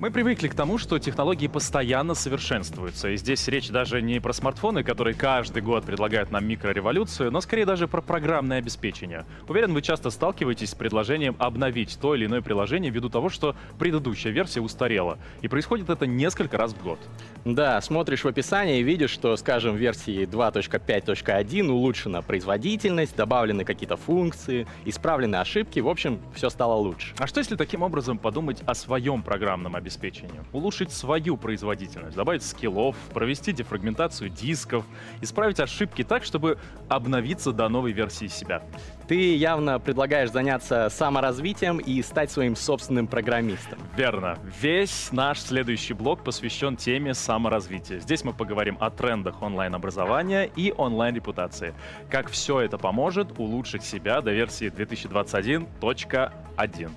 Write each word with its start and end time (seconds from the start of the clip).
Мы 0.00 0.12
привыкли 0.12 0.46
к 0.46 0.54
тому, 0.54 0.78
что 0.78 1.00
технологии 1.00 1.48
постоянно 1.48 2.14
совершенствуются. 2.14 3.08
И 3.08 3.16
здесь 3.16 3.48
речь 3.48 3.68
даже 3.68 4.00
не 4.00 4.20
про 4.20 4.32
смартфоны, 4.32 4.84
которые 4.84 5.14
каждый 5.14 5.60
год 5.60 5.84
предлагают 5.84 6.30
нам 6.30 6.46
микрореволюцию, 6.46 7.32
но 7.32 7.40
скорее 7.40 7.66
даже 7.66 7.88
про 7.88 8.00
программное 8.00 8.58
обеспечение. 8.58 9.26
Уверен, 9.48 9.74
вы 9.74 9.82
часто 9.82 10.10
сталкиваетесь 10.10 10.70
с 10.70 10.74
предложением 10.76 11.34
обновить 11.40 11.98
то 12.00 12.14
или 12.14 12.26
иное 12.26 12.42
приложение 12.42 12.92
ввиду 12.92 13.08
того, 13.08 13.28
что 13.28 13.56
предыдущая 13.80 14.30
версия 14.30 14.60
устарела. 14.60 15.18
И 15.42 15.48
происходит 15.48 15.90
это 15.90 16.06
несколько 16.06 16.58
раз 16.58 16.74
в 16.74 16.80
год. 16.80 17.00
Да, 17.44 17.80
смотришь 17.80 18.22
в 18.22 18.28
описание 18.28 18.78
и 18.78 18.84
видишь, 18.84 19.10
что, 19.10 19.36
скажем, 19.36 19.74
в 19.74 19.78
версии 19.78 20.28
2.5.1 20.28 21.68
улучшена 21.70 22.22
производительность, 22.22 23.16
добавлены 23.16 23.64
какие-то 23.64 23.96
функции, 23.96 24.68
исправлены 24.84 25.36
ошибки, 25.36 25.80
в 25.80 25.88
общем, 25.88 26.20
все 26.36 26.50
стало 26.50 26.74
лучше. 26.74 27.14
А 27.18 27.26
что 27.26 27.40
если 27.40 27.56
таким 27.56 27.82
образом 27.82 28.16
подумать 28.16 28.62
о 28.64 28.76
своем 28.76 29.24
программном 29.24 29.74
обеспечении? 29.74 29.87
Обеспечению, 29.88 30.44
улучшить 30.52 30.92
свою 30.92 31.38
производительность, 31.38 32.16
добавить 32.16 32.42
скиллов, 32.42 32.96
провести 33.14 33.52
дефрагментацию 33.52 34.30
дисков, 34.30 34.84
исправить 35.22 35.60
ошибки 35.60 36.02
так, 36.04 36.24
чтобы 36.24 36.58
обновиться 36.88 37.52
до 37.52 37.68
новой 37.68 37.92
версии 37.92 38.26
себя. 38.26 38.62
Ты 39.08 39.36
явно 39.36 39.80
предлагаешь 39.80 40.30
заняться 40.30 40.88
саморазвитием 40.90 41.78
и 41.78 42.02
стать 42.02 42.30
своим 42.30 42.54
собственным 42.54 43.06
программистом. 43.06 43.78
Верно. 43.96 44.38
Весь 44.60 45.10
наш 45.12 45.40
следующий 45.40 45.94
блок 45.94 46.22
посвящен 46.22 46.76
теме 46.76 47.14
саморазвития. 47.14 48.00
Здесь 48.00 48.24
мы 48.24 48.34
поговорим 48.34 48.76
о 48.80 48.90
трендах 48.90 49.40
онлайн-образования 49.40 50.50
и 50.54 50.74
онлайн-репутации. 50.76 51.72
Как 52.10 52.28
все 52.28 52.60
это 52.60 52.76
поможет 52.76 53.38
улучшить 53.38 53.82
себя 53.82 54.20
до 54.20 54.32
версии 54.32 54.70
2021.1. 54.70 56.90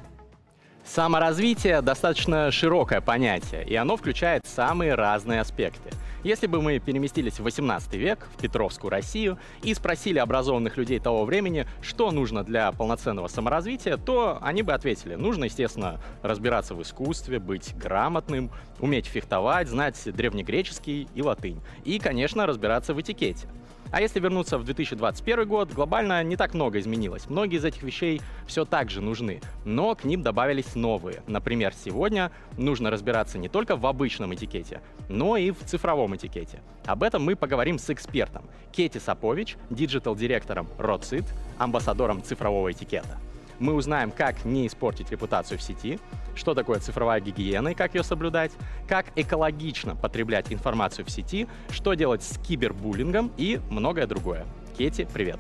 Саморазвитие— 0.83 1.81
достаточно 1.83 2.51
широкое 2.51 3.01
понятие, 3.01 3.63
и 3.65 3.75
оно 3.75 3.97
включает 3.97 4.45
самые 4.45 4.95
разные 4.95 5.39
аспекты. 5.39 5.91
Если 6.23 6.47
бы 6.47 6.61
мы 6.61 6.79
переместились 6.79 7.39
в 7.39 7.43
18 7.43 7.93
век, 7.95 8.27
в 8.35 8.41
Петровскую 8.41 8.91
Россию, 8.91 9.39
и 9.63 9.73
спросили 9.73 10.19
образованных 10.19 10.77
людей 10.77 10.99
того 10.99 11.23
времени, 11.25 11.65
что 11.81 12.11
нужно 12.11 12.43
для 12.43 12.71
полноценного 12.71 13.27
саморазвития, 13.27 13.97
то 13.97 14.38
они 14.41 14.63
бы 14.63 14.73
ответили, 14.73 15.15
нужно, 15.15 15.45
естественно, 15.45 16.01
разбираться 16.23 16.75
в 16.75 16.81
искусстве, 16.81 17.39
быть 17.39 17.75
грамотным, 17.75 18.51
уметь 18.79 19.05
фехтовать, 19.05 19.67
знать 19.67 19.99
древнегреческий 20.03 21.07
и 21.13 21.21
латынь, 21.21 21.61
и, 21.85 21.99
конечно, 21.99 22.45
разбираться 22.45 22.93
в 22.93 23.01
этикете. 23.01 23.47
А 23.92 24.00
если 24.00 24.22
вернуться 24.22 24.58
в 24.58 24.64
2021 24.64 25.47
год, 25.47 25.73
глобально 25.73 26.23
не 26.23 26.38
так 26.38 26.53
много 26.53 26.80
изменилось. 26.80 27.30
Многие 27.30 27.58
из 27.58 27.66
этих 27.66 27.84
вещей 27.84 28.22
все 28.47 28.64
так 28.64 28.89
же 28.89 29.02
нужны, 29.02 29.42
но 29.66 29.95
к 29.95 30.06
ним 30.06 30.22
добавились 30.22 30.75
новые. 30.75 31.23
Например, 31.28 31.73
сегодня 31.73 32.31
нужно 32.58 32.89
разбираться 32.89 33.38
не 33.38 33.50
только 33.50 33.75
в 33.75 33.86
обычном 33.86 34.34
этикете, 34.34 34.81
но 35.09 35.36
и 35.36 35.52
в 35.52 35.59
цифровом 35.66 36.16
этикете. 36.16 36.62
Об 36.86 37.03
этом 37.03 37.23
мы 37.23 37.36
поговорим 37.36 37.78
с 37.78 37.89
экспертом 37.89 38.45
Кети 38.72 38.97
Сапович, 38.97 39.58
диджитал-директором 39.69 40.69
РОЦИТ, 40.77 41.25
амбассадором 41.58 42.23
цифрового 42.23 42.72
этикета 42.72 43.19
мы 43.61 43.73
узнаем, 43.73 44.11
как 44.11 44.43
не 44.43 44.67
испортить 44.67 45.11
репутацию 45.11 45.57
в 45.57 45.61
сети, 45.61 45.99
что 46.35 46.53
такое 46.53 46.79
цифровая 46.79 47.21
гигиена 47.21 47.69
и 47.69 47.75
как 47.75 47.95
ее 47.95 48.03
соблюдать, 48.03 48.51
как 48.87 49.05
экологично 49.15 49.95
потреблять 49.95 50.51
информацию 50.51 51.05
в 51.05 51.11
сети, 51.11 51.47
что 51.69 51.93
делать 51.93 52.23
с 52.23 52.37
кибербуллингом 52.39 53.31
и 53.37 53.61
многое 53.69 54.07
другое. 54.07 54.45
Кети, 54.77 55.07
привет! 55.13 55.39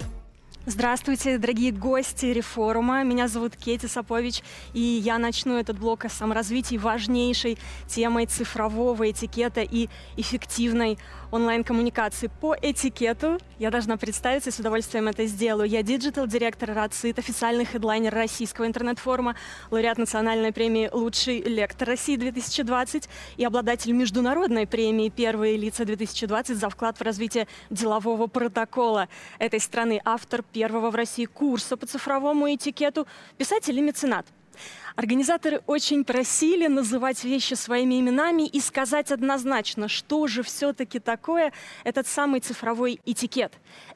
Здравствуйте, 0.67 1.39
дорогие 1.39 1.71
гости 1.71 2.27
Рефорума. 2.27 3.03
Меня 3.03 3.27
зовут 3.27 3.55
Кети 3.55 3.87
Сапович, 3.87 4.43
и 4.73 4.79
я 4.79 5.17
начну 5.17 5.57
этот 5.57 5.79
блок 5.79 6.05
о 6.05 6.09
саморазвитии 6.09 6.77
важнейшей 6.77 7.57
темой 7.87 8.27
цифрового 8.27 9.09
этикета 9.09 9.61
и 9.61 9.89
эффективной 10.17 10.99
онлайн-коммуникации. 11.31 12.29
По 12.39 12.55
этикету 12.61 13.39
я 13.57 13.71
должна 13.71 13.97
представиться 13.97 14.49
и 14.49 14.53
с 14.53 14.59
удовольствием 14.59 15.07
это 15.07 15.25
сделаю. 15.25 15.69
Я 15.69 15.81
диджитал-директор 15.81 16.73
РОЦИТ, 16.73 17.19
официальный 17.19 17.65
хедлайнер 17.65 18.13
российского 18.13 18.67
интернет-форума, 18.67 19.35
лауреат 19.71 19.97
национальной 19.97 20.51
премии 20.51 20.89
«Лучший 20.91 21.41
лектор 21.41 21.87
России 21.87 22.17
2020» 22.17 23.07
и 23.37 23.45
обладатель 23.45 23.91
международной 23.93 24.67
премии 24.67 25.09
«Первые 25.09 25.57
лица 25.57 25.83
2020» 25.83 26.55
за 26.55 26.69
вклад 26.69 26.97
в 26.97 27.01
развитие 27.01 27.47
делового 27.69 28.27
протокола 28.27 29.07
этой 29.39 29.59
страны. 29.59 30.01
Автор 30.03 30.43
первого 30.43 30.91
в 30.91 30.95
России 30.95 31.25
курса 31.25 31.77
по 31.77 31.85
цифровому 31.85 32.53
этикету, 32.53 33.07
писатель 33.37 33.77
и 33.77 33.81
меценат. 33.81 34.25
Организаторы 34.95 35.61
очень 35.67 36.03
просили 36.03 36.65
называть 36.67 37.23
вещи 37.23 37.53
своими 37.53 37.99
именами 37.99 38.47
и 38.47 38.59
сказать 38.59 39.11
однозначно, 39.11 39.87
что 39.87 40.25
же 40.27 40.41
все-таки 40.43 40.99
такое 40.99 41.53
этот 41.83 42.07
самый 42.07 42.41
цифровой 42.41 42.99
этикет. 43.05 43.53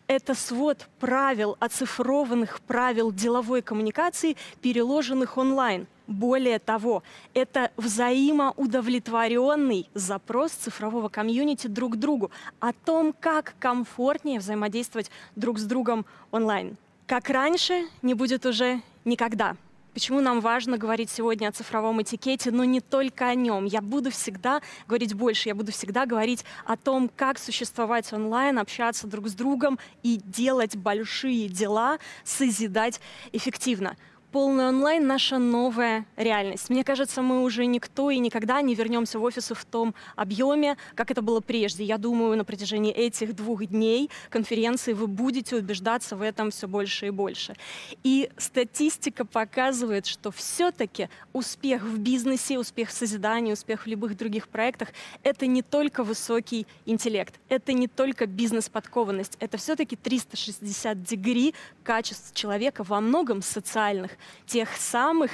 Это 0.08 0.36
свод 0.36 0.88
правил, 1.00 1.58
оцифрованных 1.60 2.62
правил 2.62 3.12
деловой 3.12 3.62
коммуникации, 3.62 4.38
переложенных 4.62 5.38
онлайн. 5.38 5.86
Более 6.08 6.60
того, 6.60 7.04
это 7.34 7.72
взаимоудовлетворенный 7.78 9.90
запрос 9.96 10.52
цифрового 10.52 11.10
комьюнити 11.10 11.66
друг 11.66 11.94
к 11.94 11.96
другу 11.96 12.30
о 12.60 12.74
том, 12.74 13.12
как 13.20 13.56
комфортнее 13.60 14.38
взаимодействовать 14.40 15.10
друг 15.36 15.58
с 15.58 15.64
другом 15.64 16.06
онлайн. 16.30 16.78
Как 17.08 17.28
раньше, 17.30 17.88
не 18.04 18.14
будет 18.14 18.46
уже 18.46 18.84
никогда. 19.04 19.56
Почему 19.96 20.20
нам 20.20 20.42
важно 20.42 20.78
говорить 20.78 21.10
сегодня 21.10 21.48
о 21.48 21.54
цифровом 21.54 22.02
этикете, 22.02 22.52
но 22.52 22.66
не 22.66 22.82
только 22.82 23.30
о 23.30 23.34
нем. 23.34 23.64
Я 23.64 23.80
буду 23.80 24.12
всегда 24.12 24.62
говорить 24.90 25.14
больше, 25.14 25.48
я 25.48 25.56
буду 25.56 25.72
всегда 25.72 26.06
говорить 26.06 26.44
о 26.66 26.76
том, 26.76 27.10
как 27.16 27.40
существовать 27.40 28.12
онлайн, 28.12 28.60
общаться 28.60 29.08
друг 29.08 29.30
с 29.30 29.34
другом 29.34 29.80
и 30.04 30.20
делать 30.26 30.76
большие 30.76 31.48
дела, 31.48 31.98
созидать 32.26 33.00
эффективно 33.32 33.96
полный 34.35 34.68
онлайн— 34.68 35.07
наша 35.07 35.38
новая 35.38 36.06
реальность. 36.18 36.69
Мне 36.69 36.84
кажется, 36.84 37.22
мы 37.22 37.41
уже 37.41 37.66
никто 37.66 38.09
и 38.09 38.19
никогда 38.19 38.62
не 38.62 38.75
вернемся 38.75 39.18
в 39.18 39.23
офисы 39.23 39.56
в 39.56 39.63
том 39.63 39.96
объеме, 40.18 40.75
как 40.94 41.09
это 41.09 41.22
было 41.22 41.40
прежде. 41.40 41.85
Я 41.85 41.97
думаю, 41.97 42.35
на 42.35 42.44
протяжении 42.44 42.91
этих 42.91 43.34
двух 43.34 43.66
дней 43.66 44.09
конференции 44.29 44.91
вы 44.91 45.07
будете 45.07 45.56
убеждаться 45.56 46.18
в 46.18 46.22
этом 46.22 46.51
все 46.51 46.68
больше 46.68 47.07
и 47.07 47.12
больше. 47.12 47.56
И 48.03 48.29
статистика 48.35 49.23
показывает, 49.23 50.06
что 50.06 50.31
все-таки 50.31 51.07
успех 51.31 51.84
в 51.84 51.97
бизнесе, 51.97 52.59
успех 52.59 52.90
в 52.90 52.91
созидании, 52.91 53.53
успех 53.53 53.84
в 53.84 53.88
любых 53.88 54.17
других 54.17 54.50
проектах— 54.50 54.90
это 55.23 55.47
не 55.47 55.62
только 55.62 56.03
высокий 56.03 56.67
интеллект, 56.85 57.35
это 57.47 57.72
не 57.72 57.88
только 57.88 58.25
бизнес-подкованность, 58.25 59.38
это 59.40 59.57
все-таки 59.57 59.96
360 59.96 61.03
дегри 61.03 61.53
качеств 61.85 62.34
человека, 62.34 62.84
во 62.84 63.00
многом 63.00 63.41
социальных 63.41 64.12
тех 64.46 64.75
самых 64.75 65.31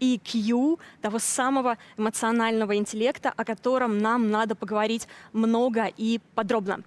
EQ, 0.00 0.78
того 1.00 1.18
самого 1.18 1.78
эмоционального 1.96 2.76
интеллекта, 2.76 3.32
о 3.36 3.44
котором 3.44 3.98
нам 3.98 4.30
надо 4.30 4.54
поговорить 4.54 5.08
много 5.32 5.86
и 5.96 6.20
подробно. 6.34 6.82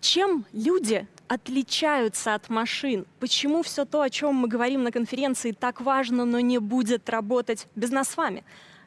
Чем 0.00 0.44
люди 0.52 1.06
отличаются 1.28 2.34
от 2.34 2.50
машин? 2.50 3.06
Почему 3.20 3.62
все 3.62 3.84
то, 3.84 4.02
о 4.02 4.10
чем 4.10 4.34
мы 4.34 4.48
говорим 4.48 4.82
на 4.82 4.92
конференции, 4.92 5.52
так 5.52 5.80
важно, 5.80 6.24
но 6.24 6.40
не 6.40 6.58
будет 6.58 7.08
работать 7.08 7.66
без 7.74 7.90
нас 7.90 8.10
с 8.10 8.16
вами? 8.16 8.44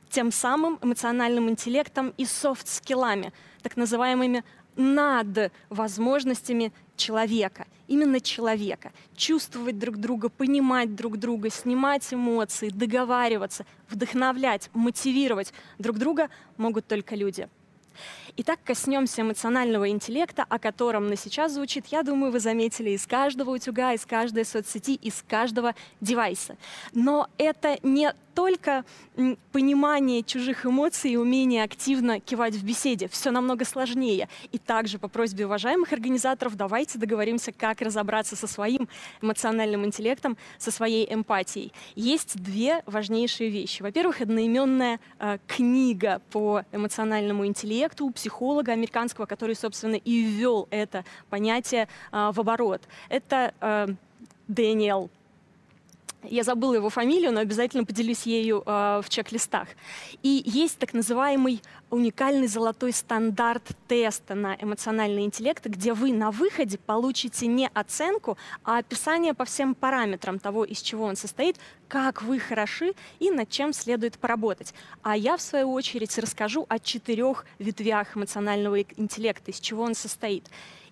Тем 0.09 0.31
самым 0.31 0.77
эмоциональным 0.81 1.49
интеллектом 1.49 2.13
и 2.17 2.25
софт-скиллами, 2.25 3.33
так 3.63 3.75
называемыми 3.75 4.43
над 4.77 5.51
возможностями 5.69 6.71
человека, 6.95 7.67
именно 7.87 8.21
человека. 8.21 8.93
Чувствовать 9.15 9.77
друг 9.77 9.97
друга, 9.97 10.29
понимать 10.29 10.95
друг 10.95 11.17
друга, 11.17 11.49
снимать 11.49 12.13
эмоции, 12.13 12.69
договариваться, 12.69 13.65
вдохновлять, 13.89 14.69
мотивировать 14.73 15.53
друг 15.79 15.97
друга 15.97 16.29
могут 16.57 16.87
только 16.87 17.15
люди. 17.15 17.49
Итак, 18.39 18.59
коснемся 18.63 19.23
эмоционального 19.23 19.89
интеллекта, 19.89 20.45
о 20.47 20.59
котором 20.59 21.07
на 21.07 21.15
сейчас 21.15 21.53
звучит, 21.53 21.87
я 21.87 22.03
думаю, 22.03 22.31
вы 22.31 22.39
заметили, 22.39 22.91
из 22.91 23.07
каждого 23.07 23.49
утюга, 23.49 23.93
из 23.93 24.05
каждой 24.05 24.45
соцсети, 24.45 24.93
из 24.93 25.23
каждого 25.27 25.73
девайса. 26.01 26.55
Но 26.93 27.29
это 27.39 27.79
не 27.81 28.13
только 28.35 28.85
понимание 29.51 30.21
чужих 30.21 30.67
эмоций 30.67 31.09
и 31.09 31.17
умение 31.17 31.63
активно 31.63 32.19
кивать 32.19 32.53
в 32.53 32.63
беседе. 32.63 33.07
Все 33.07 33.31
намного 33.31 33.65
сложнее. 33.65 34.29
И 34.51 34.59
также 34.59 34.99
по 34.99 35.07
просьбе 35.07 35.47
уважаемых 35.47 35.91
организаторов 35.91 36.55
давайте 36.55 36.99
договоримся, 36.99 37.51
как 37.51 37.81
разобраться 37.81 38.35
со 38.35 38.45
своим 38.45 38.87
эмоциональным 39.23 39.87
интеллектом, 39.87 40.37
со 40.59 40.69
своей 40.69 41.11
эмпатией. 41.11 41.73
Есть 41.95 42.39
две 42.39 42.83
важнейшие 42.85 43.49
вещи. 43.49 43.81
Во-первых, 43.81 44.21
одноименная 44.21 44.99
э, 45.17 45.39
книга 45.47 46.21
по 46.29 46.61
эмоциональному 46.71 47.47
интеллекту 47.47 48.05
у 48.05 48.11
психолога 48.11 48.26
американского, 48.73 49.25
который, 49.25 49.55
собственно, 49.55 49.95
и 49.95 50.21
ввел 50.23 50.67
это 50.71 51.05
понятие 51.29 51.87
э, 52.11 52.31
в 52.33 52.39
оборот. 52.39 52.81
Это 53.09 53.53
э, 53.59 53.87
Дэниел 54.47 55.09
я 56.23 56.43
забыла 56.43 56.75
его 56.75 56.89
фамилию, 56.89 57.31
но 57.31 57.39
обязательно 57.39 57.85
поделюсь 57.85 58.23
ею 58.23 58.63
э, 58.65 59.01
в 59.03 59.09
чек-листах. 59.09 59.67
И 60.23 60.41
есть 60.45 60.77
так 60.77 60.93
называемый 60.93 61.61
уникальный 61.89 62.47
золотой 62.47 62.91
стандарт 62.91 63.63
теста 63.87 64.35
на 64.35 64.55
эмоциональный 64.55 65.23
интеллект, 65.23 65.65
где 65.65 65.93
вы 65.93 66.11
на 66.11 66.31
выходе 66.31 66.77
получите 66.77 67.47
не 67.47 67.69
оценку, 67.73 68.37
а 68.63 68.79
описание 68.79 69.33
по 69.33 69.45
всем 69.45 69.75
параметрам 69.75 70.39
того, 70.39 70.65
из 70.65 70.81
чего 70.81 71.05
он 71.05 71.15
состоит, 71.15 71.57
как 71.87 72.23
вы 72.23 72.39
хороши 72.39 72.93
и 73.19 73.31
над 73.31 73.49
чем 73.49 73.71
следует 73.71 74.17
поработать. 74.17 74.73
А 75.03 75.15
я, 75.15 75.37
в 75.37 75.41
свою 75.41 75.71
очередь, 75.71 76.17
расскажу 76.17 76.65
о 76.67 76.79
четырех 76.79 77.45
ветвях 77.59 78.17
эмоционального 78.17 78.81
интеллекта, 78.81 79.51
из 79.51 79.59
чего 79.59 79.83
он 79.83 79.95
состоит. 79.95 80.45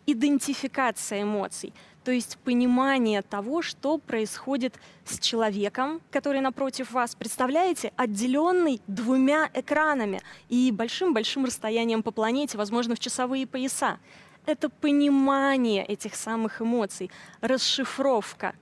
Идентификация 0.06 1.24
эмоций— 1.24 1.74
то 2.06 2.12
есть 2.12 2.38
понимание 2.44 3.24
того, 3.24 3.64
что 3.64 3.98
происходит 3.98 4.76
с 5.06 5.20
человеком, 5.20 6.02
который 6.12 6.40
напротив 6.40 6.92
вас, 6.92 7.16
представляете, 7.16 7.92
отделенный 7.96 8.80
двумя 8.86 9.50
экранами 9.56 10.22
и 10.48 10.72
большим-большим 10.72 11.46
расстоянием 11.46 12.04
по 12.04 12.12
планете, 12.12 12.60
возможно, 12.60 12.94
в 12.94 13.00
часовые 13.00 13.48
пояса. 13.48 13.98
Это 14.46 14.70
понимание 14.70 15.84
этих 15.84 16.14
самых 16.14 16.62
эмоций, 16.62 17.10
расшифровка, 17.42 18.54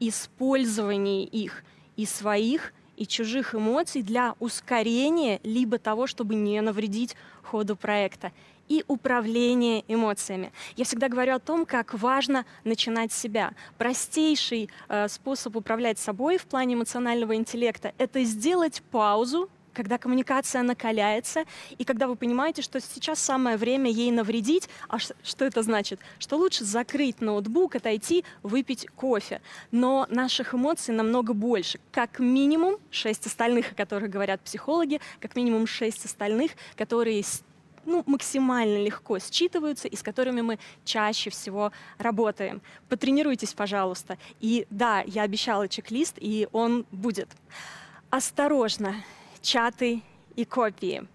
использование 0.00 1.22
их 1.22 1.62
и 1.96 2.04
своих, 2.04 2.72
и 2.96 3.06
чужих 3.06 3.54
эмоций 3.54 4.02
для 4.02 4.34
ускорения 4.40 5.38
либо 5.44 5.78
того, 5.78 6.08
чтобы 6.08 6.34
не 6.34 6.60
навредить 6.60 7.14
ходу 7.44 7.76
проекта 7.76 8.32
и 8.68 8.84
управление 8.86 9.84
эмоциями. 9.88 10.52
Я 10.76 10.84
всегда 10.84 11.08
говорю 11.08 11.34
о 11.34 11.38
том, 11.38 11.66
как 11.66 11.94
важно 11.94 12.44
начинать 12.64 13.12
с 13.12 13.18
себя. 13.18 13.52
Простейший 13.78 14.70
э, 14.88 15.08
способ 15.08 15.56
управлять 15.56 15.98
собой 15.98 16.38
в 16.38 16.44
плане 16.44 16.74
эмоционального 16.74 17.34
интеллекта— 17.34 17.92
это 17.98 18.22
сделать 18.24 18.82
паузу, 18.90 19.48
когда 19.78 19.96
коммуникация 19.96 20.62
накаляется, 20.62 21.44
и 21.78 21.84
когда 21.84 22.08
вы 22.08 22.16
понимаете, 22.16 22.62
что 22.62 22.80
сейчас 22.80 23.20
самое 23.20 23.56
время 23.56 23.88
ей 23.88 24.10
навредить, 24.10 24.68
а 24.88 24.98
что 24.98 25.44
это 25.44 25.62
значит? 25.62 26.00
Что 26.18 26.36
лучше 26.36 26.64
закрыть 26.64 27.20
ноутбук, 27.20 27.76
отойти, 27.76 28.24
выпить 28.42 28.88
кофе. 28.96 29.40
Но 29.70 30.08
наших 30.10 30.52
эмоций 30.52 30.92
намного 30.92 31.32
больше. 31.32 31.78
Как 31.92 32.18
минимум 32.18 32.78
шесть 32.90 33.26
остальных, 33.26 33.70
о 33.70 33.74
которых 33.76 34.10
говорят 34.10 34.40
психологи, 34.40 35.00
как 35.20 35.36
минимум 35.36 35.68
шесть 35.68 36.04
остальных, 36.04 36.52
которые 36.74 37.22
ну, 37.84 38.02
максимально 38.06 38.82
легко 38.82 39.18
считываются 39.18 39.88
и 39.88 39.96
с 39.96 40.02
которыми 40.02 40.40
мы 40.40 40.58
чаще 40.84 41.30
всего 41.30 41.72
работаем. 41.98 42.62
Потренируйтесь, 42.88 43.54
пожалуйста. 43.54 44.18
И 44.40 44.66
да, 44.70 45.02
я 45.06 45.22
обещала 45.22 45.68
чек-лист, 45.68 46.14
и 46.18 46.48
он 46.52 46.86
будет. 46.90 47.28
Осторожно, 48.10 48.94
чаты 49.42 50.02
и 50.36 50.44
копии. 50.44 51.06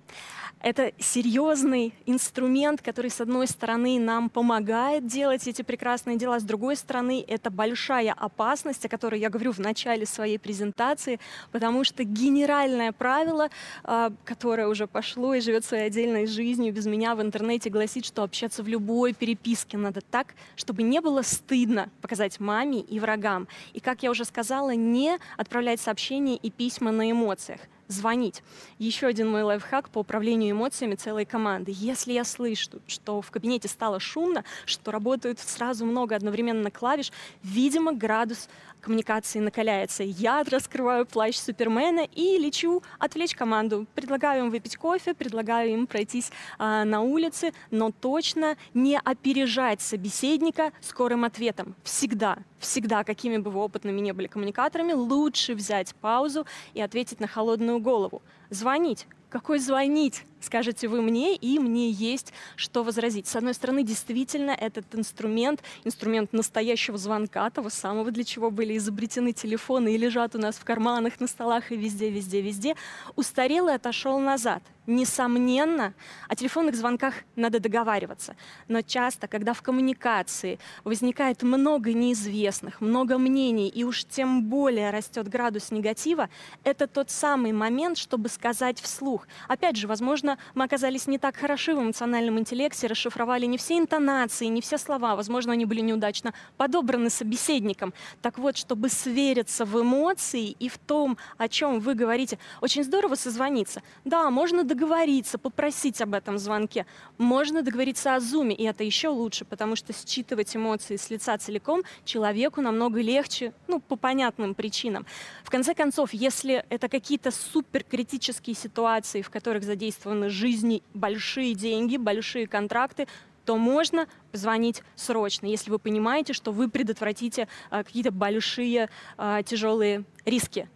Это 0.64 0.94
серьезный 0.98 1.94
инструмент, 2.06 2.82
который, 2.82 3.12
с 3.12 3.20
одной 3.20 3.48
стороны, 3.48 4.00
нам 4.00 4.30
помогает 4.30 5.06
делать 5.06 5.46
эти 5.46 5.62
прекрасные 5.62 6.16
дела, 6.16 6.40
с 6.40 6.44
другой 6.44 6.78
стороны, 6.78 7.24
это 7.28 7.52
большая 7.52 8.14
опасность, 8.14 8.86
о 8.86 8.88
которой 8.88 9.20
я 9.20 9.30
говорю 9.30 9.52
в 9.52 9.60
начале 9.60 10.06
своей 10.06 10.40
презентации, 10.40 11.20
потому 11.52 11.84
что 11.84 12.06
генеральное 12.06 12.94
правило, 12.94 13.50
а, 13.84 14.14
которое 14.24 14.70
уже 14.70 14.88
пошло 14.88 15.34
и 15.36 15.42
живет 15.42 15.66
своей 15.66 15.88
отдельной 15.88 16.28
жизнью 16.28 16.72
без 16.72 16.86
меня 16.86 17.14
в 17.16 17.22
интернете, 17.22 17.70
гласит, 17.70 18.06
что 18.06 18.24
общаться 18.24 18.64
в 18.64 18.68
любой 18.70 19.12
переписке 19.12 19.78
надо 19.78 20.00
так, 20.00 20.34
чтобы 20.56 20.84
не 20.84 21.02
было 21.02 21.24
стыдно 21.24 21.90
показать 22.02 22.40
маме 22.40 22.80
и 22.80 23.02
врагам. 23.02 23.50
И, 23.74 23.82
как 23.82 24.02
я 24.02 24.12
уже 24.12 24.24
сказала, 24.24 24.74
не 24.74 25.20
отправлять 25.36 25.82
сообщения 25.82 26.38
и 26.38 26.50
письма 26.50 26.94
на 26.94 27.12
эмоциях 27.12 27.60
звонить. 27.94 28.44
Еще 28.80 29.08
один 29.08 29.30
мой 29.30 29.44
лайфхак 29.44 29.90
по 29.90 30.00
управлению 30.00 30.52
эмоциями 30.52 30.96
целой 30.96 31.26
команды. 31.26 31.72
Если 31.76 32.14
я 32.14 32.24
слышу, 32.24 32.82
что 32.88 33.22
в 33.22 33.32
кабинете 33.32 33.68
стало 33.68 34.00
шумно, 34.00 34.44
что 34.66 34.92
работают 34.92 35.40
сразу 35.40 35.86
много 35.86 36.16
одновременно 36.16 36.72
клавиш, 36.72 37.12
видимо, 37.44 37.94
градус 37.94 38.50
коммуникации 38.84 39.40
накаляется. 39.40 40.04
Я 40.04 40.44
раскрываю 40.44 41.06
плащ 41.06 41.38
Супермена 41.38 42.02
и 42.14 42.38
лечу 42.38 42.84
отвлечь 43.00 43.36
команду. 43.36 43.88
Предлагаю 43.96 44.46
им 44.46 44.52
выпить 44.52 44.78
кофе, 44.78 45.14
предлагаю 45.14 45.72
им 45.72 45.88
пройтись 45.88 46.32
а, 46.60 46.84
на 46.86 47.02
улице, 47.02 47.54
но 47.72 47.92
точно 47.92 48.58
не 48.74 49.00
опережать 49.00 49.82
собеседника 49.82 50.72
скорым 50.82 51.24
ответом. 51.24 51.76
Всегда, 51.84 52.38
всегда, 52.60 53.04
какими 53.04 53.38
бы 53.38 53.50
вы 53.50 53.62
опытными 53.62 54.00
не 54.02 54.12
были 54.12 54.28
коммуникаторами, 54.28 54.94
лучше 54.94 55.56
взять 55.56 55.96
паузу 55.96 56.46
и 56.74 56.82
ответить 56.82 57.20
на 57.20 57.28
холодную 57.28 57.80
голову. 57.80 58.22
Звонить. 58.50 59.08
Какой 59.30 59.58
звонить? 59.58 60.24
Скажете 60.44 60.88
вы 60.88 61.02
мне, 61.02 61.36
и 61.36 61.60
мне 61.60 61.90
есть 61.90 62.34
что 62.56 62.84
возразить. 62.84 63.28
С 63.28 63.36
одной 63.36 63.54
стороны, 63.54 63.84
действительно, 63.84 64.52
этот 64.52 64.86
инструмент, 64.94 65.62
инструмент 65.84 66.34
настоящего 66.34 66.98
звонка, 66.98 67.50
того 67.50 67.70
самого, 67.70 68.12
для 68.12 68.24
чего 68.24 68.52
были 68.52 68.78
изобретены 68.78 69.34
телефоны 69.34 69.94
и 69.94 69.98
лежат 69.98 70.36
у 70.36 70.40
нас 70.40 70.56
в 70.56 70.64
карманах, 70.64 71.20
на 71.20 71.28
столах 71.28 71.72
и 71.72 71.76
везде, 71.76 72.10
везде, 72.10 72.42
везде, 72.42 72.76
устарел 73.16 73.70
и 73.70 73.74
отошел 73.74 74.20
назад. 74.20 74.64
Несомненно, 74.86 75.94
о 76.28 76.36
телефонных 76.36 76.76
звонках 76.76 77.14
надо 77.38 77.62
договариваться. 77.62 78.36
Но 78.68 78.82
часто, 78.82 79.30
когда 79.30 79.54
в 79.54 79.62
коммуникации 79.62 80.60
возникает 80.84 81.42
много 81.42 81.94
неизвестных, 81.94 82.82
много 82.82 83.18
мнений, 83.18 83.70
и 83.70 83.86
уж 83.86 84.04
тем 84.04 84.44
более 84.44 84.90
растет 84.90 85.30
градус 85.30 85.72
негатива, 85.72 86.30
это 86.66 86.88
тот 86.88 87.10
самый 87.10 87.54
момент, 87.54 87.98
чтобы 87.98 88.28
сказать 88.28 88.82
вслух. 88.82 89.26
Опять 89.48 89.78
же, 89.78 89.88
возможно, 89.88 90.33
мы 90.56 90.66
оказались 90.66 91.08
не 91.08 91.18
так 91.18 91.36
хороши 91.36 91.74
в 91.74 91.82
эмоциональном 91.82 92.40
интеллекте, 92.40 92.88
расшифровали 92.88 93.46
не 93.46 93.58
все 93.58 93.78
интонации, 93.78 94.46
не 94.46 94.62
все 94.62 94.78
слова. 94.78 95.16
Возможно, 95.16 95.54
они 95.54 95.66
были 95.66 95.82
неудачно 95.82 96.34
подобраны 96.58 97.10
собеседником. 97.10 97.94
Так 98.22 98.38
вот, 98.38 98.58
чтобы 98.58 98.90
свериться 98.90 99.66
в 99.66 99.82
эмоции 99.82 100.56
и 100.60 100.70
в 100.70 100.78
том, 100.78 101.18
о 101.38 101.48
чем 101.48 101.80
вы 101.80 101.94
говорите, 101.94 102.40
очень 102.62 102.84
здорово 102.84 103.16
созвониться. 103.16 103.82
Да, 104.06 104.30
можно 104.30 104.64
договориться, 104.64 105.38
попросить 105.38 106.02
об 106.02 106.14
этом 106.14 106.38
звонке. 106.38 106.86
Можно 107.18 107.62
договориться 107.62 108.16
о 108.16 108.20
зуме, 108.20 108.56
и 108.56 108.64
это 108.64 108.84
еще 108.84 109.10
лучше, 109.10 109.46
потому 109.46 109.76
что 109.76 109.94
считывать 109.94 110.56
эмоции 110.56 110.96
с 110.96 111.10
лица 111.10 111.38
целиком 111.38 111.84
человеку 112.06 112.62
намного 112.62 113.02
легче, 113.02 113.54
ну, 113.68 113.80
по 113.80 113.96
понятным 113.96 114.56
причинам. 114.56 115.06
В 115.44 115.50
конце 115.50 115.74
концов, 115.74 116.14
если 116.14 116.66
это 116.70 116.88
какие-то 116.90 117.32
суперкритические 117.32 118.56
ситуации, 118.56 119.22
в 119.22 119.30
которых 119.30 119.64
задействованы 119.64 120.23
на 120.24 120.30
жизни 120.30 120.82
большие 120.94 121.54
деньги, 121.54 121.98
большие 121.98 122.48
контракты, 122.48 123.08
то 123.46 123.58
можно 123.58 124.08
позвонить 124.32 124.84
срочно, 124.96 125.48
если 125.48 125.70
вы 125.70 125.80
понимаете, 125.80 126.32
что 126.32 126.54
вы 126.54 126.70
предотвратите 126.70 127.50
а, 127.70 127.84
какие-то 127.84 128.12
большие 128.12 128.90
а, 129.18 129.44
тяжелые 129.44 130.06
риски. 130.24 130.70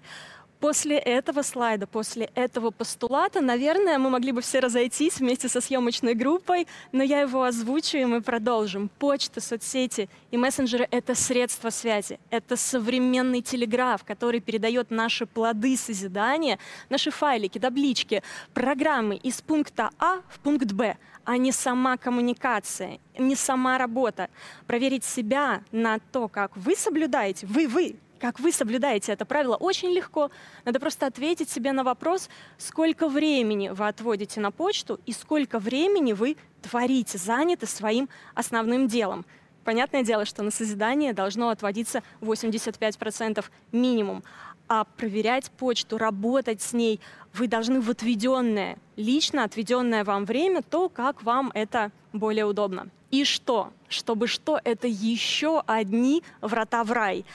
После 0.59 0.97
этого 0.97 1.43
слайда, 1.43 1.85
после 1.85 2.31
этого 2.33 2.71
постулата, 2.71 3.41
наверное, 3.41 3.99
мы 3.99 4.09
могли 4.09 4.31
бы 4.31 4.41
все 4.41 4.59
разойтись 4.59 5.19
вместе 5.19 5.47
со 5.49 5.61
съемочной 5.61 6.15
группой, 6.15 6.67
но 6.91 7.03
я 7.03 7.21
его 7.21 7.43
озвучу, 7.43 7.97
и 7.97 8.05
мы 8.05 8.21
продолжим. 8.21 8.89
Почта, 8.97 9.39
соцсети 9.39 10.09
и 10.31 10.37
мессенджеры— 10.37 10.87
это 10.91 11.13
средства 11.13 11.69
связи. 11.69 12.19
Это 12.31 12.55
современный 12.55 13.41
телеграф, 13.41 14.03
который 14.03 14.39
передает 14.39 14.89
наши 14.89 15.27
плоды 15.27 15.77
созидания, 15.77 16.57
наши 16.89 17.11
файлики, 17.11 17.59
таблички, 17.59 18.23
программы 18.55 19.17
из 19.17 19.41
пункта 19.41 19.91
А 19.99 20.21
в 20.27 20.39
пункт 20.39 20.71
Б, 20.71 20.97
а 21.23 21.37
не 21.37 21.51
сама 21.51 21.97
коммуникация, 21.97 22.99
не 23.19 23.35
сама 23.35 23.77
работа. 23.77 24.29
Проверить 24.65 25.03
себя 25.03 25.61
на 25.71 25.99
то, 25.99 26.27
как 26.27 26.57
вы 26.57 26.75
соблюдаете, 26.75 27.45
вы, 27.45 27.67
вы, 27.67 27.95
Как 28.19 28.39
вы 28.39 28.51
соблюдаете 28.51 29.11
это 29.11 29.25
правило? 29.25 29.55
Очень 29.55 29.89
легко. 29.89 30.31
Надо 30.65 30.79
просто 30.79 31.05
ответить 31.05 31.49
себе 31.49 31.71
на 31.71 31.83
вопрос, 31.83 32.29
сколько 32.57 33.07
времени 33.07 33.69
вы 33.69 33.87
отводите 33.87 34.39
на 34.39 34.51
почту 34.51 34.99
и 35.05 35.13
сколько 35.13 35.59
времени 35.59 36.13
вы 36.13 36.37
творите, 36.61 37.17
заняты 37.17 37.67
своим 37.67 38.09
основным 38.33 38.87
делом. 38.87 39.25
Понятное 39.63 40.03
дело, 40.03 40.25
что 40.25 40.43
на 40.43 40.51
созидание 40.51 41.13
должно 41.13 41.49
отводиться 41.49 42.01
85% 42.21 43.43
минимум. 43.71 44.23
А 44.69 44.83
проверять 44.83 45.51
почту, 45.51 45.97
работать 45.97 46.61
с 46.61 46.73
ней 46.73 46.99
вы 47.33 47.47
должны 47.47 47.81
в 47.81 47.89
отведенное, 47.89 48.77
лично 48.95 49.43
отведенное 49.43 50.03
вам 50.03 50.25
время, 50.25 50.61
то, 50.61 50.89
как 50.89 51.21
вам 51.23 51.51
это 51.53 51.91
более 52.13 52.45
удобно. 52.45 52.89
И 53.11 53.23
что? 53.23 53.71
Чтобы 53.87 54.27
что, 54.27 54.59
это 54.63 54.87
еще 54.87 55.63
одни 55.65 56.23
врата 56.41 56.83
в 56.83 56.91
рай. 56.91 57.25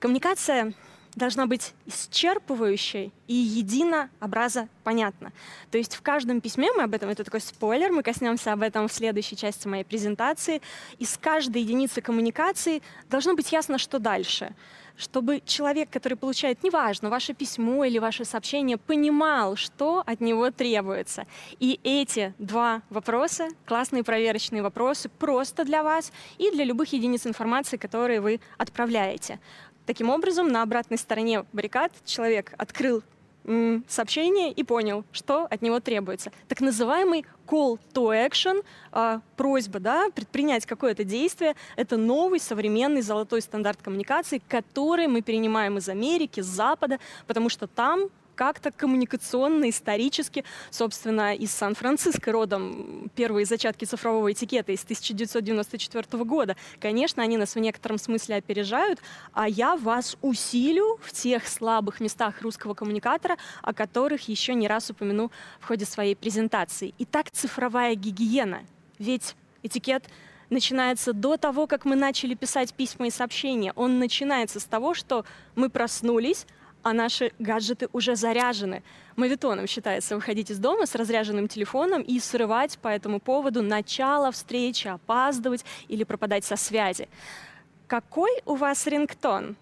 Коммуникация 0.00 0.72
должна 1.14 1.46
быть 1.46 1.74
исчерпывающей 1.86 3.12
и 3.26 3.34
единообразно 3.34 4.68
понятна. 4.82 5.32
То 5.70 5.76
есть 5.76 5.94
в 5.94 6.00
каждом 6.00 6.40
письме 6.40 6.72
мы 6.72 6.84
об 6.84 6.94
этом, 6.94 7.10
это 7.10 7.22
такой 7.22 7.42
спойлер, 7.42 7.92
мы 7.92 8.02
коснемся 8.02 8.54
об 8.54 8.62
этом 8.62 8.88
в 8.88 8.92
следующей 8.92 9.36
части 9.36 9.68
моей 9.68 9.84
презентации, 9.84 10.62
из 10.98 11.18
каждой 11.18 11.62
единицы 11.62 12.00
коммуникации 12.00 12.80
должно 13.10 13.34
быть 13.34 13.52
ясно, 13.52 13.76
что 13.76 13.98
дальше 13.98 14.54
чтобы 15.00 15.40
человек, 15.46 15.88
который 15.90 16.14
получает, 16.14 16.62
неважно, 16.62 17.08
ваше 17.08 17.32
письмо 17.32 17.84
или 17.84 17.98
ваше 17.98 18.26
сообщение, 18.26 18.76
понимал, 18.76 19.56
что 19.56 20.02
от 20.06 20.20
него 20.20 20.50
требуется. 20.50 21.26
И 21.58 21.80
эти 21.82 22.34
два 22.38 22.82
вопроса, 22.90 23.48
классные 23.64 24.04
проверочные 24.04 24.62
вопросы, 24.62 25.08
просто 25.08 25.64
для 25.64 25.82
вас 25.82 26.12
и 26.36 26.50
для 26.50 26.64
любых 26.64 26.92
единиц 26.92 27.26
информации, 27.26 27.78
которые 27.78 28.20
вы 28.20 28.40
отправляете. 28.58 29.40
Таким 29.90 30.08
образом, 30.08 30.46
на 30.46 30.62
обратной 30.62 30.98
стороне 30.98 31.44
баррикад 31.52 31.90
человек 32.04 32.52
открыл 32.56 33.02
сообщение 33.88 34.52
и 34.52 34.62
понял, 34.62 35.04
что 35.10 35.46
от 35.50 35.62
него 35.62 35.80
требуется. 35.80 36.30
Так 36.46 36.60
называемый 36.60 37.26
call 37.44 37.80
to 37.92 38.12
action, 38.14 38.62
э, 38.92 39.18
просьба 39.34 39.80
да, 39.80 40.08
предпринять 40.14 40.64
какое-то 40.64 41.02
действие, 41.02 41.56
это 41.74 41.96
новый 41.96 42.38
современный 42.38 43.02
золотой 43.02 43.42
стандарт 43.42 43.82
коммуникации, 43.82 44.40
который 44.46 45.08
мы 45.08 45.22
перенимаем 45.22 45.78
из 45.78 45.88
Америки, 45.88 46.40
с 46.40 46.46
Запада, 46.46 47.00
потому 47.26 47.48
что 47.48 47.66
там 47.66 48.10
как-то 48.40 48.70
коммуникационно, 48.70 49.68
исторически. 49.68 50.46
Собственно, 50.70 51.34
из 51.34 51.50
Сан-Франциско 51.50 52.32
родом 52.32 53.10
первые 53.14 53.44
зачатки 53.44 53.84
цифрового 53.84 54.32
этикета 54.32 54.72
из 54.72 54.82
1994 54.82 56.24
года. 56.24 56.56
Конечно, 56.80 57.22
они 57.22 57.36
нас 57.36 57.54
в 57.54 57.58
некотором 57.58 57.98
смысле 57.98 58.36
опережают, 58.36 58.98
а 59.34 59.46
я 59.46 59.76
вас 59.76 60.16
усилю 60.22 60.98
в 61.02 61.12
тех 61.12 61.46
слабых 61.46 62.00
местах 62.00 62.40
русского 62.40 62.72
коммуникатора, 62.72 63.36
о 63.60 63.74
которых 63.74 64.26
еще 64.26 64.54
не 64.54 64.68
раз 64.68 64.88
упомяну 64.88 65.30
в 65.60 65.66
ходе 65.66 65.84
своей 65.84 66.16
презентации. 66.16 66.94
Итак, 66.96 67.30
цифровая 67.30 67.94
гигиена. 67.94 68.62
Ведь 68.98 69.36
этикет 69.62 70.08
начинается 70.48 71.12
до 71.12 71.36
того, 71.36 71.66
как 71.66 71.84
мы 71.84 71.94
начали 71.94 72.32
писать 72.32 72.72
письма 72.72 73.08
и 73.08 73.10
сообщения. 73.10 73.74
Он 73.76 73.98
начинается 73.98 74.60
с 74.60 74.64
того, 74.64 74.94
что 74.94 75.26
мы 75.56 75.68
проснулись, 75.68 76.46
а 76.82 76.92
наши 76.92 77.32
гаджеты 77.38 77.88
уже 77.92 78.16
заряжены. 78.16 78.82
Мавитоном 79.16 79.66
считается 79.66 80.16
выходить 80.16 80.50
из 80.50 80.58
дома 80.58 80.86
с 80.86 80.94
разряженным 80.94 81.48
телефоном 81.48 82.02
и 82.02 82.18
срывать 82.20 82.78
по 82.78 82.88
этому 82.88 83.20
поводу 83.20 83.62
начало 83.62 84.32
встречи, 84.32 84.88
опаздывать 84.88 85.64
или 85.88 86.04
пропадать 86.04 86.44
со 86.44 86.56
связи. 86.56 87.08
Какой 87.86 88.30
у 88.46 88.54
вас 88.54 88.86
рингтон? 88.86 89.56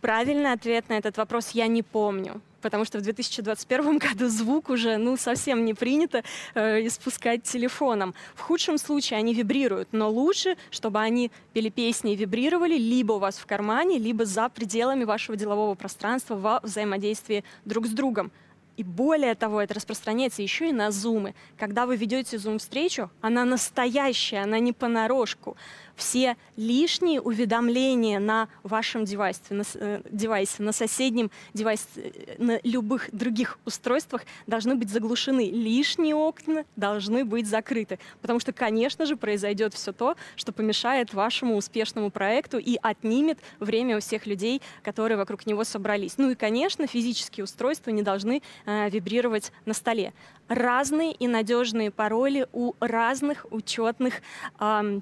Правильный 0.00 0.52
ответ 0.52 0.88
на 0.88 0.94
этот 0.94 1.16
вопрос 1.16 1.50
я 1.50 1.66
не 1.66 1.82
помню 1.82 2.40
потому 2.64 2.86
что 2.86 2.98
в 2.98 3.02
2021 3.02 3.98
году 3.98 4.28
звук 4.28 4.70
уже 4.70 4.96
ну, 4.96 5.18
совсем 5.18 5.66
не 5.66 5.74
принято 5.74 6.24
э, 6.54 6.86
испускать 6.86 7.42
телефоном. 7.42 8.14
В 8.34 8.40
худшем 8.40 8.78
случае 8.78 9.18
они 9.18 9.34
вибрируют, 9.34 9.90
но 9.92 10.10
лучше, 10.10 10.56
чтобы 10.70 10.98
они 11.00 11.30
пели 11.52 11.68
песни 11.68 12.14
и 12.14 12.16
вибрировали 12.16 12.78
либо 12.78 13.12
у 13.12 13.18
вас 13.18 13.36
в 13.36 13.44
кармане, 13.44 13.98
либо 13.98 14.24
за 14.24 14.48
пределами 14.48 15.04
вашего 15.04 15.36
делового 15.36 15.74
пространства 15.74 16.36
во 16.36 16.60
взаимодействии 16.62 17.44
друг 17.66 17.86
с 17.86 17.90
другом. 17.90 18.32
И 18.78 18.82
более 18.82 19.34
того, 19.34 19.60
это 19.60 19.74
распространяется 19.74 20.40
еще 20.40 20.70
и 20.70 20.72
на 20.72 20.90
зумы. 20.90 21.34
Когда 21.58 21.84
вы 21.84 21.96
ведете 21.96 22.38
зум-встречу, 22.38 23.10
она 23.20 23.44
настоящая, 23.44 24.42
она 24.42 24.58
не 24.58 24.72
понарошку 24.72 25.56
все 25.96 26.36
лишние 26.56 27.20
уведомления 27.20 28.18
на 28.18 28.48
вашем 28.62 29.04
девайсе, 29.04 29.42
на, 29.50 29.62
э, 29.74 30.00
девайсе, 30.10 30.62
на 30.62 30.72
соседнем 30.72 31.30
девайсе, 31.52 31.84
э, 31.96 32.34
на 32.38 32.60
любых 32.64 33.08
других 33.12 33.58
устройствах 33.64 34.22
должны 34.46 34.74
быть 34.74 34.90
заглушены. 34.90 35.50
Лишние 35.50 36.14
окна 36.14 36.64
должны 36.76 37.24
быть 37.24 37.46
закрыты, 37.46 37.98
потому 38.20 38.40
что, 38.40 38.52
конечно 38.52 39.06
же, 39.06 39.16
произойдет 39.16 39.74
все 39.74 39.92
то, 39.92 40.16
что 40.36 40.52
помешает 40.52 41.14
вашему 41.14 41.56
успешному 41.56 42.10
проекту 42.10 42.58
и 42.58 42.78
отнимет 42.82 43.38
время 43.60 43.96
у 43.96 44.00
всех 44.00 44.26
людей, 44.26 44.62
которые 44.82 45.16
вокруг 45.16 45.46
него 45.46 45.64
собрались. 45.64 46.18
Ну 46.18 46.30
и, 46.30 46.34
конечно, 46.34 46.86
физические 46.86 47.44
устройства 47.44 47.90
не 47.90 48.02
должны 48.02 48.42
э, 48.66 48.90
вибрировать 48.90 49.52
на 49.64 49.74
столе. 49.74 50.12
Разные 50.48 51.12
и 51.12 51.26
надежные 51.26 51.90
пароли 51.90 52.46
у 52.52 52.74
разных 52.80 53.46
учетных 53.50 54.20
э, 54.60 55.00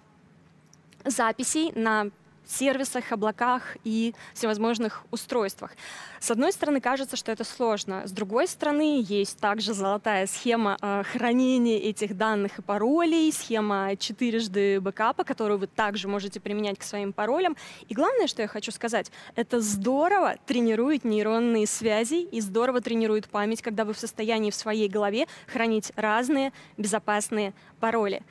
записей 1.05 1.73
на 1.75 2.11
сервисах, 2.47 3.13
облаках 3.13 3.77
и 3.85 4.15
всевозможных 4.35 5.05
устройствах. 5.11 5.73
С 6.21 6.31
одной 6.31 6.53
стороны, 6.53 6.81
кажется, 6.81 7.17
что 7.17 7.33
это 7.33 7.45
сложно. 7.45 8.07
С 8.07 8.13
другой 8.13 8.47
стороны, 8.47 9.03
есть 9.07 9.39
также 9.39 9.75
золотая 9.75 10.27
схема 10.27 10.77
э, 10.81 11.03
хранения 11.05 11.79
этих 11.79 12.17
данных 12.17 12.59
и 12.59 12.63
паролей, 12.63 13.33
схема 13.33 13.97
четырежды 13.97 14.81
бэкапа, 14.81 15.25
которую 15.25 15.59
вы 15.59 15.67
также 15.67 16.09
можете 16.09 16.41
применять 16.41 16.79
к 16.79 16.83
своим 16.83 17.13
паролям. 17.13 17.57
И 17.89 17.95
главное, 17.95 18.27
что 18.27 18.43
я 18.43 18.49
хочу 18.49 18.71
сказать, 18.73 19.11
это 19.35 19.61
здорово 19.61 20.37
тренирует 20.47 21.05
нейронные 21.05 21.67
связи 21.67 22.23
и 22.23 22.41
здорово 22.41 22.81
тренирует 22.81 23.29
память, 23.29 23.63
когда 23.63 23.85
вы 23.85 23.95
в 23.95 23.99
состоянии 23.99 24.51
в 24.51 24.55
своей 24.55 24.89
голове 24.89 25.27
хранить 25.47 25.93
разные 25.97 26.53
безопасные 26.77 27.55
пароли. 27.81 28.23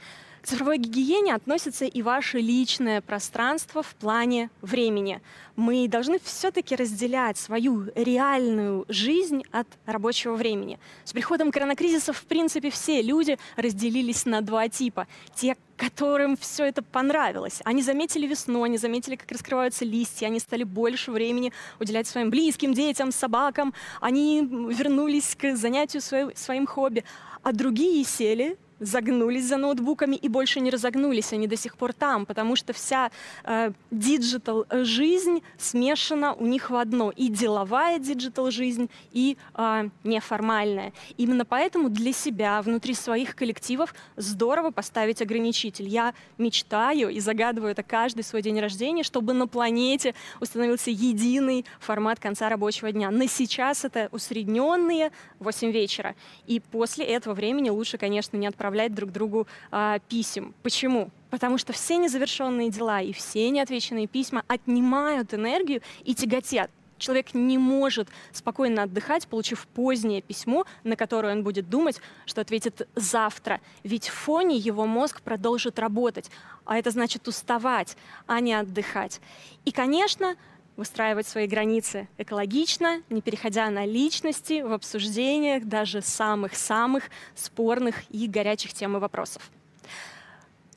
К 0.41 0.48
цифровой 0.48 0.79
гигиене 0.79 1.36
относится 1.36 1.86
и 1.86 2.01
ваше 2.01 2.39
личное 2.39 3.01
пространство 3.01 3.83
в 3.83 3.93
плане 3.93 4.50
времени. 4.63 5.21
Мы 5.55 5.88
должны 5.88 6.17
все-таки 6.17 6.75
разделять 6.75 7.38
свою 7.38 7.91
реальную 7.93 8.86
жизнь 8.89 9.43
от 9.51 9.67
рабочего 9.86 10.33
времени. 10.33 10.79
С 11.03 11.13
приходом 11.13 11.51
коронакризиса, 11.51 12.12
в 12.12 12.24
принципе, 12.24 12.71
все 12.71 13.03
люди 13.03 13.38
разделились 13.55 14.25
на 14.25 14.41
два 14.41 14.67
типа. 14.67 15.07
Те, 15.36 15.57
которым 15.77 16.36
все 16.38 16.65
это 16.65 16.81
понравилось. 16.81 17.62
Они 17.63 17.83
заметили 17.83 18.25
весну, 18.25 18.63
они 18.63 18.79
заметили, 18.79 19.17
как 19.17 19.31
раскрываются 19.31 19.86
листья, 19.86 20.25
они 20.25 20.39
стали 20.39 20.63
больше 20.63 21.12
времени 21.12 21.53
уделять 21.79 22.07
своим 22.07 22.31
близким, 22.31 22.74
детям, 22.74 23.12
собакам, 23.12 23.75
они 24.00 24.41
вернулись 24.41 25.36
к 25.36 25.55
занятию 25.55 26.01
своим, 26.01 26.36
своим 26.36 26.65
хобби. 26.65 27.03
А 27.43 27.51
другие 27.51 28.03
сели 28.03 28.57
загнулись 28.81 29.45
за 29.45 29.57
ноутбуками 29.57 30.15
и 30.15 30.27
больше 30.27 30.59
не 30.59 30.71
разогнулись, 30.71 31.31
они 31.33 31.47
до 31.47 31.55
сих 31.55 31.77
пор 31.77 31.93
там, 31.93 32.25
потому 32.25 32.55
что 32.55 32.73
вся 32.73 33.11
э, 33.43 33.71
digital 33.91 34.65
э, 34.69 34.83
жизнь 34.83 35.43
смешана 35.57 36.33
у 36.33 36.45
них 36.47 36.71
в 36.71 36.75
одно, 36.75 37.11
и 37.11 37.29
деловая 37.29 38.00
digital 38.00 38.50
жизнь, 38.50 38.89
и 39.11 39.38
э, 39.55 39.89
неформальная. 40.03 40.93
Именно 41.17 41.45
поэтому 41.45 41.89
для 41.89 42.11
себя 42.11 42.61
внутри 42.61 42.95
своих 42.95 43.35
коллективов 43.35 43.93
здорово 44.15 44.71
поставить 44.71 45.21
ограничитель. 45.21 45.88
Я 45.88 46.13
мечтаю 46.39 47.09
и 47.09 47.19
загадываю 47.19 47.71
это 47.71 47.83
каждый 47.83 48.23
свой 48.23 48.41
день 48.41 48.59
рождения, 48.59 49.03
чтобы 49.03 49.33
на 49.33 49.47
планете 49.47 50.15
установился 50.39 50.89
единый 50.89 51.65
формат 51.79 52.19
конца 52.19 52.50
рабочего 52.50 52.91
дня. 52.91 53.11
На 53.11 53.27
сейчас 53.27 53.85
это 53.85 54.09
усредненные 54.11 55.11
8 55.39 55.71
вечера, 55.71 56.15
и 56.47 56.59
после 56.59 57.05
этого 57.05 57.35
времени 57.35 57.69
лучше, 57.69 58.00
конечно, 58.00 58.38
не 58.38 58.47
отправляться 58.47 58.70
отправлять 58.71 58.95
друг 58.95 59.11
другу 59.11 59.47
а, 59.69 59.99
писем. 60.07 60.53
Почему? 60.63 61.09
Потому 61.29 61.57
что 61.57 61.73
все 61.73 61.97
незавершенные 61.97 62.69
дела 62.69 63.01
и 63.01 63.11
все 63.11 63.49
неотвеченные 63.49 64.07
письма 64.07 64.43
отнимают 64.47 65.33
энергию 65.33 65.81
и 66.05 66.15
тяготят. 66.15 66.71
Человек 66.97 67.33
не 67.33 67.57
может 67.57 68.07
спокойно 68.31 68.83
отдыхать, 68.83 69.27
получив 69.27 69.67
позднее 69.73 70.21
письмо, 70.21 70.65
на 70.83 70.95
которое 70.95 71.33
он 71.33 71.43
будет 71.43 71.67
думать, 71.69 71.99
что 72.25 72.41
ответит 72.41 72.87
завтра. 72.95 73.59
Ведь 73.83 74.07
в 74.07 74.13
фоне 74.13 74.55
его 74.55 74.85
мозг 74.85 75.21
продолжит 75.21 75.79
работать, 75.79 76.29
а 76.63 76.77
это 76.77 76.91
значит 76.91 77.27
уставать, 77.27 77.97
а 78.27 78.39
не 78.39 78.53
отдыхать. 78.53 79.19
И, 79.65 79.71
конечно, 79.71 80.35
выстраивать 80.77 81.27
свои 81.27 81.47
границы 81.47 82.07
экологично, 82.17 83.01
не 83.09 83.21
переходя 83.21 83.69
на 83.69 83.85
личности 83.85 84.61
в 84.61 84.71
обсуждениях 84.71 85.65
даже 85.65 86.01
самых-самых 86.01 87.05
спорных 87.35 87.95
и 88.09 88.27
горячих 88.27 88.73
тем 88.73 88.97
и 88.97 88.99
вопросов. 88.99 89.51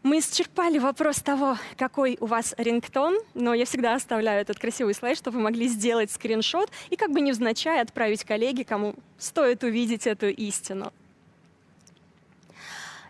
Мы 0.02 0.18
исчерпали 0.18 0.78
вопрос 0.78 1.16
того, 1.16 1.56
какой 1.78 2.18
у 2.20 2.26
вас 2.26 2.54
рингтон, 2.58 3.16
но 3.32 3.54
я 3.54 3.64
всегда 3.64 3.94
оставляю 3.94 4.42
этот 4.42 4.58
красивый 4.58 4.92
слайд, 4.92 5.16
чтобы 5.16 5.38
вы 5.38 5.44
могли 5.44 5.66
сделать 5.66 6.10
скриншот 6.10 6.70
и 6.90 6.96
как 6.96 7.10
бы 7.10 7.22
невзначай 7.22 7.80
отправить 7.80 8.22
коллеге, 8.22 8.66
кому 8.66 8.96
стоит 9.16 9.64
увидеть 9.64 10.06
эту 10.06 10.28
истину. 10.28 10.92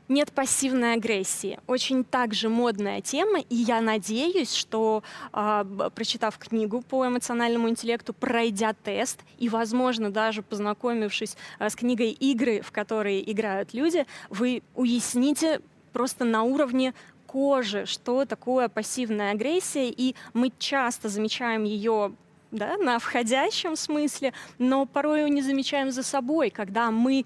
Нет 0.08 0.32
пассивной 0.32 0.94
агрессии. 0.94 1.58
Очень 1.66 2.04
также 2.04 2.50
модная 2.50 3.00
тема, 3.00 3.40
и 3.40 3.54
я 3.54 3.80
надеюсь, 3.80 4.52
что, 4.52 5.02
э, 5.32 5.64
прочитав 5.94 6.37
книгу 6.37 6.82
по 6.82 7.06
эмоциональному 7.06 7.70
интеллекту, 7.70 8.12
пройдя 8.12 8.75
тест 8.75 9.20
и, 9.38 9.49
возможно, 9.49 10.11
даже 10.11 10.42
познакомившись 10.42 11.38
э, 11.58 11.70
с 11.70 11.75
книгой 11.75 12.11
«Игры», 12.11 12.61
в 12.61 12.70
которые 12.70 13.30
играют 13.32 13.73
люди, 13.73 14.04
вы 14.28 14.62
уясните 14.75 15.62
просто 15.94 16.25
на 16.26 16.42
уровне 16.42 16.92
кожи, 17.26 17.87
что 17.87 18.26
такое 18.26 18.68
пассивная 18.68 19.32
агрессия, 19.32 19.88
и 19.88 20.14
мы 20.34 20.52
часто 20.58 21.08
замечаем 21.08 21.64
ее 21.64 22.12
да, 22.50 22.76
на 22.76 22.99
входящем 22.99 23.75
смысле, 23.75 24.32
но 24.58 24.84
порой 24.87 25.28
не 25.30 25.42
замечаем 25.42 25.90
за 25.90 26.02
собой, 26.02 26.50
когда 26.50 26.90
мы 26.90 27.25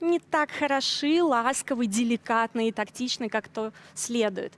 не 0.00 0.18
так 0.18 0.50
хороши, 0.50 1.22
ласковы, 1.22 1.86
деликатны 1.86 2.68
и 2.68 2.72
тактичны, 2.72 3.28
как 3.28 3.48
то 3.48 3.72
следует. 3.94 4.52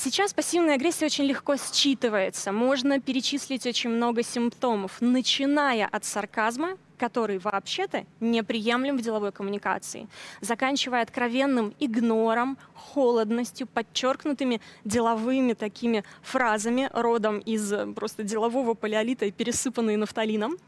Сейчас 0.00 0.32
пассивная 0.32 0.76
агрессия 0.76 1.06
очень 1.06 1.24
легко 1.24 1.54
считывается. 1.54 2.52
Можно 2.52 3.00
перечислить 3.00 3.66
очень 3.66 3.90
много 3.90 4.22
симптомов, 4.22 4.98
начиная 5.00 5.86
от 5.86 6.04
сарказма, 6.04 6.78
который 6.98 7.38
вообще-то 7.38 8.04
неприемлем 8.20 8.96
в 8.96 9.02
деловой 9.02 9.32
коммуникации, 9.32 10.06
заканчивая 10.40 11.02
откровенным 11.02 11.74
игнором, 11.80 12.58
холодностью, 12.74 13.66
подчеркнутыми 13.66 14.60
деловыми 14.84 15.54
такими 15.54 16.04
фразами, 16.22 16.88
родом 16.92 17.38
из 17.40 17.72
э, 17.72 17.86
просто 17.86 18.22
делового 18.22 18.74
палеолита 18.74 19.26
и 19.26 19.32
пересыпанные 19.32 19.96
нафталином, 19.96 20.58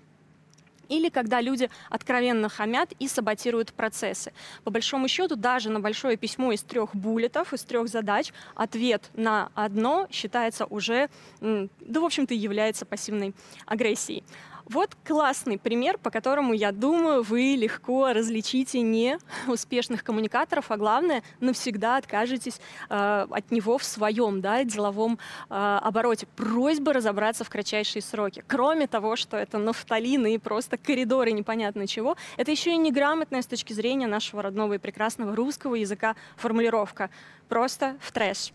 или 0.90 1.08
когда 1.08 1.40
люди 1.40 1.70
откровенно 1.88 2.50
хамят 2.50 2.92
и 2.98 3.08
саботируют 3.08 3.72
процессы. 3.72 4.32
По 4.64 4.70
большому 4.70 5.08
счету, 5.08 5.36
даже 5.36 5.70
на 5.70 5.80
большое 5.80 6.18
письмо 6.18 6.52
из 6.52 6.62
трех 6.62 6.94
буллетов, 6.94 7.54
из 7.54 7.62
трех 7.62 7.88
задач, 7.88 8.32
ответ 8.54 9.08
на 9.14 9.50
одно 9.54 10.06
считается 10.10 10.66
уже, 10.66 11.08
да, 11.40 12.00
в 12.00 12.04
общем-то, 12.04 12.34
является 12.34 12.84
пассивной 12.84 13.34
агрессией. 13.64 14.24
Вот 14.70 14.96
классный 15.04 15.58
пример, 15.58 15.98
по 15.98 16.10
которому, 16.10 16.52
я 16.52 16.70
думаю, 16.70 17.24
вы 17.24 17.56
легко 17.58 18.12
различите 18.12 18.80
не 18.82 19.18
успешных 19.48 20.04
коммуникаторов, 20.04 20.70
а 20.70 20.76
главное, 20.76 21.24
навсегда 21.40 21.96
откажетесь 21.96 22.60
э, 22.88 23.26
от 23.28 23.50
него 23.50 23.78
в 23.78 23.84
своем 23.84 24.40
да, 24.40 24.62
деловом 24.62 25.18
э, 25.48 25.78
обороте. 25.82 26.28
Просьба 26.36 26.92
разобраться 26.92 27.42
в 27.42 27.50
кратчайшие 27.50 28.00
сроки. 28.00 28.44
Кроме 28.46 28.86
того, 28.86 29.16
что 29.16 29.36
это 29.36 29.58
нафталины 29.58 30.34
и 30.34 30.38
просто 30.38 30.78
коридоры 30.78 31.32
непонятно 31.32 31.88
чего, 31.88 32.16
это 32.36 32.52
еще 32.52 32.70
и 32.70 32.76
неграмотная 32.76 33.42
с 33.42 33.46
точки 33.48 33.72
зрения 33.72 34.06
нашего 34.06 34.40
родного 34.40 34.74
и 34.74 34.78
прекрасного 34.78 35.34
русского 35.34 35.74
языка 35.74 36.14
формулировка. 36.36 37.10
Просто 37.48 37.96
в 38.00 38.12
трэш. 38.12 38.52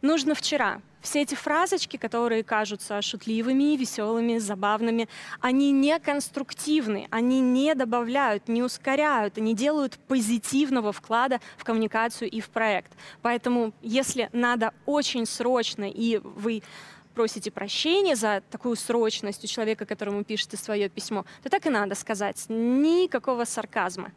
Нужно 0.00 0.34
вчера, 0.34 0.80
все 1.00 1.22
эти 1.22 1.34
фразочки, 1.34 1.96
которые 1.96 2.44
кажутся 2.44 3.02
шутливыми, 3.02 3.76
веселыми, 3.76 4.38
забавными, 4.38 5.08
они 5.40 5.72
не 5.72 5.98
конструктивны, 5.98 7.08
они 7.10 7.40
не 7.40 7.74
добавляют, 7.74 8.48
не 8.48 8.62
ускоряют, 8.62 9.36
не 9.38 9.54
делают 9.54 9.98
позитивного 10.06 10.92
вклада 10.92 11.40
в 11.56 11.64
коммуникацию 11.64 12.30
и 12.30 12.40
в 12.40 12.48
проект. 12.50 12.92
Поэтому, 13.22 13.72
если 13.82 14.28
надо 14.32 14.72
очень 14.86 15.26
срочно, 15.26 15.88
и 15.88 16.18
вы 16.22 16.62
просите 17.18 17.50
прощения 17.50 18.14
за 18.14 18.44
такую 18.48 18.76
срочность 18.76 19.42
у 19.42 19.48
человека, 19.48 19.84
которому 19.86 20.22
пишете 20.22 20.56
свое 20.56 20.88
письмо, 20.88 21.24
то 21.42 21.50
так 21.50 21.66
и 21.66 21.68
надо 21.68 21.96
сказать. 21.96 22.44
Никакого 22.48 23.44
сарказма. 23.44 24.12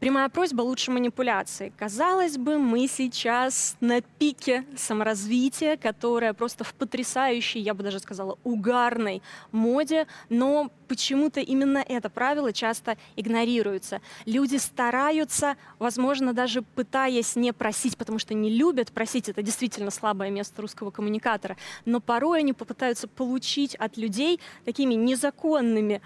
Прямая 0.00 0.30
просьба 0.30 0.62
лучше 0.62 0.90
манипуляции. 0.90 1.72
Казалось 1.76 2.38
бы, 2.38 2.58
мы 2.58 2.88
сейчас 2.88 3.76
на 3.80 4.00
пике 4.00 4.64
саморазвития, 4.74 5.76
которое 5.76 6.32
просто 6.32 6.64
в 6.64 6.72
потрясающей, 6.72 7.60
я 7.60 7.74
бы 7.74 7.82
даже 7.82 7.98
сказала, 7.98 8.38
угарной 8.42 9.22
моде, 9.52 10.06
но 10.30 10.70
почему-то 10.86 11.40
именно 11.40 11.84
это 11.86 12.08
правило 12.08 12.52
часто 12.52 12.96
игнорируется. 13.16 14.00
Люди 14.24 14.56
стараются, 14.56 15.56
возможно, 15.78 16.32
даже 16.32 16.62
пытаясь 16.62 17.36
не 17.36 17.52
просить, 17.52 17.96
потому 17.96 18.18
что 18.18 18.34
не 18.34 18.50
любят 18.50 18.92
просить, 18.92 19.28
это 19.28 19.42
действительно 19.42 19.90
слабое 19.90 20.30
место 20.30 20.62
русского 20.62 20.90
коммуникатора, 20.90 21.56
но 21.84 22.00
порой 22.00 22.42
они 22.46 22.52
попытаются 22.52 23.08
получить 23.08 23.74
от 23.74 23.96
людей 23.96 24.38
такими 24.64 24.94
незаконными 24.94 26.00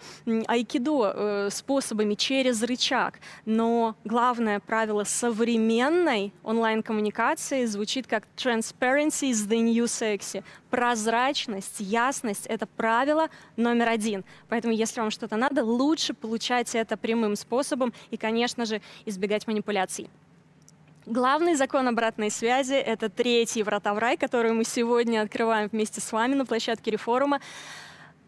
айкидо 0.46 1.12
э, 1.14 1.48
способами 1.50 2.14
через 2.14 2.62
рычаг. 2.62 3.20
Но 3.44 3.94
главное 4.04 4.58
правило 4.58 5.04
современной 5.04 6.32
онлайн-коммуникации 6.42 7.66
звучит 7.66 8.06
как 8.06 8.26
transparency 8.36 9.30
is 9.30 9.46
the 9.46 9.60
new 9.60 9.84
sexy. 9.84 10.42
Прозрачность, 10.70 11.80
ясность— 11.80 12.46
это 12.48 12.66
правило 12.66 13.28
номер 13.56 13.90
один. 13.90 14.24
Поэтому, 14.48 14.72
если 14.72 15.00
вам 15.00 15.10
что-то 15.10 15.36
надо, 15.36 15.62
лучше 15.62 16.14
получать 16.14 16.74
это 16.74 16.96
прямым 16.96 17.36
способом 17.36 17.92
и, 18.10 18.16
конечно 18.16 18.64
же, 18.64 18.80
избегать 19.04 19.46
манипуляций. 19.46 20.08
Главный 21.06 21.54
закон 21.54 21.88
обратной 21.88 22.30
связи— 22.30 22.74
это 22.74 23.08
третий 23.08 23.62
врата 23.62 23.94
в 23.94 23.98
рай, 23.98 24.18
который 24.18 24.52
мы 24.52 24.64
сегодня 24.64 25.22
открываем 25.22 25.70
вместе 25.72 25.98
с 25.98 26.12
вами 26.12 26.34
на 26.34 26.44
площадке 26.44 26.90
реформа. 26.90 27.40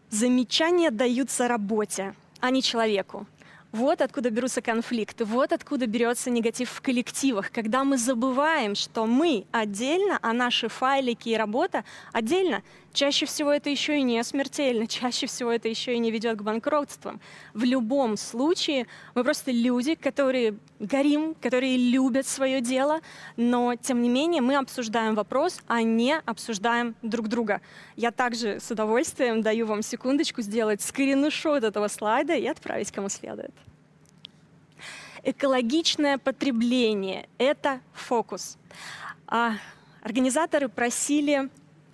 Замечания 0.09 0.89
даются 0.89 1.47
работе, 1.47 2.15
а 2.39 2.49
не 2.49 2.63
человеку. 2.63 3.27
Вот 3.71 4.01
откуда 4.01 4.31
берутся 4.31 4.63
конфликты, 4.63 5.23
вот 5.23 5.51
откуда 5.51 5.85
берется 5.85 6.31
негатив 6.31 6.71
в 6.71 6.81
коллективах, 6.81 7.51
когда 7.51 7.83
мы 7.83 7.97
забываем, 7.97 8.73
что 8.73 9.05
мы 9.05 9.45
отдельно, 9.51 10.17
а 10.23 10.33
наши 10.33 10.67
файлики 10.67 11.29
и 11.29 11.37
работа 11.37 11.83
отдельно. 12.11 12.63
Чаще 12.93 13.25
всего 13.25 13.51
это 13.51 13.71
еще 13.71 13.97
и 13.97 14.03
не 14.03 14.23
смертельно, 14.23 14.85
чаще 14.87 15.25
всего 15.25 15.51
это 15.51 15.67
еще 15.67 15.95
и 15.95 15.97
не 15.99 16.11
ведет 16.11 16.37
к 16.37 16.43
банкротствам. 16.43 17.19
В 17.53 17.63
любом 17.63 18.17
случае 18.17 18.85
мы 19.15 19.23
просто 19.23 19.51
люди, 19.51 19.95
которые 19.95 20.55
горим, 20.79 21.33
которые 21.41 21.75
любят 21.75 22.27
свое 22.27 22.61
дело, 22.61 23.01
но 23.35 23.75
тем 23.75 24.03
не 24.03 24.09
менее 24.09 24.41
мы 24.43 24.55
обсуждаем 24.55 25.15
вопрос, 25.15 25.59
а 25.67 25.81
не 25.81 26.19
обсуждаем 26.19 26.95
друг 27.01 27.29
друга. 27.29 27.61
Я 27.95 28.11
также 28.11 28.59
с 28.59 28.69
удовольствием 28.69 29.41
даю 29.41 29.65
вам 29.65 29.81
секундочку 29.81 30.43
сделать 30.43 30.81
скриншот 30.81 31.63
этого 31.63 31.87
слайда 31.87 32.35
и 32.35 32.45
отправить 32.45 32.91
кому 32.91 33.09
следует. 33.09 33.53
Экологичное 35.23 36.19
потребление— 36.19 37.27
это 37.39 37.79
фокус. 37.93 38.57
А 39.25 39.53
организаторы 40.01 40.67
просили 40.69 41.49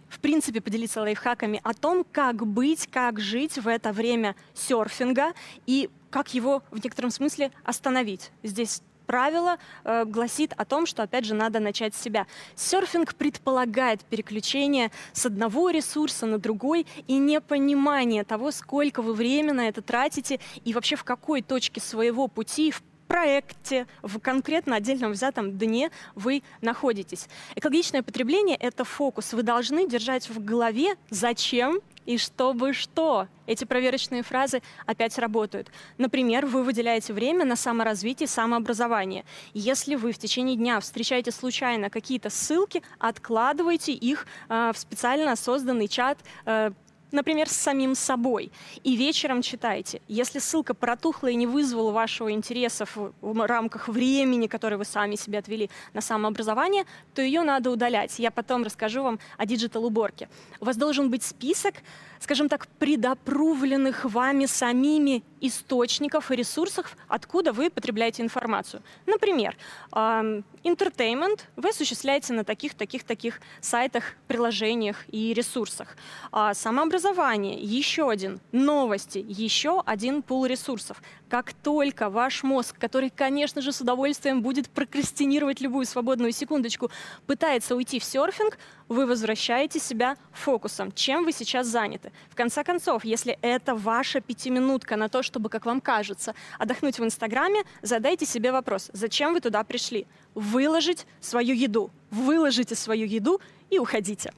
в 0.10 0.19
принципе, 0.19 0.62
поделиться 0.62 1.02
лайфхаками 1.02 1.62
о 1.63 1.74
том, 1.74 2.06
как 2.12 2.45
быть, 2.45 2.88
как 2.88 3.19
жить 3.19 3.58
в 3.58 3.67
это 3.67 3.91
время 3.91 4.36
серфинга 4.54 5.34
и 5.65 5.89
как 6.10 6.34
его 6.34 6.63
в 6.72 6.84
некотором 6.84 7.12
смысле 7.12 7.52
остановить. 7.63 8.32
Здесь 8.43 8.82
правило 9.10 9.58
э, 9.86 10.06
гласит 10.06 10.54
о 10.56 10.65
том, 10.65 10.86
что, 10.86 11.02
опять 11.02 11.26
же, 11.26 11.34
надо 11.34 11.60
начать 11.60 11.95
с 11.95 12.02
себя. 12.02 12.28
Серфинг 12.56 13.15
предполагает 13.15 14.06
переключение 14.06 14.91
с 15.13 15.26
одного 15.26 15.72
ресурса 15.72 16.28
на 16.28 16.38
другой 16.38 16.86
и 17.08 17.17
непонимание 17.17 18.24
того, 18.24 18.52
сколько 18.52 19.02
вы 19.02 19.15
времени 19.15 19.52
на 19.52 19.67
это 19.67 19.82
тратите 19.82 20.39
и 20.63 20.74
вообще 20.74 20.95
в 20.95 21.04
какой 21.04 21.41
точке 21.41 21.82
своего 21.82 22.28
пути, 22.28 22.69
в 22.69 22.84
проекте, 23.10 23.88
в 24.04 24.19
конкретно 24.19 24.76
отдельном 24.76 25.12
взятом 25.12 25.58
дне 25.58 25.89
вы 26.13 26.43
находитесь. 26.62 27.28
Экологичное 27.56 28.04
потребление— 28.04 28.56
это 28.60 28.84
фокус. 28.86 29.34
Вы 29.34 29.41
должны 29.41 29.89
держать 29.89 30.30
в 30.30 30.41
голове, 30.41 30.95
зачем 31.10 31.82
и 32.06 32.17
чтобы 32.17 32.74
что. 32.74 33.28
Эти 33.48 33.65
проверочные 33.65 34.22
фразы 34.22 34.62
опять 34.86 35.17
работают. 35.17 35.72
Например, 35.98 36.45
вы 36.45 36.63
выделяете 36.63 37.13
время 37.13 37.45
на 37.45 37.56
саморазвитие, 37.56 38.28
самообразование. 38.28 39.26
Если 39.54 39.95
вы 39.95 40.12
в 40.12 40.17
течение 40.19 40.56
дня 40.56 40.80
встречаете 40.80 41.32
случайно 41.32 41.89
какие-то 41.89 42.30
ссылки, 42.30 42.84
откладывайте 43.00 43.91
их 43.91 44.28
э, 44.50 44.72
в 44.74 44.78
специально 44.78 45.36
созданный 45.36 45.88
чат 45.88 46.19
э, 46.45 46.72
например, 47.12 47.50
с 47.50 47.54
самим 47.54 47.95
собой. 47.95 48.52
И 48.84 48.95
вечером 48.95 49.41
читайте. 49.41 50.02
Если 50.08 50.39
ссылка 50.39 50.74
протухла 50.74 51.28
и 51.28 51.36
не 51.36 51.48
вызвала 51.48 51.91
вашего 51.91 52.32
интереса 52.32 52.86
в, 52.86 53.13
рамках 53.22 53.88
времени, 53.88 54.48
которое 54.48 54.78
вы 54.78 54.86
сами 54.86 55.15
себе 55.15 55.39
отвели 55.39 55.69
на 55.93 56.02
самообразование, 56.02 56.86
то 57.13 57.22
ее 57.22 57.41
надо 57.41 57.72
удалять. 57.72 58.19
Я 58.19 58.32
потом 58.32 58.63
расскажу 58.63 59.04
вам 59.04 59.19
о 59.38 59.45
digital-уборке. 59.45 60.30
У 60.60 60.65
вас 60.65 60.78
должен 60.78 61.10
быть 61.10 61.24
список, 61.24 61.76
скажем 62.19 62.50
так, 62.50 62.67
предопрувленных 62.80 64.06
вами 64.06 64.45
самими 64.45 65.24
источников 65.41 66.32
и 66.32 66.36
ресурсов, 66.36 66.98
откуда 67.08 67.54
вы 67.54 67.69
потребляете 67.69 68.24
информацию. 68.24 68.82
Например, 69.06 69.56
entertainment 69.91 71.41
вы 71.56 71.69
осуществляете 71.69 72.34
на 72.34 72.43
таких, 72.43 72.74
таких, 72.74 73.04
таких 73.04 73.39
сайтах, 73.62 74.15
приложениях 74.28 75.06
и 75.08 75.34
ресурсах. 75.34 75.95
А 76.32 76.54
самообразование– 76.99 77.57
еще 77.62 78.09
один. 78.09 78.39
Новости– 78.51 79.25
еще 79.27 79.81
один 79.85 80.21
пул 80.21 80.45
ресурсов. 80.45 81.01
Как 81.29 81.53
только 81.53 82.09
ваш 82.09 82.43
мозг, 82.43 82.77
который, 82.77 83.09
конечно 83.09 83.62
же, 83.62 83.71
с 83.71 83.81
удовольствием 83.81 84.41
будет 84.41 84.69
прокрастинировать 84.69 85.62
любую 85.62 85.85
свободную 85.85 86.31
секундочку, 86.31 86.91
пытается 87.27 87.75
уйти 87.75 87.99
в 87.99 88.03
серфинг, 88.03 88.57
вы 88.88 89.05
возвращаете 89.05 89.79
себя 89.79 90.17
фокусом, 90.31 90.91
чем 90.91 91.25
вы 91.25 91.31
сейчас 91.31 91.67
заняты. 91.67 92.12
В 92.29 92.35
конце 92.35 92.63
концов, 92.63 93.05
если 93.05 93.38
это 93.41 93.75
ваша 93.75 94.21
пятиминутка 94.21 94.95
на 94.95 95.09
то, 95.09 95.23
чтобы, 95.23 95.49
как 95.49 95.65
вам 95.65 95.81
кажется, 95.81 96.33
отдохнуть 96.57 96.99
в 96.99 97.03
Инстаграме, 97.03 97.63
задайте 97.81 98.25
себе 98.25 98.51
вопрос, 98.51 98.89
зачем 98.93 99.33
вы 99.33 99.41
туда 99.41 99.63
пришли? 99.63 100.05
Выложить 100.35 101.05
свою 101.21 101.55
еду. 101.55 101.91
Выложите 102.12 102.75
свою 102.75 103.05
еду 103.05 103.39
и 103.69 103.79
уходите. 103.79 104.31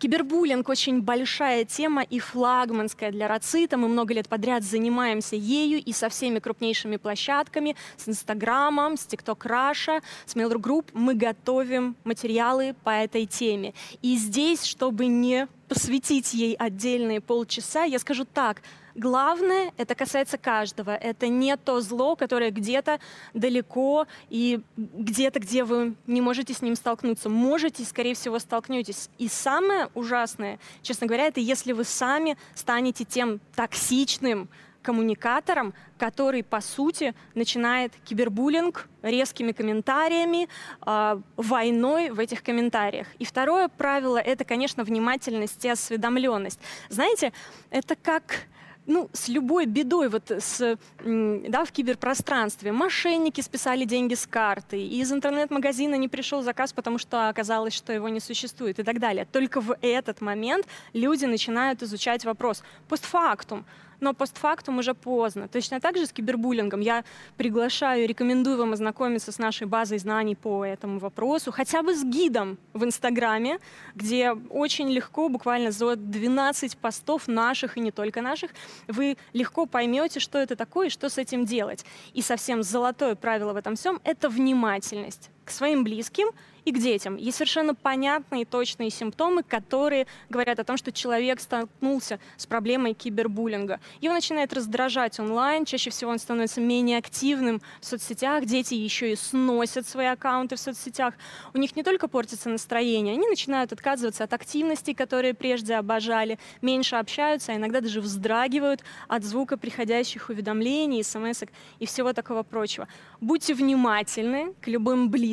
Кибербуллинг 0.00 0.66
очень 0.70 1.02
большая 1.02 1.66
тема 1.66 2.02
и 2.02 2.20
флагманская 2.20 3.12
для 3.12 3.28
Рацита. 3.28 3.76
Мы 3.76 3.86
много 3.86 4.14
лет 4.14 4.30
подряд 4.30 4.64
занимаемся 4.64 5.36
ею 5.36 5.78
и 5.78 5.92
со 5.92 6.08
всеми 6.08 6.38
крупнейшими 6.38 6.96
площадками, 6.96 7.76
с 7.98 8.08
Инстаграмом, 8.08 8.96
с 8.96 9.04
ТикТок 9.04 9.44
Раша, 9.44 10.00
с 10.24 10.34
Mail.ru 10.34 10.58
Group. 10.58 10.86
Мы 10.94 11.14
готовим 11.14 11.96
материалы 12.04 12.74
по 12.82 12.88
этой 12.88 13.26
теме. 13.26 13.74
И 14.00 14.16
здесь, 14.16 14.64
чтобы 14.64 15.04
не 15.04 15.48
посвятить 15.68 16.32
ей 16.32 16.54
отдельные 16.54 17.20
полчаса, 17.20 17.84
я 17.84 17.98
скажу 17.98 18.24
так– 18.24 18.62
Главное, 19.00 19.72
это 19.78 19.94
касается 19.94 20.36
каждого. 20.36 20.90
Это 20.90 21.26
не 21.26 21.56
то 21.56 21.80
зло, 21.80 22.16
которое 22.16 22.50
где-то 22.50 23.00
далеко 23.32 24.06
и 24.28 24.60
где-то, 24.76 25.40
где 25.40 25.64
вы 25.64 25.94
не 26.06 26.20
можете 26.20 26.52
с 26.52 26.60
ним 26.60 26.76
столкнуться. 26.76 27.30
Можете, 27.30 27.82
скорее 27.86 28.12
всего, 28.12 28.38
столкнетесь. 28.38 29.08
И 29.16 29.28
самое 29.28 29.88
ужасное, 29.94 30.58
честно 30.82 31.06
говоря, 31.06 31.28
это 31.28 31.40
если 31.40 31.72
вы 31.72 31.84
сами 31.84 32.36
станете 32.54 33.06
тем 33.06 33.40
токсичным, 33.56 34.50
коммуникатором, 34.82 35.72
который, 35.98 36.42
по 36.42 36.60
сути, 36.60 37.14
начинает 37.34 37.92
кибербуллинг 38.04 38.88
резкими 39.02 39.52
комментариями, 39.52 40.48
э, 40.84 41.20
войной 41.36 42.10
в 42.10 42.18
этих 42.18 42.42
комментариях. 42.42 43.06
И 43.18 43.24
второе 43.24 43.68
правило— 43.68 44.18
это, 44.18 44.44
конечно, 44.44 44.84
внимательность 44.84 45.64
и 45.64 45.68
осведомленность. 45.68 46.60
Знаете, 46.88 47.32
это 47.70 47.94
как 47.94 48.46
ну, 48.86 49.08
с 49.12 49.28
любой 49.28 49.66
бедой 49.66 50.08
вот 50.08 50.30
с, 50.30 50.78
да, 51.04 51.64
в 51.64 51.72
киберпространстве. 51.72 52.72
Мошенники 52.72 53.40
списали 53.40 53.84
деньги 53.84 54.14
с 54.14 54.26
карты, 54.26 54.82
из 54.84 55.12
интернет-магазина 55.12 55.94
не 55.94 56.08
пришел 56.08 56.42
заказ, 56.42 56.72
потому 56.72 56.98
что 56.98 57.28
оказалось, 57.28 57.74
что 57.74 57.92
его 57.92 58.08
не 58.08 58.20
существует 58.20 58.78
и 58.78 58.82
так 58.82 58.98
далее. 58.98 59.26
Только 59.30 59.60
в 59.60 59.76
этот 59.80 60.20
момент 60.20 60.66
люди 60.92 61.24
начинают 61.24 61.82
изучать 61.82 62.24
вопрос 62.24 62.62
постфактум 62.88 63.64
но 64.00 64.14
постфактум 64.14 64.78
уже 64.78 64.94
поздно. 64.94 65.48
Точно 65.48 65.80
так 65.80 65.96
же 65.96 66.06
с 66.06 66.12
кибербуллингом. 66.12 66.80
Я 66.80 67.04
приглашаю, 67.36 68.08
рекомендую 68.08 68.58
вам 68.58 68.72
ознакомиться 68.72 69.32
с 69.32 69.38
нашей 69.38 69.66
базой 69.66 69.98
знаний 69.98 70.34
по 70.34 70.64
этому 70.64 70.98
вопросу, 70.98 71.52
хотя 71.52 71.82
бы 71.82 71.94
с 71.94 72.04
гидом 72.04 72.58
в 72.72 72.84
Инстаграме, 72.84 73.58
где 73.94 74.32
очень 74.32 74.90
легко, 74.90 75.28
буквально 75.28 75.70
за 75.70 75.96
12 75.96 76.76
постов 76.76 77.28
наших 77.28 77.76
и 77.76 77.80
не 77.80 77.90
только 77.90 78.22
наших, 78.22 78.50
вы 78.88 79.16
легко 79.32 79.66
поймете, 79.66 80.20
что 80.20 80.38
это 80.38 80.56
такое 80.56 80.88
и 80.88 80.90
что 80.90 81.08
с 81.08 81.18
этим 81.18 81.44
делать. 81.44 81.84
И 82.14 82.22
совсем 82.22 82.62
золотое 82.62 83.14
правило 83.14 83.52
в 83.52 83.56
этом 83.56 83.76
всем— 83.76 84.00
это 84.04 84.28
внимательность 84.28 85.30
к 85.44 85.50
своим 85.50 85.84
близким— 85.84 86.28
и 86.64 86.72
к 86.72 86.78
детям. 86.78 87.16
Есть 87.16 87.38
совершенно 87.38 87.74
понятные 87.74 88.44
точные 88.44 88.90
симптомы, 88.90 89.42
которые 89.42 90.06
говорят 90.28 90.58
о 90.58 90.64
том, 90.64 90.76
что 90.76 90.92
человек 90.92 91.40
столкнулся 91.40 92.18
с 92.36 92.46
проблемой 92.46 92.94
кибербуллинга. 92.94 93.80
Его 94.00 94.14
начинает 94.14 94.52
раздражать 94.52 95.18
онлайн, 95.18 95.64
чаще 95.64 95.90
всего 95.90 96.10
он 96.10 96.18
становится 96.18 96.60
менее 96.60 96.98
активным 96.98 97.60
в 97.80 97.86
соцсетях, 97.86 98.44
дети 98.44 98.74
еще 98.74 99.12
и 99.12 99.16
сносят 99.16 99.86
свои 99.88 100.06
аккаунты 100.06 100.56
в 100.56 100.60
соцсетях. 100.60 101.14
У 101.54 101.58
них 101.58 101.76
не 101.76 101.82
только 101.82 102.08
портится 102.08 102.48
настроение, 102.48 103.14
они 103.14 103.26
начинают 103.28 103.72
отказываться 103.72 104.24
от 104.24 104.32
активностей, 104.32 104.94
которые 104.94 105.34
прежде 105.34 105.74
обожали, 105.74 106.38
меньше 106.62 106.96
общаются, 106.96 107.52
а 107.52 107.56
иногда 107.56 107.80
даже 107.80 108.00
вздрагивают 108.00 108.82
от 109.08 109.24
звука 109.24 109.56
приходящих 109.56 110.28
уведомлений, 110.28 111.02
смс 111.02 111.42
и 111.78 111.86
всего 111.86 112.12
такого 112.12 112.42
прочего. 112.42 112.88
Будьте 113.20 113.54
внимательны 113.54 114.54
к 114.60 114.68
любым 114.68 115.10
близким, 115.10 115.29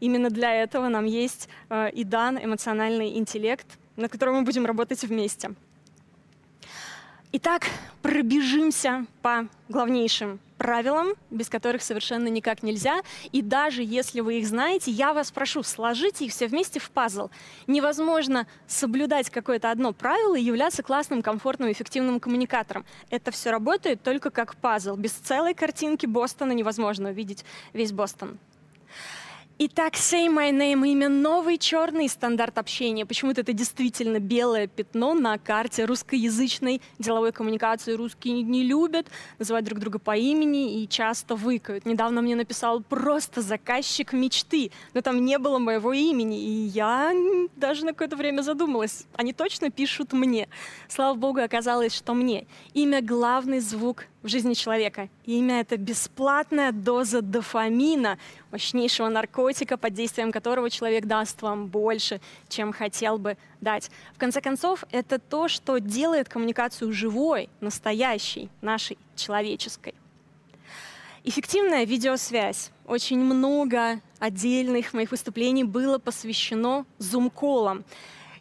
Именно 0.00 0.30
для 0.30 0.54
этого 0.54 0.88
нам 0.88 1.04
есть 1.04 1.48
э, 1.70 1.90
и 1.90 2.04
дан 2.04 2.38
эмоциональный 2.38 3.16
интеллект, 3.18 3.66
над 3.96 4.12
которым 4.12 4.36
мы 4.36 4.42
будем 4.42 4.64
работать 4.64 5.02
вместе. 5.02 5.50
Итак, 7.32 7.66
пробежимся 8.00 9.04
по 9.20 9.48
главнейшим 9.68 10.40
правилам, 10.56 11.08
без 11.30 11.48
которых 11.48 11.82
совершенно 11.82 12.28
никак 12.28 12.62
нельзя. 12.62 13.02
И 13.32 13.42
даже 13.42 13.82
если 13.82 14.20
вы 14.20 14.38
их 14.38 14.46
знаете, 14.46 14.90
я 14.90 15.12
вас 15.12 15.30
прошу, 15.30 15.62
сложите 15.62 16.24
их 16.24 16.32
все 16.32 16.46
вместе 16.48 16.80
в 16.80 16.90
пазл. 16.90 17.28
Невозможно 17.66 18.46
соблюдать 18.66 19.28
какое-то 19.28 19.70
одно 19.70 19.92
правило 19.92 20.36
и 20.36 20.42
являться 20.42 20.82
классным, 20.82 21.22
комфортным, 21.22 21.70
эффективным 21.70 22.18
коммуникатором. 22.18 22.86
Это 23.10 23.30
все 23.30 23.50
работает 23.50 24.02
только 24.02 24.30
как 24.30 24.56
пазл. 24.56 24.96
Без 24.96 25.12
целой 25.12 25.52
картинки 25.52 26.06
Бостона 26.06 26.52
невозможно 26.52 27.10
увидеть 27.10 27.44
весь 27.74 27.92
Бостон. 27.92 28.38
Итак, 29.60 29.94
Say 29.94 30.28
My 30.28 30.52
Name— 30.52 30.86
имя 30.88 31.08
новый 31.08 31.58
черный 31.58 32.08
стандарт 32.08 32.58
общения. 32.58 33.04
Почему-то 33.04 33.40
это 33.40 33.52
действительно 33.52 34.20
белое 34.20 34.68
пятно 34.68 35.14
на 35.14 35.36
карте 35.36 35.84
русскоязычной 35.84 36.80
деловой 37.00 37.32
коммуникации. 37.32 37.94
Русские 37.94 38.42
не 38.42 38.62
любят 38.62 39.08
называть 39.40 39.64
друг 39.64 39.80
друга 39.80 39.98
по 39.98 40.16
имени 40.16 40.80
и 40.80 40.88
часто 40.88 41.34
выкают. 41.34 41.86
Недавно 41.86 42.22
мне 42.22 42.36
написал 42.36 42.80
просто 42.84 43.42
заказчик 43.42 44.12
мечты, 44.12 44.70
но 44.94 45.00
там 45.00 45.24
не 45.24 45.38
было 45.38 45.58
моего 45.58 45.92
имени, 45.92 46.40
и 46.40 46.66
я 46.68 47.12
даже 47.56 47.84
на 47.84 47.94
какое-то 47.94 48.14
время 48.14 48.42
задумалась. 48.42 49.06
Они 49.14 49.32
точно 49.32 49.72
пишут 49.72 50.12
мне. 50.12 50.48
Слава 50.86 51.16
богу, 51.16 51.40
оказалось, 51.40 51.96
что 51.96 52.14
мне. 52.14 52.46
Имя— 52.74 53.02
главный 53.02 53.58
звук 53.58 54.04
в 54.22 54.28
жизни 54.28 54.54
человека. 54.54 55.08
Имя— 55.24 55.60
это 55.62 55.76
бесплатная 55.76 56.72
доза 56.72 57.22
дофамина, 57.22 58.18
мощнейшего 58.50 59.08
наркотика, 59.08 59.76
под 59.76 59.94
действием 59.94 60.32
которого 60.32 60.70
человек 60.70 61.06
даст 61.06 61.40
вам 61.42 61.66
больше, 61.66 62.20
чем 62.48 62.72
хотел 62.72 63.18
бы 63.18 63.36
дать. 63.60 63.90
В 64.14 64.18
конце 64.18 64.40
концов, 64.40 64.84
это 64.90 65.18
то, 65.18 65.48
что 65.48 65.78
делает 65.78 66.28
коммуникацию 66.28 66.92
живой, 66.92 67.48
настоящей, 67.60 68.48
нашей, 68.60 68.98
человеческой. 69.14 69.94
Эффективная 71.24 71.84
видеосвязь. 71.84 72.70
Очень 72.86 73.18
много 73.18 74.00
отдельных 74.18 74.94
моих 74.94 75.10
выступлений 75.10 75.64
было 75.64 75.98
посвящено 75.98 76.86
зум-колам. 76.98 77.84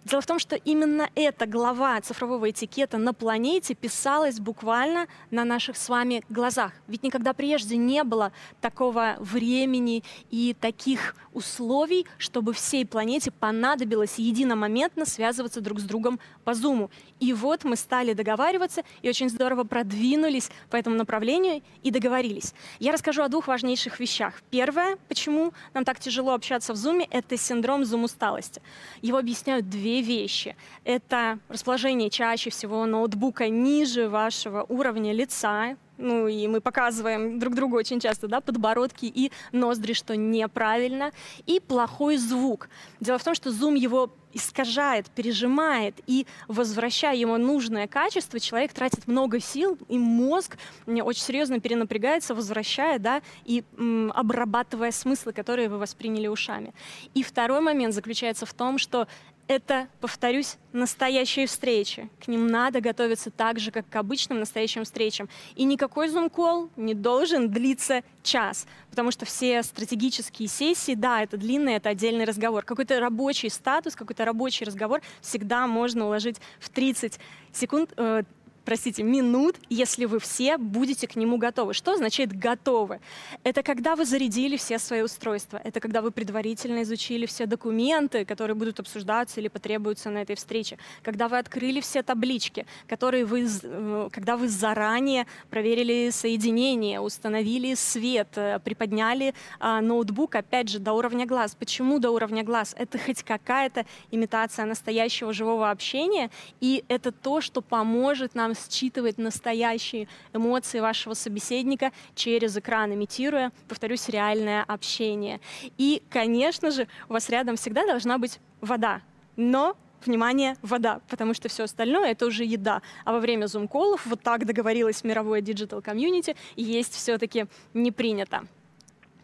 Дело 0.08 0.22
в 0.22 0.26
том, 0.26 0.40
что 0.40 0.56
именно 0.56 1.10
эта 1.16 1.46
глава 1.46 2.00
цифрового 2.00 2.50
этикета 2.50 2.98
на 2.98 3.14
планете 3.14 3.76
писалась 3.76 4.40
буквально 4.40 5.08
на 5.32 5.44
наших 5.44 5.76
с 5.76 5.90
вами 5.90 6.24
глазах. 6.30 6.72
Ведь 6.88 7.04
никогда 7.04 7.34
прежде 7.34 7.76
не 7.76 8.06
было 8.06 8.32
такого 8.62 9.18
времени 9.20 10.06
и 10.32 10.56
таких 10.58 11.14
условий, 11.34 12.06
чтобы 12.18 12.54
всей 12.54 12.86
планете 12.86 13.32
понадобилось 13.32 14.18
единомоментно 14.18 15.06
связываться 15.06 15.60
друг 15.60 15.82
с 15.82 15.84
другом 15.84 16.22
по 16.46 16.54
Зуму. 16.54 16.90
И 17.20 17.34
вот 17.34 17.66
мы 17.66 17.76
стали 17.76 18.14
договариваться 18.14 18.84
и 19.02 19.10
очень 19.10 19.30
здорово 19.30 19.66
продвинулись 19.66 20.50
по 20.70 20.78
этому 20.78 20.96
направлению 20.96 21.62
и 21.84 21.92
договорились. 21.92 22.54
Я 22.80 22.94
расскажу 22.94 23.24
о 23.24 23.28
двух 23.28 23.48
важнейших 23.48 24.00
вещах. 24.00 24.36
Первое, 24.52 24.98
почему 25.10 25.52
нам 25.74 25.84
так 25.84 26.00
тяжело 26.00 26.34
общаться 26.34 26.72
в 26.72 26.78
Зуме, 26.78 27.08
это 27.12 27.36
синдром 27.36 27.84
зум-усталости. 27.84 28.62
Его 29.02 29.18
объясняют 29.18 29.70
две 29.70 29.97
вещи. 30.02 30.56
Это 30.84 31.40
расположение 31.50 32.10
чаще 32.10 32.50
всего 32.50 32.86
ноутбука 32.86 33.50
ниже 33.50 34.10
вашего 34.10 34.66
уровня 34.68 35.14
лица, 35.14 35.76
ну 35.98 36.28
и 36.28 36.48
мы 36.48 36.62
показываем 36.62 37.40
друг 37.40 37.56
другу 37.56 37.76
очень 37.76 38.00
часто, 38.00 38.28
да, 38.28 38.40
подбородки 38.40 39.06
и 39.06 39.32
ноздри, 39.52 39.94
что 39.94 40.16
неправильно, 40.16 41.12
и 41.46 41.60
плохой 41.60 42.18
звук. 42.18 42.70
Дело 43.00 43.18
в 43.18 43.24
том, 43.24 43.34
что 43.34 43.52
зум 43.52 43.76
его 43.76 44.12
искажает, 44.34 45.10
пережимает, 45.10 45.96
и 46.06 46.28
возвращая 46.48 47.16
ему 47.16 47.38
нужное 47.38 47.88
качество, 47.88 48.40
человек 48.40 48.74
тратит 48.74 49.08
много 49.08 49.40
сил, 49.40 49.78
и 49.90 49.98
мозг 49.98 50.58
очень 50.86 51.24
серьезно 51.24 51.60
перенапрягается, 51.60 52.36
возвращая, 52.36 53.00
да, 53.00 53.22
и 53.46 53.64
м, 53.78 54.12
обрабатывая 54.14 54.92
смыслы, 54.92 55.34
которые 55.34 55.70
вы 55.70 55.80
восприняли 55.80 56.28
ушами. 56.28 56.74
И 57.16 57.24
второй 57.24 57.62
момент 57.62 57.96
заключается 57.96 58.46
в 58.46 58.54
том, 58.54 58.78
что 58.78 59.08
это, 59.48 59.88
повторюсь, 60.02 60.58
настоящие 60.74 61.48
встречи. 61.48 62.10
К 62.20 62.28
ним 62.28 62.48
надо 62.48 62.82
готовиться 62.82 63.32
так 63.32 63.60
же, 63.60 63.72
как 63.72 63.88
к 63.90 63.96
обычным 63.96 64.40
настоящим 64.40 64.84
встречам. 64.84 65.30
И 65.56 65.64
никакой 65.64 66.10
зум-колл 66.10 66.70
не 66.76 66.94
должен 66.94 67.50
длиться 67.50 68.04
час, 68.24 68.68
потому 68.90 69.12
что 69.12 69.26
все 69.26 69.64
стратегические 69.64 70.50
сессии, 70.50 70.96
да, 70.96 71.24
это 71.24 71.38
длинный, 71.38 71.76
это 71.76 71.90
отдельный 71.90 72.26
разговор. 72.26 72.66
Какой-то 72.66 73.00
рабочий 73.00 73.50
статус, 73.50 73.96
какой-то 73.96 74.26
рабочий 74.26 74.66
разговор 74.66 75.02
всегда 75.22 75.66
можно 75.66 76.06
уложить 76.06 76.38
в 76.60 76.70
30 76.70 77.20
секунд, 77.54 77.94
э, 77.96 78.24
простите, 78.68 79.02
минут, 79.02 79.56
если 79.70 80.04
вы 80.04 80.20
все 80.20 80.58
будете 80.58 81.08
к 81.08 81.16
нему 81.16 81.38
готовы. 81.38 81.74
Что 81.74 81.94
означает 81.94 82.38
готовы? 82.38 83.00
Это 83.46 83.64
когда 83.64 83.96
вы 83.96 84.04
зарядили 84.04 84.58
все 84.58 84.78
свои 84.78 85.04
устройства, 85.04 85.62
это 85.64 85.80
когда 85.80 86.02
вы 86.02 86.12
предварительно 86.12 86.82
изучили 86.82 87.26
все 87.28 87.46
документы, 87.46 88.26
которые 88.26 88.56
будут 88.56 88.82
обсуждаться 88.82 89.40
или 89.40 89.48
потребуются 89.48 90.10
на 90.10 90.18
этой 90.18 90.36
встрече, 90.36 90.78
когда 91.02 91.30
вы 91.30 91.38
открыли 91.38 91.80
все 91.80 92.04
таблички, 92.04 92.66
которые 92.90 93.24
вы, 93.24 93.48
э, 93.48 94.10
когда 94.12 94.36
вы 94.36 94.50
заранее 94.50 95.28
проверили 95.50 96.10
соединение, 96.10 97.00
установили 97.00 97.74
свет, 97.74 98.28
э, 98.36 98.60
приподняли 98.60 99.34
а, 99.60 99.80
ноутбук, 99.80 100.36
опять 100.36 100.68
же, 100.68 100.80
до 100.80 100.92
уровня 100.92 101.26
глаз. 101.26 101.56
Почему 101.56 102.00
до 102.00 102.12
уровня 102.12 102.44
глаз? 102.44 102.76
Это 102.78 102.98
хоть 103.00 103.24
какая-то 103.24 103.86
имитация 104.12 104.66
настоящего 104.66 105.32
живого 105.32 105.72
общения, 105.72 106.30
и 106.60 106.84
это 106.90 107.14
то, 107.14 107.40
что 107.40 107.62
поможет 107.62 108.36
нам 108.36 108.57
считывать 108.70 109.18
настоящие 109.18 110.08
эмоции 110.34 110.80
вашего 110.80 111.14
собеседника 111.14 111.92
через 112.16 112.58
экран, 112.58 112.94
имитируя, 112.94 113.52
повторюсь, 113.68 114.10
реальное 114.10 114.64
общение. 114.64 115.40
И, 115.78 116.02
конечно 116.10 116.72
же, 116.72 116.88
у 117.10 117.14
вас 117.14 117.30
рядом 117.30 117.56
всегда 117.56 117.86
должна 117.86 118.18
быть 118.18 118.40
вода, 118.62 119.02
но 119.36 119.76
внимание, 120.06 120.56
вода, 120.62 121.02
потому 121.10 121.34
что 121.34 121.50
все 121.50 121.64
остальное 121.64 122.12
это 122.12 122.26
уже 122.26 122.44
еда. 122.44 122.82
А 123.06 123.14
во 123.14 123.20
время 123.20 123.48
зум-коллов, 123.48 124.06
вот 124.06 124.22
так 124.22 124.46
договорилось 124.46 125.04
мировое 125.04 125.42
digital 125.42 125.82
комьюнити, 125.82 126.36
есть 126.56 126.94
все-таки 126.94 127.46
не 127.74 127.92
принято. 127.92 128.48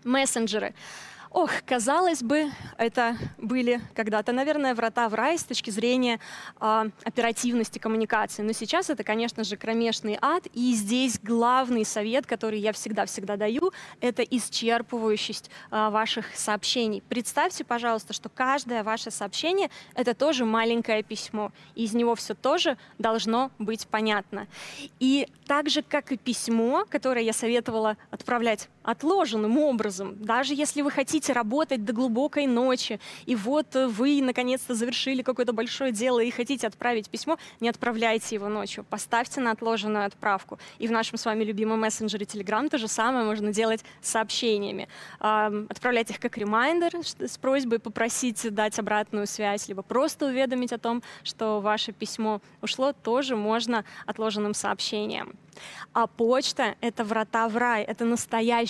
Мессенджеры. 0.04 0.74
Ох, 1.34 1.50
казалось 1.66 2.22
бы, 2.22 2.52
это 2.78 3.18
были 3.40 3.82
когда-то, 3.96 4.32
наверное, 4.32 4.76
врата 4.76 5.10
в 5.10 5.16
рай 5.16 5.36
с 5.36 5.44
точки 5.44 5.72
зрения 5.72 6.20
э, 6.62 6.90
оперативности 7.04 7.80
коммуникации. 7.80 8.44
Но 8.44 8.52
сейчас 8.52 8.92
это, 8.92 9.04
конечно 9.04 9.44
же, 9.44 9.58
кромешный 9.58 10.16
ад. 10.22 10.46
И 10.54 10.76
здесь 10.76 11.20
главный 11.20 11.86
совет, 11.86 12.28
который 12.28 12.60
я 12.60 12.72
всегда-всегда 12.72 13.36
даю, 13.36 13.74
это 14.00 14.22
исчерпывающесть 14.22 15.50
э, 15.72 15.90
ваших 15.90 16.36
сообщений. 16.36 17.02
Представьте, 17.10 17.64
пожалуйста, 17.64 18.14
что 18.14 18.30
каждое 18.30 18.84
ваше 18.84 19.10
сообщение— 19.10 19.72
это 19.96 20.14
тоже 20.14 20.46
маленькое 20.46 21.02
письмо. 21.02 21.52
И 21.74 21.86
из 21.86 21.96
него 21.96 22.14
все 22.14 22.36
тоже 22.36 22.78
должно 23.00 23.50
быть 23.58 23.88
понятно. 23.88 24.46
И 25.00 25.28
так 25.48 25.72
же, 25.72 25.82
как 25.82 26.12
и 26.12 26.18
письмо, 26.18 26.86
которое 26.88 27.26
я 27.26 27.34
советовала 27.34 27.98
отправлять 28.12 28.70
отложенным 28.84 29.58
образом, 29.58 30.16
даже 30.24 30.54
если 30.54 30.82
вы 30.82 30.92
хотите 30.92 31.34
работать 31.34 31.84
до 31.86 31.94
глубокой 31.94 32.48
ночи, 32.48 33.00
и 33.26 33.36
вот 33.36 33.76
вы 33.76 34.22
наконец-то 34.22 34.76
завершили 34.76 35.22
какое-то 35.22 35.54
большое 35.54 35.92
дело 35.92 36.20
и 36.20 36.30
хотите 36.30 36.68
отправить 36.68 37.10
письмо, 37.10 37.38
не 37.60 37.70
отправляйте 37.70 38.36
его 38.36 38.50
ночью, 38.50 38.86
поставьте 38.90 39.42
на 39.42 39.52
отложенную 39.52 40.06
отправку. 40.06 40.60
И 40.80 40.88
в 40.88 40.92
нашем 40.92 41.18
с 41.18 41.26
вами 41.26 41.44
любимом 41.44 41.82
мессенджере 41.82 42.26
Telegram 42.26 42.70
то 42.70 42.78
же 42.78 42.88
самое 42.88 43.26
можно 43.26 43.54
делать 43.54 43.84
с 44.02 44.10
сообщениями. 44.10 44.88
Отправлять 45.20 46.10
их 46.12 46.20
как 46.20 46.38
ремайдер 46.38 46.92
с 47.04 47.38
просьбой 47.38 47.80
попросить 47.80 48.54
дать 48.54 48.78
обратную 48.80 49.28
связь, 49.28 49.68
либо 49.68 49.82
просто 49.82 50.28
уведомить 50.28 50.74
о 50.74 50.78
том, 50.78 51.02
что 51.24 51.62
ваше 51.62 51.92
письмо 51.92 52.42
ушло, 52.62 52.94
тоже 52.94 53.36
можно 53.36 53.86
отложенным 54.06 54.54
сообщением. 54.54 55.36
А 55.94 56.08
почта— 56.08 56.76
это 56.82 57.04
врата 57.04 57.48
в 57.48 57.58
рай, 57.58 57.84
это 57.84 58.06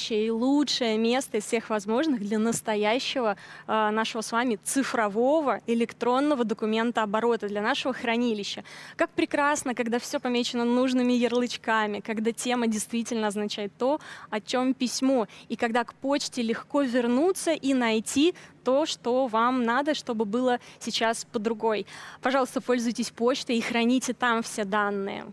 настоящее 0.04 0.28
и 0.28 0.32
лучшее 0.32 0.98
место 0.98 1.38
из 1.38 1.46
всех 1.46 1.70
возможных 1.70 2.20
для 2.20 2.40
настоящего 2.40 3.36
э, 3.68 3.90
нашего 3.92 4.22
с 4.22 4.32
вами 4.32 4.60
цифрового 4.64 5.62
электронного 5.68 6.44
документа 6.44 7.04
оборота, 7.04 7.48
для 7.48 7.62
нашего 7.62 7.94
хранилища. 7.94 8.64
Как 8.98 9.10
прекрасно, 9.10 9.74
когда 9.74 10.00
все 10.00 10.20
помечено 10.20 10.66
нужными 10.66 11.14
ярлычками, 11.14 12.02
когда 12.02 12.32
тема 12.32 12.68
действительно 12.68 13.28
означает 13.28 13.72
то, 13.78 14.00
о 14.30 14.40
чем 14.40 14.74
письмо, 14.74 15.28
и 15.50 15.56
когда 15.56 15.84
к 15.84 15.94
почте 15.94 16.42
легко 16.42 16.82
вернуться 16.82 17.52
и 17.52 17.74
найти 17.74 18.34
то, 18.64 18.86
что 18.86 19.28
вам 19.28 19.64
надо, 19.64 19.94
чтобы 19.94 20.26
было 20.26 20.60
сейчас 20.80 21.26
по 21.26 21.40
другой. 21.40 21.86
Пожалуйста, 22.22 22.62
пользуйтесь 22.62 23.10
почтой 23.12 23.58
и 23.58 23.62
храните 23.62 24.14
там 24.14 24.42
все 24.42 24.64
данные 24.64 25.26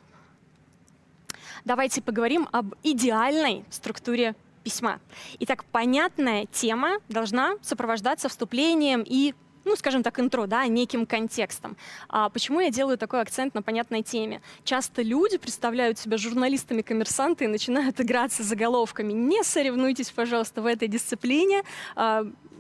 давайте 1.64 2.00
поговорим 2.02 2.48
об 2.52 2.74
идеальной 2.82 3.64
структуре 3.70 4.34
письма. 4.70 5.00
Итак, 5.40 5.64
понятная 5.64 6.46
тема 6.46 6.98
должна 7.08 7.56
сопровождаться 7.60 8.28
вступлением 8.28 9.02
и 9.04 9.34
ну, 9.64 9.76
скажем 9.76 10.02
так, 10.02 10.18
интро, 10.18 10.46
да, 10.46 10.66
неким 10.66 11.04
контекстом. 11.04 11.76
А 12.08 12.30
почему 12.30 12.60
я 12.60 12.70
делаю 12.70 12.96
такой 12.96 13.20
акцент 13.20 13.54
на 13.54 13.62
понятной 13.62 14.02
теме? 14.02 14.40
Часто 14.64 15.02
люди 15.02 15.36
представляют 15.36 15.98
себя 15.98 16.16
журналистами-коммерсанты 16.16 17.44
и 17.44 17.46
начинают 17.46 18.00
играться 18.00 18.42
заголовками. 18.42 19.12
Не 19.12 19.42
соревнуйтесь, 19.42 20.10
пожалуйста, 20.10 20.62
в 20.62 20.66
этой 20.66 20.88
дисциплине. 20.88 21.62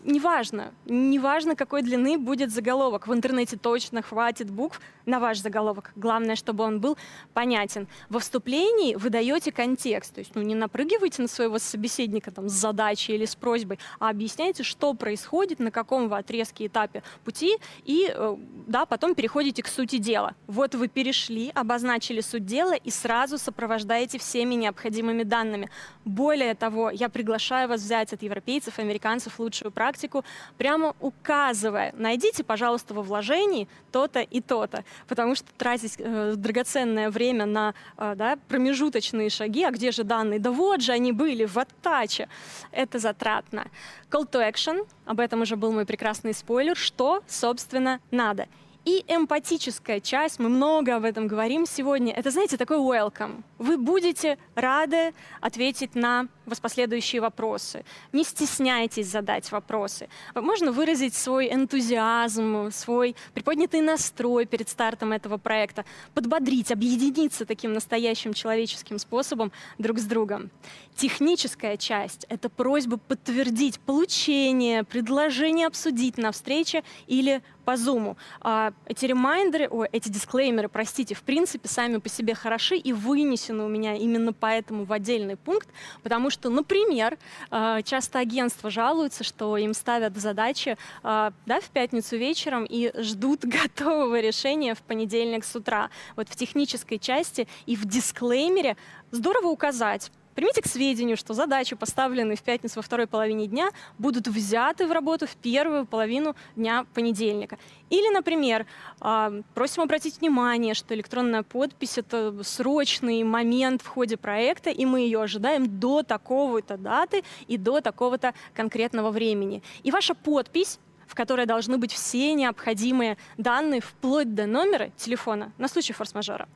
Неважно, 0.02 0.72
неважно, 0.86 1.54
какой 1.54 1.82
длины 1.82 2.16
будет 2.16 2.50
заголовок. 2.50 3.06
В 3.06 3.12
интернете 3.12 3.58
точно 3.58 4.00
хватит 4.00 4.50
букв 4.50 4.80
на 5.04 5.20
ваш 5.20 5.38
заголовок. 5.38 5.92
Главное, 5.94 6.36
чтобы 6.36 6.64
он 6.64 6.80
был 6.80 6.96
понятен. 7.34 7.86
Во 8.08 8.18
вступлении 8.18 8.94
вы 8.94 9.10
даете 9.10 9.52
контекст. 9.52 10.14
То 10.14 10.20
есть 10.20 10.34
ну, 10.34 10.40
не 10.40 10.54
напрыгивайте 10.54 11.20
на 11.20 11.28
своего 11.28 11.58
собеседника 11.58 12.30
там, 12.30 12.48
с 12.48 12.52
задачей 12.52 13.14
или 13.14 13.26
с 13.26 13.34
просьбой, 13.34 13.78
а 13.98 14.08
объясняйте, 14.08 14.62
что 14.62 14.94
происходит, 14.94 15.58
на 15.58 15.70
каком 15.70 16.08
вы 16.08 16.16
отрезке, 16.16 16.66
этапе 16.66 17.02
пути, 17.24 17.58
и 17.84 18.10
э, 18.14 18.36
да, 18.66 18.86
потом 18.86 19.14
переходите 19.14 19.62
к 19.62 19.68
сути 19.68 19.98
дела. 19.98 20.34
Вот 20.46 20.74
вы 20.74 20.88
перешли, 20.88 21.50
обозначили 21.54 22.22
суть 22.22 22.46
дела 22.46 22.74
и 22.74 22.90
сразу 22.90 23.36
сопровождаете 23.36 24.18
всеми 24.18 24.54
необходимыми 24.54 25.24
данными. 25.24 25.68
Более 26.06 26.54
того, 26.54 26.90
я 26.90 27.10
приглашаю 27.10 27.68
вас 27.68 27.82
взять 27.82 28.14
от 28.14 28.22
европейцев, 28.22 28.78
американцев 28.78 29.38
лучшую 29.38 29.70
практику, 29.70 29.89
практику, 29.90 30.24
прямо 30.56 30.94
указывая, 31.00 31.92
найдите, 31.96 32.44
пожалуйста, 32.44 32.94
во 32.94 33.02
вложении 33.02 33.66
то-то 33.90 34.20
и 34.20 34.40
то-то, 34.40 34.84
потому 35.08 35.34
что 35.34 35.46
тратить 35.58 35.94
э, 35.98 36.34
драгоценное 36.36 37.10
время 37.10 37.46
на 37.46 37.74
э, 37.96 38.14
да, 38.16 38.38
промежуточные 38.48 39.30
шаги, 39.30 39.64
а 39.64 39.70
где 39.70 39.90
же 39.90 40.04
данные? 40.04 40.38
Да 40.38 40.52
вот 40.52 40.80
же 40.80 40.92
они 40.92 41.12
были 41.12 41.44
в 41.44 41.56
оттаче. 41.58 42.28
Это 42.70 42.98
затратно. 42.98 43.66
Call 44.10 44.30
to 44.30 44.48
action, 44.48 44.86
об 45.06 45.18
этом 45.18 45.42
уже 45.42 45.56
был 45.56 45.72
мой 45.72 45.84
прекрасный 45.84 46.34
спойлер, 46.34 46.76
что, 46.76 47.22
собственно, 47.26 48.00
надо. 48.12 48.46
И 48.86 49.04
эмпатическая 49.08 50.00
часть, 50.00 50.38
мы 50.38 50.48
много 50.48 50.96
об 50.96 51.04
этом 51.04 51.26
говорим 51.26 51.66
сегодня, 51.66 52.14
это, 52.14 52.30
знаете, 52.30 52.56
такой 52.56 52.78
welcome. 52.78 53.42
Вы 53.58 53.76
будете 53.76 54.38
рады 54.54 55.12
ответить 55.40 55.94
на 55.94 56.28
последующие 56.58 57.20
вопросы. 57.20 57.84
Не 58.12 58.24
стесняйтесь 58.24 59.06
задать 59.06 59.52
вопросы. 59.52 60.08
Можно 60.34 60.72
выразить 60.72 61.14
свой 61.14 61.52
энтузиазм, 61.52 62.70
свой 62.72 63.14
приподнятый 63.34 63.82
настрой 63.82 64.46
перед 64.46 64.68
стартом 64.68 65.12
этого 65.12 65.36
проекта, 65.36 65.84
подбодрить, 66.14 66.72
объединиться 66.72 67.44
таким 67.44 67.72
настоящим 67.72 68.32
человеческим 68.32 68.98
способом 68.98 69.52
друг 69.78 69.98
с 69.98 70.04
другом. 70.04 70.50
Техническая 70.96 71.76
часть— 71.76 72.26
это 72.28 72.48
просьба 72.48 72.96
подтвердить 72.96 73.80
получение, 73.80 74.84
предложение 74.84 75.66
обсудить 75.66 76.18
на 76.18 76.32
встрече 76.32 76.82
или 77.06 77.42
по 77.64 77.72
Zoom. 77.72 78.16
А, 78.40 78.72
эти 78.86 79.06
ремайдеры, 79.06 79.68
о, 79.68 79.84
эти 79.84 80.08
дисклеймеры, 80.08 80.68
простите, 80.68 81.14
в 81.14 81.22
принципе, 81.22 81.68
сами 81.68 81.98
по 81.98 82.08
себе 82.08 82.34
хороши 82.34 82.76
и 82.76 82.92
вынесены 82.92 83.64
у 83.64 83.68
меня 83.68 83.94
именно 83.94 84.32
поэтому 84.32 84.84
в 84.84 84.92
отдельный 84.92 85.36
пункт, 85.36 85.68
потому 86.02 86.30
что 86.30 86.39
что, 86.40 86.48
например, 86.48 87.18
э, 87.50 87.82
часто 87.84 88.18
агентства 88.18 88.70
жалуются, 88.70 89.24
что 89.24 89.58
им 89.58 89.74
ставят 89.74 90.16
задачи 90.16 90.78
э, 91.02 91.30
да, 91.44 91.60
в 91.60 91.68
пятницу 91.68 92.16
вечером 92.16 92.64
и 92.64 92.90
ждут 93.02 93.40
готового 93.44 94.18
решения 94.20 94.74
в 94.74 94.80
понедельник 94.80 95.44
с 95.44 95.54
утра. 95.54 95.90
Вот 96.16 96.30
в 96.30 96.36
технической 96.36 96.98
части 96.98 97.46
и 97.66 97.76
в 97.76 97.84
дисклеймере 97.84 98.78
здорово 99.10 99.48
указать, 99.48 100.10
Примите 100.40 100.62
к 100.62 100.66
сведению, 100.66 101.18
что 101.18 101.34
задачи, 101.34 101.76
поставленные 101.76 102.34
в 102.34 102.42
пятницу 102.42 102.76
во 102.76 102.82
второй 102.82 103.06
половине 103.06 103.46
дня, 103.46 103.68
будут 103.98 104.26
взяты 104.26 104.86
в 104.86 104.92
работу 104.92 105.26
в 105.26 105.36
первую 105.36 105.84
половину 105.84 106.34
дня 106.56 106.86
понедельника. 106.94 107.58
Или, 107.90 108.08
например, 108.10 108.64
а, 109.00 109.34
просим 109.52 109.82
обратить 109.82 110.18
внимание, 110.22 110.72
что 110.72 110.94
электронная 110.94 111.42
подпись— 111.42 111.98
это 111.98 112.42
срочный 112.42 113.22
момент 113.22 113.82
в 113.82 113.86
ходе 113.88 114.16
проекта, 114.16 114.70
и 114.70 114.86
мы 114.86 115.00
ее 115.00 115.20
ожидаем 115.20 115.78
до 115.78 116.02
такого-то 116.02 116.78
даты 116.78 117.22
и 117.46 117.58
до 117.58 117.82
такого-то 117.82 118.32
конкретного 118.54 119.10
времени. 119.10 119.62
И 119.82 119.90
ваша 119.90 120.14
подпись 120.14 120.78
в 121.06 121.14
которой 121.14 121.44
должны 121.44 121.76
быть 121.76 121.92
все 121.92 122.32
необходимые 122.34 123.18
данные, 123.36 123.82
вплоть 123.82 124.32
до 124.34 124.46
номера 124.46 124.90
телефона 124.96 125.52
на 125.58 125.66
случай 125.68 125.92
форс-мажора. 125.92 126.48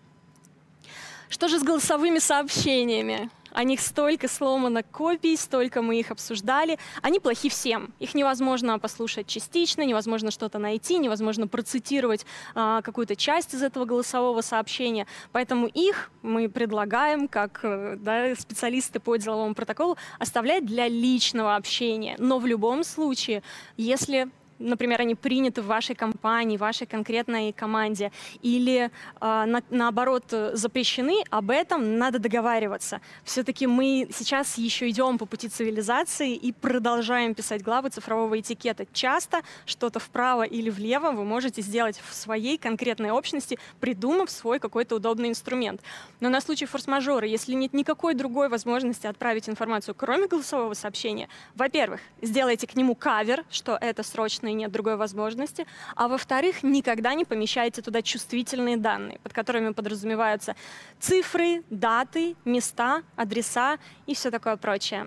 Что 1.29 1.49
же 1.49 1.59
с 1.59 1.65
голосовыми 1.65 2.21
сообщениями? 2.21 3.31
О 3.55 3.63
них 3.63 3.81
столько 3.81 4.29
сломано 4.29 4.83
копий, 4.83 5.37
столько 5.37 5.81
мы 5.81 6.01
их 6.01 6.11
обсуждали. 6.11 6.79
Они 7.03 7.21
плохи 7.21 7.49
всем. 7.49 7.95
Их 8.01 8.15
невозможно 8.15 8.79
послушать 8.81 9.29
частично, 9.29 9.83
невозможно 9.83 10.33
что-то 10.33 10.59
найти, 10.59 10.99
невозможно 10.99 11.47
процитировать 11.47 12.27
а, 12.55 12.83
какую-то 12.83 13.15
часть 13.15 13.55
из 13.55 13.63
этого 13.63 13.85
голосового 13.85 14.41
сообщения. 14.41 15.07
Поэтому 15.31 15.69
их 15.69 16.11
мы 16.23 16.49
предлагаем, 16.49 17.29
как 17.29 17.61
э, 17.63 17.97
да, 17.97 18.35
специалисты 18.35 18.99
по 18.99 19.17
деловому 19.17 19.55
протоколу, 19.55 19.97
оставлять 20.19 20.67
для 20.67 20.89
личного 20.89 21.55
общения. 21.55 22.17
Но 22.19 22.41
в 22.41 22.47
любом 22.47 22.83
случае, 22.83 23.45
если 23.77 24.29
например, 24.59 25.01
они 25.01 25.15
приняты 25.15 25.63
в 25.63 25.67
вашей 25.67 25.95
компании, 25.95 26.57
в 26.57 26.61
вашей 26.61 26.87
конкретной 26.87 27.53
команде, 27.53 28.13
или 28.43 28.85
э, 28.85 28.91
на, 29.21 29.63
наоборот 29.71 30.25
запрещены, 30.53 31.23
об 31.31 31.51
этом 31.51 31.99
надо 31.99 32.19
договариваться. 32.19 33.01
Все-таки 33.25 33.67
мы 33.67 34.09
сейчас 34.15 34.59
еще 34.59 34.89
идем 34.89 35.19
по 35.19 35.27
пути 35.27 35.49
цивилизации 35.49 36.35
и 36.35 36.53
продолжаем 36.53 37.35
писать 37.35 37.63
главы 37.63 37.91
цифрового 37.91 38.39
этикета. 38.41 38.87
Часто 38.93 39.43
что-то 39.67 39.99
вправо 39.99 40.43
или 40.43 40.71
влево 40.71 41.13
вы 41.13 41.25
можете 41.25 41.63
сделать 41.63 42.01
в 42.09 42.15
своей 42.15 42.59
конкретной 42.59 43.11
общности, 43.11 43.59
придумав 43.81 44.31
свой 44.31 44.59
какой-то 44.59 44.97
удобный 44.97 45.29
инструмент. 45.29 45.81
Но 46.21 46.29
на 46.29 46.41
случай 46.41 46.67
форс-мажора, 46.67 47.27
если 47.27 47.55
нет 47.55 47.73
никакой 47.73 48.15
другой 48.15 48.49
возможности 48.49 49.07
отправить 49.07 49.49
информацию, 49.49 49.95
кроме 49.95 50.27
голосового 50.27 50.75
сообщения, 50.75 51.29
во-первых, 51.55 52.01
сделайте 52.23 52.67
к 52.67 52.77
нему 52.77 52.95
кавер, 52.95 53.45
что 53.51 53.77
это 53.81 54.03
срочно 54.03 54.44
и 54.49 54.53
нет 54.53 54.71
другой 54.71 54.97
возможности. 54.97 55.67
А 55.95 56.09
во-вторых, 56.09 56.63
никогда 56.63 57.15
не 57.15 57.25
помещайте 57.25 57.83
туда 57.83 58.03
чувствительные 58.03 58.77
данные, 58.77 59.19
под 59.23 59.33
которыми 59.33 59.73
подразумеваются 59.73 60.57
цифры, 61.01 61.63
даты, 61.71 62.37
места, 62.45 63.03
адреса 63.17 63.79
и 64.07 64.15
все 64.15 64.31
такое 64.31 64.57
прочее. 64.57 65.07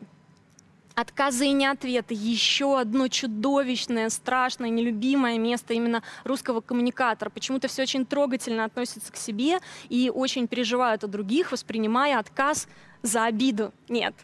Отказы 0.98 1.46
и 1.46 1.52
неответы– 1.52 2.16
еще 2.18 2.80
одно 2.80 3.08
чудовищное, 3.08 4.10
страшное, 4.10 4.72
нелюбимое 4.72 5.38
место 5.38 5.76
именно 5.76 6.02
русского 6.24 6.60
коммуникатора. 6.60 7.30
Почему-то 7.30 7.68
все 7.68 7.84
очень 7.84 8.04
трогательно 8.04 8.66
относятся 8.66 9.12
к 9.12 9.16
себе 9.16 9.60
и 9.90 10.12
очень 10.12 10.48
переживают 10.48 11.04
о 11.04 11.08
других, 11.08 11.52
воспринимая 11.52 12.18
отказ 12.18 12.68
за 13.04 13.26
обиду. 13.26 13.72
Нет, 13.90 14.16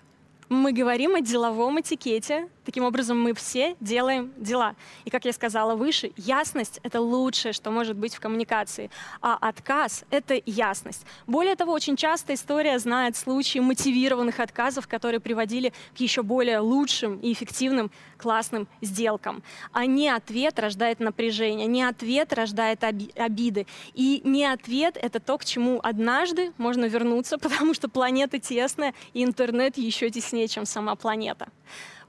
мы 0.49 0.73
говорим 0.73 1.13
о 1.13 1.21
деловом 1.21 1.79
этикете. 1.79 2.49
Таким 2.65 2.85
образом, 2.85 3.21
мы 3.21 3.33
все 3.33 3.75
делаем 3.81 4.31
дела. 4.37 4.75
И, 5.03 5.09
как 5.09 5.25
я 5.25 5.33
сказала 5.33 5.75
выше, 5.75 6.11
ясность— 6.15 6.79
это 6.83 7.01
лучшее, 7.01 7.51
что 7.51 7.71
может 7.71 7.97
быть 7.97 8.15
в 8.15 8.21
коммуникации. 8.21 8.89
А 9.21 9.37
отказ— 9.39 10.05
это 10.09 10.41
ясность. 10.45 11.05
Более 11.27 11.55
того, 11.55 11.73
очень 11.73 11.97
часто 11.97 12.33
история 12.33 12.79
знает 12.79 13.17
случаи 13.17 13.59
мотивированных 13.59 14.39
отказов, 14.39 14.87
которые 14.87 15.19
приводили 15.19 15.73
к 15.95 15.99
еще 15.99 16.23
более 16.23 16.59
лучшим 16.59 17.19
и 17.19 17.33
эффективным 17.33 17.91
классным 18.17 18.69
сделкам. 18.81 19.43
А 19.73 19.85
не 19.85 20.07
ответ 20.07 20.57
рождает 20.57 21.01
напряжение, 21.01 21.67
не 21.67 21.83
ответ 21.83 22.31
рождает 22.31 22.83
оби 22.85 23.11
обиды. 23.15 23.67
И 23.93 24.21
не 24.23 24.45
ответ— 24.45 24.97
это 25.01 25.19
то, 25.19 25.37
к 25.37 25.43
чему 25.43 25.81
однажды 25.83 26.53
можно 26.57 26.85
вернуться, 26.85 27.37
потому 27.39 27.73
что 27.73 27.89
планета 27.89 28.39
тесная, 28.39 28.93
и 29.13 29.23
интернет 29.23 29.77
еще 29.77 30.09
теснее, 30.09 30.47
чем 30.47 30.65
сама 30.65 30.95
планета. 30.95 31.49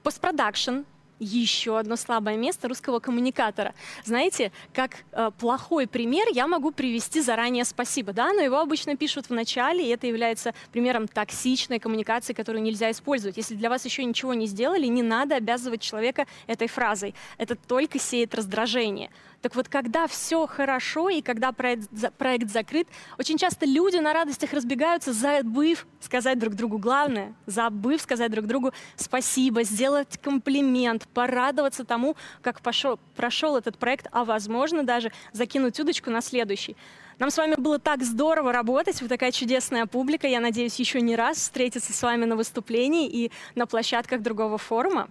Постпродакшн 0.05 0.85
еще 1.19 1.79
одно 1.79 1.95
слабое 1.95 2.37
место 2.37 2.67
русского 2.67 2.99
коммуникатора. 2.99 3.73
Знаете, 4.03 4.51
как 4.73 5.03
э, 5.11 5.31
плохой 5.37 5.87
пример 5.87 6.27
я 6.31 6.47
могу 6.47 6.71
привести 6.71 7.21
заранее 7.21 7.65
спасибо, 7.65 8.13
да, 8.13 8.33
но 8.33 8.41
его 8.41 8.59
обычно 8.59 8.95
пишут 8.97 9.27
в 9.27 9.33
начале, 9.33 9.85
и 9.85 9.89
это 9.89 10.07
является 10.07 10.53
примером 10.71 11.07
токсичной 11.07 11.79
коммуникации, 11.79 12.33
которую 12.33 12.61
нельзя 12.63 12.91
использовать. 12.91 13.37
Если 13.37 13.55
для 13.55 13.69
вас 13.69 13.85
еще 13.85 14.03
ничего 14.03 14.33
не 14.33 14.47
сделали, 14.47 14.87
не 14.87 15.03
надо 15.03 15.35
обязывать 15.35 15.81
человека 15.81 16.25
этой 16.47 16.67
фразой. 16.67 17.15
Это 17.37 17.55
только 17.55 17.99
сеет 17.99 18.35
раздражение. 18.35 19.09
Так 19.45 19.55
вот, 19.55 19.67
когда 19.67 20.07
все 20.07 20.47
хорошо 20.47 21.07
и 21.09 21.21
когда 21.21 21.51
проект, 21.51 21.87
проект 22.17 22.49
закрыт, 22.49 22.87
очень 23.19 23.37
часто 23.37 23.67
люди 23.67 23.97
на 23.97 24.11
радостях 24.11 24.53
разбегаются, 24.53 25.13
забыв 25.13 25.85
сказать 25.99 26.39
друг 26.39 26.55
другу 26.55 26.79
главное, 26.79 27.35
забыв 27.45 28.01
сказать 28.01 28.31
друг 28.31 28.47
другу 28.47 28.71
спасибо, 28.95 29.61
сделать 29.61 30.17
комплимент, 30.17 31.04
порадоваться 31.13 31.85
тому, 31.85 32.15
как 32.41 32.61
пошел, 32.61 32.99
прошел 33.15 33.57
этот 33.57 33.77
проект, 33.77 34.07
а 34.11 34.25
возможно 34.25 34.83
даже 34.83 35.11
закинуть 35.31 35.79
удочку 35.79 36.09
на 36.09 36.21
следующий. 36.21 36.75
Нам 37.19 37.29
с 37.29 37.37
вами 37.37 37.55
было 37.55 37.79
так 37.79 38.03
здорово 38.03 38.51
работать, 38.51 39.01
вы 39.01 39.07
такая 39.07 39.31
чудесная 39.31 39.85
публика. 39.85 40.27
Я 40.27 40.41
надеюсь 40.41 40.75
еще 40.75 40.99
не 40.99 41.15
раз 41.15 41.37
встретиться 41.37 41.93
с 41.93 42.03
вами 42.03 42.25
на 42.25 42.35
выступлении 42.35 43.07
и 43.07 43.31
на 43.55 43.65
площадках 43.65 44.21
другого 44.21 44.57
форума. 44.57 45.07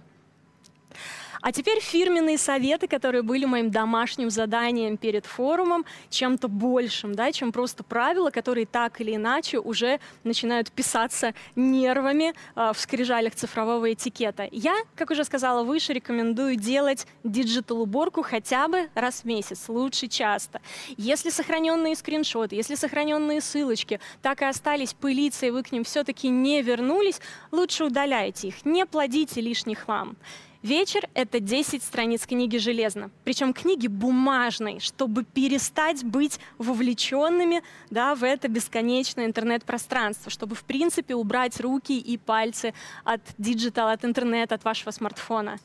А 1.44 1.52
теперь 1.52 1.78
фирменные 1.78 2.38
советы, 2.38 2.88
которые 2.88 3.20
были 3.20 3.44
моим 3.44 3.70
домашним 3.70 4.30
заданием 4.30 4.96
перед 4.96 5.26
форумом, 5.26 5.84
чем-то 6.08 6.48
большим, 6.48 7.14
да, 7.14 7.32
чем 7.32 7.52
просто 7.52 7.84
правила, 7.84 8.30
которые 8.30 8.64
так 8.64 8.98
или 9.02 9.14
иначе 9.14 9.58
уже 9.58 10.00
начинают 10.22 10.72
писаться 10.72 11.34
нервами 11.54 12.32
э, 12.56 12.72
в 12.74 12.80
скрижалях 12.80 13.34
цифрового 13.34 13.92
этикета. 13.92 14.48
Я, 14.52 14.74
как 14.96 15.10
уже 15.10 15.22
сказала 15.22 15.64
выше, 15.64 15.92
рекомендую 15.92 16.56
делать 16.56 17.06
digital-уборку 17.24 18.22
хотя 18.22 18.66
бы 18.66 18.88
раз 18.94 19.20
в 19.20 19.24
месяц, 19.26 19.68
лучше 19.68 20.08
часто. 20.08 20.62
Если 20.96 21.28
сохраненные 21.28 21.94
скриншоты, 21.94 22.56
если 22.56 22.74
сохраненные 22.74 23.42
ссылочки 23.42 24.00
так 24.22 24.40
и 24.40 24.46
остались 24.46 24.94
пылиться, 24.94 25.44
и 25.44 25.50
вы 25.50 25.62
к 25.62 25.72
ним 25.72 25.84
все-таки 25.84 26.30
не 26.30 26.62
вернулись, 26.62 27.20
лучше 27.52 27.84
удаляйте 27.84 28.48
их, 28.48 28.64
не 28.64 28.86
плодите 28.86 29.42
лишний 29.42 29.74
хлам. 29.74 30.16
Вечер— 30.64 31.06
это 31.14 31.40
10 31.40 31.82
страниц 31.82 32.26
книги 32.26 32.56
«Железно». 32.56 33.10
Причем 33.22 33.52
книги 33.52 33.86
бумажной, 33.86 34.80
чтобы 34.80 35.22
перестать 35.22 36.02
быть 36.02 36.40
вовлеченными 36.56 37.62
да, 37.90 38.14
в 38.14 38.24
это 38.24 38.48
бесконечное 38.48 39.26
интернет-пространство, 39.26 40.30
чтобы, 40.30 40.54
в 40.54 40.64
принципе, 40.64 41.16
убрать 41.16 41.60
руки 41.60 41.98
и 41.98 42.16
пальцы 42.16 42.72
от 43.04 43.20
диджитала, 43.36 43.92
от 43.92 44.06
интернета, 44.06 44.54
от 44.54 44.64
вашего 44.64 44.90
смартфона. 44.90 45.58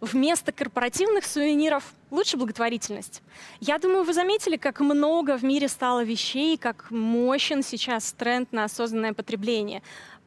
Вместо 0.00 0.52
корпоративных 0.52 1.26
сувениров 1.26 1.92
лучше 2.10 2.38
благотворительность. 2.38 3.20
Я 3.60 3.78
думаю, 3.78 4.04
вы 4.04 4.14
заметили, 4.14 4.56
как 4.56 4.80
много 4.80 5.36
в 5.36 5.42
мире 5.42 5.68
стало 5.68 6.02
вещей, 6.02 6.56
как 6.56 6.90
мощен 6.90 7.62
сейчас 7.62 8.10
тренд 8.14 8.52
на 8.52 8.64
осознанное 8.64 9.12
потребление. 9.12 9.82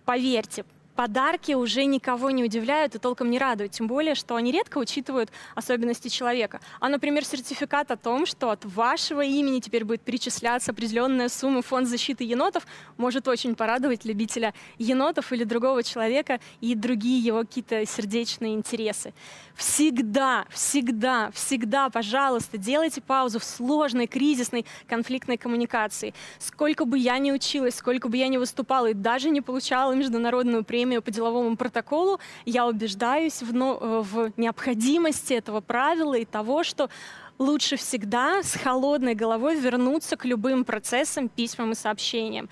Поверьте, 0.06 0.66
подарки 1.00 1.54
уже 1.54 1.86
никого 1.86 2.30
не 2.30 2.44
удивляют 2.44 2.94
и 2.94 3.00
толком 3.00 3.32
не 3.32 3.40
радуют, 3.40 3.72
тем 3.72 3.88
более, 3.88 4.16
что 4.16 4.36
они 4.36 4.52
редко 4.52 4.80
учитывают 4.80 5.32
особенности 5.56 6.10
человека. 6.10 6.60
А, 6.82 6.90
например, 6.90 7.24
сертификат 7.24 7.90
о 7.92 7.96
том, 7.96 8.26
что 8.26 8.50
от 8.50 8.66
вашего 8.66 9.22
имени 9.22 9.62
теперь 9.62 9.86
будет 9.86 10.02
перечисляться 10.02 10.72
определенная 10.72 11.30
сумма 11.30 11.62
в 11.62 11.68
фонд 11.68 11.88
защиты 11.88 12.26
енотов, 12.26 12.68
может 12.98 13.30
очень 13.30 13.56
порадовать 13.56 14.04
любителя 14.04 14.54
енотов 14.78 15.32
или 15.32 15.46
другого 15.46 15.84
человека 15.84 16.42
и 16.60 16.76
другие 16.76 17.22
его 17.22 17.40
какие-то 17.46 17.86
сердечные 17.86 18.54
интересы. 18.54 19.14
Всегда, 19.56 20.48
всегда, 20.50 21.32
всегда, 21.32 21.90
пожалуйста, 21.90 22.58
делайте 22.58 23.00
паузу 23.00 23.40
в 23.40 23.46
сложной, 23.46 24.08
кризисной, 24.08 24.66
конфликтной 24.86 25.38
коммуникации. 25.38 26.14
Сколько 26.40 26.84
бы 26.84 26.98
я 26.98 27.18
ни 27.20 27.32
училась, 27.32 27.76
сколько 27.76 28.10
бы 28.10 28.18
я 28.18 28.28
ни 28.28 28.36
выступала 28.36 28.88
и 28.88 28.94
даже 28.94 29.30
не 29.30 29.40
получала 29.40 29.94
международную 29.94 30.66
премию, 30.66 30.89
премию 30.90 31.02
по 31.04 31.12
деловому 31.12 31.56
протоколу, 31.56 32.20
я 32.46 32.66
убеждаюсь 32.66 33.44
в, 33.44 33.54
ну, 33.54 33.78
в 34.02 34.32
необходимости 34.38 35.34
этого 35.34 35.62
правила 35.62 36.16
и 36.16 36.26
того, 36.26 36.64
что 36.64 36.90
лучше 37.38 37.76
всегда 37.76 38.42
с 38.42 38.56
холодной 38.56 39.14
головой 39.14 39.60
вернуться 39.60 40.18
к 40.18 40.26
любым 40.26 40.66
процессам, 40.66 41.30
письмам 41.30 41.72
и 41.72 41.76
сообщениям. 41.76 42.50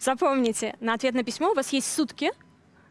Запомните, 0.00 0.76
на 0.80 0.94
ответ 0.94 1.14
на 1.14 1.24
письмо 1.24 1.50
у 1.50 1.54
вас 1.54 1.74
есть 1.74 1.94
сутки, 1.94 2.32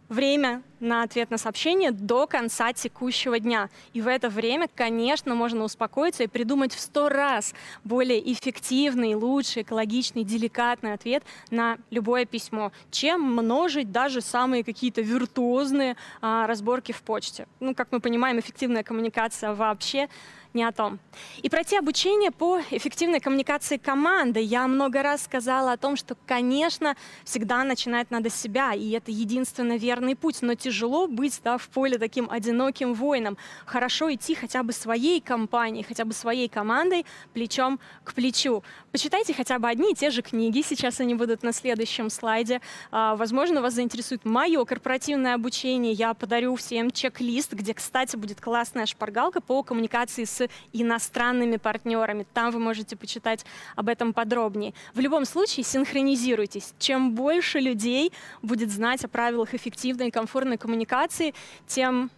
время 0.09 0.61
на 0.79 1.03
ответ 1.03 1.31
на 1.31 1.37
сообщение 1.37 1.91
до 1.91 2.27
конца 2.27 2.73
текущего 2.73 3.39
дня. 3.39 3.69
И 3.93 4.01
в 4.01 4.07
это 4.07 4.29
время, 4.29 4.67
конечно, 4.73 5.33
можно 5.33 5.63
успокоиться 5.63 6.23
и 6.23 6.27
придумать 6.27 6.73
в 6.73 6.79
сто 6.79 7.09
раз 7.09 7.53
более 7.83 8.31
эффективный, 8.31 9.15
лучший, 9.15 9.63
экологичный, 9.63 10.23
деликатный 10.23 10.93
ответ 10.93 11.23
на 11.49 11.77
любое 11.89 12.25
письмо, 12.25 12.71
чем 12.91 13.21
множить 13.21 13.91
даже 13.91 14.21
самые 14.21 14.63
какие-то 14.63 15.01
виртуозные 15.01 15.95
а, 16.21 16.47
разборки 16.47 16.91
в 16.91 17.01
почте. 17.01 17.47
Ну, 17.59 17.73
как 17.73 17.91
мы 17.91 17.99
понимаем, 17.99 18.39
эффективная 18.39 18.83
коммуникация 18.83 19.53
вообще 19.53 20.09
не 20.53 20.63
о 20.63 20.71
том. 20.71 20.99
И 21.41 21.49
пройти 21.49 21.77
обучение 21.77 22.31
по 22.31 22.59
эффективной 22.71 23.19
коммуникации 23.19 23.77
команды. 23.77 24.39
Я 24.39 24.67
много 24.67 25.01
раз 25.03 25.23
сказала 25.23 25.73
о 25.73 25.77
том, 25.77 25.95
что, 25.95 26.15
конечно, 26.25 26.95
всегда 27.23 27.63
начинать 27.63 28.11
надо 28.11 28.29
с 28.29 28.35
себя, 28.35 28.73
и 28.73 28.91
это 28.91 29.11
единственно 29.11 29.77
верный 29.77 30.15
путь, 30.15 30.41
но 30.41 30.55
тяжело 30.55 31.07
быть 31.07 31.41
да, 31.43 31.57
в 31.57 31.67
поле 31.69 31.97
таким 31.97 32.29
одиноким 32.29 32.93
воином. 32.93 33.37
Хорошо 33.65 34.13
идти 34.13 34.35
хотя 34.35 34.63
бы 34.63 34.73
своей 34.73 35.21
компанией, 35.21 35.83
хотя 35.83 36.05
бы 36.05 36.13
своей 36.13 36.47
командой 36.47 37.05
плечом 37.33 37.79
к 38.03 38.13
плечу. 38.13 38.63
Почитайте 38.93 39.33
хотя 39.33 39.57
бы 39.57 39.67
одни 39.67 39.93
и 39.93 39.95
те 39.95 40.11
же 40.11 40.21
книги, 40.21 40.61
сейчас 40.61 40.99
они 40.99 41.15
будут 41.15 41.41
на 41.41 41.51
следующем 41.51 42.11
слайде. 42.11 42.61
А, 42.91 43.15
возможно, 43.15 43.59
вас 43.59 43.73
заинтересует 43.73 44.23
мое 44.23 44.63
корпоративное 44.65 45.33
обучение. 45.33 45.93
Я 45.93 46.13
подарю 46.13 46.55
всем 46.55 46.91
чек-лист, 46.91 47.53
где, 47.53 47.73
кстати, 47.73 48.15
будет 48.15 48.39
классная 48.39 48.85
шпаргалка 48.85 49.41
по 49.41 49.63
коммуникации 49.63 50.25
с 50.25 50.47
иностранными 50.73 51.57
партнерами. 51.57 52.27
Там 52.35 52.51
вы 52.51 52.59
можете 52.59 52.95
почитать 52.95 53.47
об 53.75 53.89
этом 53.89 54.13
подробнее. 54.13 54.75
В 54.93 54.99
любом 54.99 55.25
случае, 55.25 55.63
синхронизируйтесь. 55.63 56.75
Чем 56.77 57.15
больше 57.15 57.59
людей 57.59 58.11
будет 58.43 58.69
знать 58.69 59.03
о 59.03 59.07
правилах 59.07 59.55
эффективной 59.55 60.09
и 60.09 60.11
комфортной 60.11 60.59
коммуникации, 60.59 61.33
тем 61.65 62.11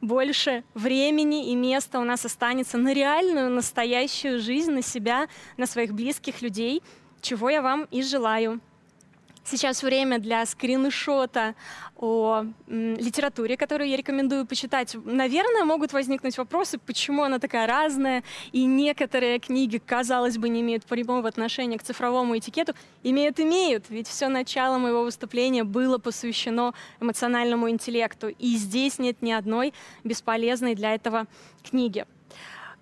больше 0.00 0.64
времени 0.74 1.50
и 1.50 1.54
места 1.54 1.98
у 2.00 2.04
нас 2.04 2.24
останется 2.24 2.78
на 2.78 2.92
реальную, 2.92 3.50
настоящую 3.50 4.40
жизнь, 4.40 4.72
на 4.72 4.82
себя, 4.82 5.28
на 5.56 5.66
своих 5.66 5.92
близких 5.92 6.42
людей, 6.42 6.82
чего 7.20 7.50
я 7.50 7.62
вам 7.62 7.86
и 7.90 8.02
желаю. 8.02 8.60
Сейчас 9.48 9.84
время 9.84 10.18
для 10.18 10.44
скриншота 10.44 11.54
о 11.96 12.46
литературе, 12.66 13.56
которую 13.56 13.88
я 13.88 13.96
рекомендую 13.96 14.44
почитать. 14.44 14.96
Наверное, 15.04 15.64
могут 15.64 15.92
возникнуть 15.92 16.36
вопросы, 16.36 16.78
почему 16.78 17.22
она 17.22 17.38
такая 17.38 17.68
разная, 17.68 18.24
и 18.50 18.64
некоторые 18.64 19.38
книги, 19.38 19.78
казалось 19.78 20.36
бы, 20.36 20.48
не 20.48 20.62
имеют 20.62 20.84
прямого 20.84 21.28
отношения 21.28 21.78
к 21.78 21.84
цифровому 21.84 22.36
этикету. 22.36 22.74
Имеют, 23.04 23.38
имеют, 23.38 23.84
ведь 23.88 24.08
все 24.08 24.26
начало 24.26 24.78
моего 24.78 25.04
выступления 25.04 25.62
было 25.62 25.98
посвящено 25.98 26.74
эмоциональному 27.00 27.70
интеллекту, 27.70 28.28
и 28.28 28.56
здесь 28.56 28.98
нет 28.98 29.22
ни 29.22 29.30
одной 29.30 29.72
бесполезной 30.02 30.74
для 30.74 30.92
этого 30.92 31.26
книги. 31.62 32.04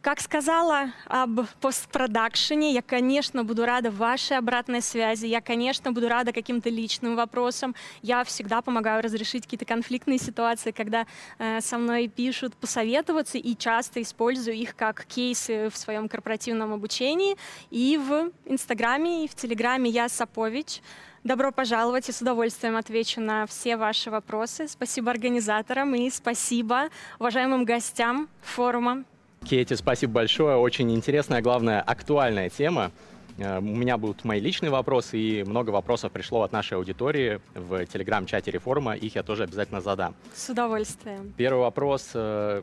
Как 0.05 0.20
сказала 0.20 0.90
об 1.07 1.46
постпродакшене, 1.62 2.74
я, 2.74 2.82
конечно, 2.82 3.42
буду 3.42 3.64
рада 3.64 3.90
вашей 3.90 4.36
обратной 4.36 4.82
связи, 4.82 5.24
я, 5.24 5.40
конечно, 5.40 5.92
буду 5.92 6.11
рада 6.11 6.30
каким-то 6.30 6.68
личным 6.68 7.16
вопросам. 7.16 7.74
Я 8.02 8.22
всегда 8.24 8.61
помогаю 8.61 9.02
разрешить 9.02 9.44
какие-то 9.44 9.64
конфликтные 9.64 10.18
ситуации, 10.18 10.72
когда 10.72 11.07
э, 11.38 11.62
со 11.62 11.78
мной 11.78 12.09
пишут 12.09 12.55
посоветоваться, 12.55 13.38
и 13.38 13.57
часто 13.57 14.02
использую 14.02 14.57
их 14.59 14.76
как 14.76 15.07
кейсы 15.07 15.70
в 15.70 15.76
своем 15.78 16.11
корпоративном 16.11 16.74
обучении. 16.74 17.38
И 17.70 17.96
в 17.96 18.30
Инстаграме, 18.44 19.24
и 19.24 19.28
в 19.28 19.34
Телеграме 19.34 19.88
я 19.88 20.11
Сапович. 20.11 20.82
Добро 21.22 21.50
пожаловать, 21.50 22.11
и 22.11 22.12
с 22.12 22.20
удовольствием 22.20 22.76
отвечу 22.76 23.22
на 23.22 23.46
все 23.46 23.78
ваши 23.78 24.11
вопросы. 24.11 24.68
Спасибо 24.68 25.11
организаторам 25.11 25.94
и 25.94 26.11
спасибо 26.11 26.90
уважаемым 27.18 27.64
гостям 27.64 28.28
форума. 28.42 29.05
Кейти, 29.45 29.76
спасибо 29.76 30.14
большое. 30.14 30.57
Очень 30.57 30.90
интересная, 30.95 31.42
главное, 31.42 31.82
актуальная 31.82 32.49
тема. 32.49 32.92
Э, 33.36 33.59
у 33.59 33.62
меня 33.62 33.99
будут 33.99 34.24
мои 34.24 34.40
личные 34.40 34.70
вопросы, 34.70 35.18
и 35.18 35.45
много 35.45 35.68
вопросов 35.70 36.12
пришло 36.12 36.42
от 36.42 36.53
нашей 36.53 36.78
аудитории 36.78 37.40
в 37.55 37.84
телеграм-чате 37.84 38.51
реформа. 38.51 38.95
Их 38.95 39.16
я 39.16 39.22
тоже 39.22 39.42
обязательно 39.42 39.82
задам. 39.82 40.14
С 40.34 40.49
удовольствием. 40.49 41.34
Первый 41.36 41.61
вопрос 41.61 42.11
э, 42.14 42.62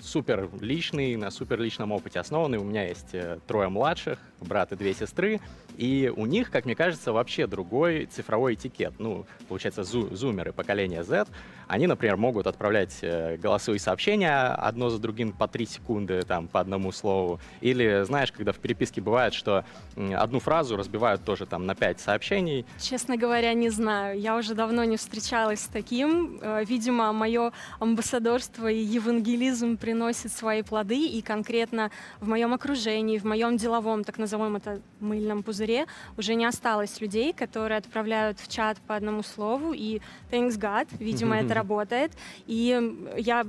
супер 0.00 0.48
личный, 0.60 1.16
на 1.16 1.32
супер 1.32 1.60
личном 1.60 1.90
опыте 1.90 2.20
основанный. 2.20 2.58
У 2.58 2.64
меня 2.64 2.86
есть 2.86 3.14
э, 3.14 3.40
трое 3.48 3.68
младших, 3.68 4.18
брат 4.42 4.72
и 4.72 4.76
две 4.76 4.94
сестры, 4.94 5.40
и 5.76 6.12
у 6.14 6.26
них, 6.26 6.50
как 6.50 6.64
мне 6.64 6.74
кажется, 6.74 7.12
вообще 7.12 7.46
другой 7.46 8.06
цифровой 8.06 8.54
этикет. 8.54 8.94
Ну, 8.98 9.26
получается, 9.48 9.84
зу 9.84 10.14
зумеры 10.14 10.52
поколения 10.52 11.02
Z, 11.02 11.26
они, 11.72 11.86
например, 11.86 12.16
могут 12.18 12.46
отправлять 12.46 12.98
э, 13.00 13.38
голосовые 13.38 13.80
сообщения 13.80 14.48
одно 14.48 14.90
за 14.90 14.98
другим 14.98 15.32
по 15.32 15.48
три 15.48 15.64
секунды, 15.64 16.22
там, 16.22 16.46
по 16.46 16.60
одному 16.60 16.92
слову. 16.92 17.40
Или, 17.62 18.02
знаешь, 18.04 18.30
когда 18.30 18.52
в 18.52 18.58
переписке 18.58 19.00
бывает, 19.00 19.32
что 19.32 19.64
одну 19.96 20.38
фразу 20.38 20.76
разбивают 20.76 21.24
тоже 21.24 21.46
там 21.46 21.64
на 21.64 21.74
пять 21.74 21.98
сообщений. 21.98 22.66
Честно 22.78 23.16
говоря, 23.16 23.54
не 23.54 23.70
знаю. 23.70 24.20
Я 24.20 24.36
уже 24.36 24.54
давно 24.54 24.84
не 24.84 24.98
встречалась 24.98 25.60
с 25.60 25.66
таким. 25.66 26.38
Э, 26.42 26.62
видимо, 26.64 27.10
мое 27.12 27.52
амбассадорство 27.78 28.70
и 28.70 28.78
евангелизм 28.78 29.78
приносит 29.78 30.32
свои 30.32 30.62
плоды, 30.62 31.06
и 31.06 31.22
конкретно 31.22 31.90
в 32.20 32.28
моем 32.28 32.52
окружении, 32.52 33.18
в 33.18 33.24
моем 33.24 33.56
деловом, 33.56 34.04
так 34.04 34.18
назовем 34.32 34.56
это, 34.56 34.80
мыльном 35.00 35.42
пузыре, 35.42 35.86
уже 36.16 36.34
не 36.34 36.46
осталось 36.46 37.00
людей, 37.00 37.32
которые 37.32 37.78
отправляют 37.78 38.40
в 38.40 38.48
чат 38.48 38.78
по 38.86 38.94
одному 38.94 39.22
слову, 39.22 39.72
и 39.72 40.00
thanks 40.30 40.58
God, 40.58 40.88
видимо, 40.98 41.36
это 41.36 41.54
работает. 41.54 42.12
И 42.46 43.08
я 43.18 43.46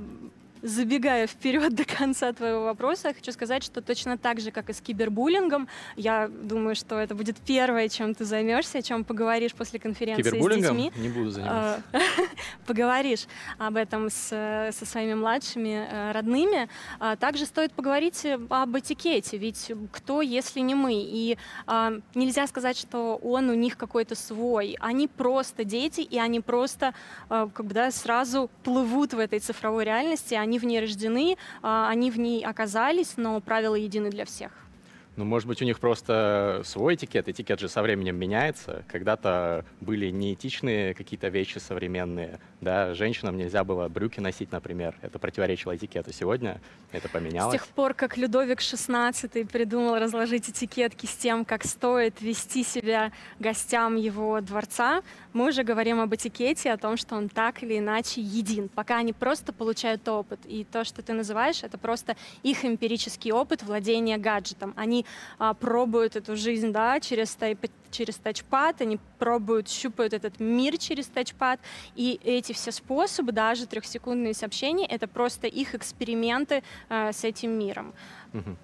забегая 0.64 1.26
вперед 1.26 1.74
до 1.76 1.84
конца 1.84 2.32
твоего 2.32 2.64
вопроса, 2.64 3.12
хочу 3.14 3.30
сказать, 3.32 3.62
что 3.62 3.80
точно 3.82 4.18
так 4.18 4.40
же, 4.40 4.50
как 4.50 4.70
и 4.70 4.72
с 4.72 4.80
кибербуллингом, 4.80 5.68
я 5.96 6.28
думаю, 6.28 6.74
что 6.74 6.98
это 6.98 7.14
будет 7.14 7.36
первое, 7.36 7.88
чем 7.88 8.14
ты 8.14 8.24
займешься, 8.24 8.78
о 8.78 8.82
чем 8.82 9.04
поговоришь 9.04 9.52
после 9.52 9.78
конференции 9.78 10.22
с 10.22 10.56
детьми. 10.56 10.90
не 10.96 11.08
буду 11.10 11.30
заниматься. 11.30 11.82
А, 11.92 11.98
поговоришь 12.66 13.26
об 13.58 13.76
этом 13.76 14.08
с, 14.08 14.28
со 14.72 14.86
своими 14.86 15.14
младшими 15.14 15.86
э, 15.88 16.12
родными. 16.12 16.68
А 16.98 17.16
также 17.16 17.44
стоит 17.44 17.72
поговорить 17.72 18.26
об 18.48 18.78
этикете, 18.78 19.36
ведь 19.36 19.70
кто, 19.92 20.22
если 20.22 20.60
не 20.60 20.74
мы? 20.74 20.94
И 20.94 21.36
а, 21.66 21.92
нельзя 22.14 22.46
сказать, 22.46 22.78
что 22.78 23.16
он 23.16 23.50
у 23.50 23.54
них 23.54 23.76
какой-то 23.76 24.14
свой. 24.14 24.76
Они 24.80 25.08
просто 25.08 25.64
дети, 25.64 26.00
и 26.00 26.18
они 26.18 26.40
просто 26.40 26.94
как 27.28 27.66
бы, 27.66 27.74
да, 27.74 27.90
сразу 27.90 28.50
плывут 28.62 29.12
в 29.12 29.18
этой 29.18 29.40
цифровой 29.40 29.84
реальности, 29.84 30.34
они 30.34 30.53
они 30.54 30.58
в 30.60 30.64
ней 30.64 30.80
рождены, 30.80 31.36
а, 31.62 31.88
они 31.90 32.12
в 32.12 32.18
ней 32.18 32.44
оказались, 32.44 33.14
но 33.16 33.40
правила 33.40 33.74
едины 33.74 34.10
для 34.10 34.24
всех. 34.24 34.52
Ну, 35.16 35.24
может 35.24 35.46
быть, 35.46 35.62
у 35.62 35.64
них 35.64 35.78
просто 35.78 36.62
свой 36.64 36.96
этикет. 36.96 37.28
Этикет 37.28 37.60
же 37.60 37.68
со 37.68 37.82
временем 37.82 38.16
меняется. 38.16 38.84
Когда-то 38.88 39.64
были 39.80 40.10
неэтичные 40.10 40.94
какие-то 40.94 41.28
вещи 41.28 41.58
современные. 41.58 42.40
Да? 42.60 42.94
Женщинам 42.94 43.36
нельзя 43.36 43.62
было 43.62 43.88
брюки 43.88 44.18
носить, 44.18 44.50
например. 44.50 44.96
Это 45.02 45.20
противоречило 45.20 45.76
этикету. 45.76 46.12
Сегодня 46.12 46.60
это 46.90 47.08
поменялось. 47.08 47.60
С 47.60 47.62
тех 47.64 47.68
пор, 47.68 47.94
как 47.94 48.16
Людовик 48.16 48.58
XVI 48.58 49.46
придумал 49.46 49.98
разложить 49.98 50.50
этикетки 50.50 51.06
с 51.06 51.14
тем, 51.14 51.44
как 51.44 51.64
стоит 51.64 52.20
вести 52.20 52.64
себя 52.64 53.12
гостям 53.38 53.94
его 53.96 54.40
дворца, 54.40 55.02
мы 55.32 55.48
уже 55.48 55.62
говорим 55.62 56.00
об 56.00 56.12
этикете, 56.14 56.72
о 56.72 56.76
том, 56.76 56.96
что 56.96 57.14
он 57.14 57.28
так 57.28 57.62
или 57.62 57.78
иначе 57.78 58.20
един. 58.20 58.68
Пока 58.68 58.98
они 58.98 59.12
просто 59.12 59.52
получают 59.52 60.08
опыт. 60.08 60.40
И 60.44 60.64
то, 60.64 60.84
что 60.84 61.02
ты 61.02 61.12
называешь, 61.12 61.62
это 61.62 61.78
просто 61.78 62.16
их 62.42 62.64
эмпирический 62.64 63.30
опыт 63.32 63.62
владения 63.62 64.18
гаджетом. 64.18 64.74
Они 64.76 65.03
а, 65.38 65.54
пробуют 65.54 66.16
эту 66.16 66.36
жизнь 66.36 66.72
да, 66.72 67.00
через, 67.00 67.36
через 67.90 68.16
тачпад, 68.16 68.80
они 68.80 68.98
пробуют, 69.18 69.68
щупают 69.68 70.12
этот 70.12 70.40
мир 70.40 70.78
через 70.78 71.06
тачпад, 71.06 71.60
и 71.94 72.20
эти 72.24 72.52
все 72.52 72.72
способы, 72.72 73.32
даже 73.32 73.66
трехсекундные 73.66 74.34
сообщения, 74.34 74.86
это 74.86 75.06
просто 75.08 75.46
их 75.46 75.74
эксперименты 75.74 76.62
э, 76.88 77.12
с 77.12 77.24
этим 77.24 77.50
миром. 77.58 77.92
Угу. 78.32 78.56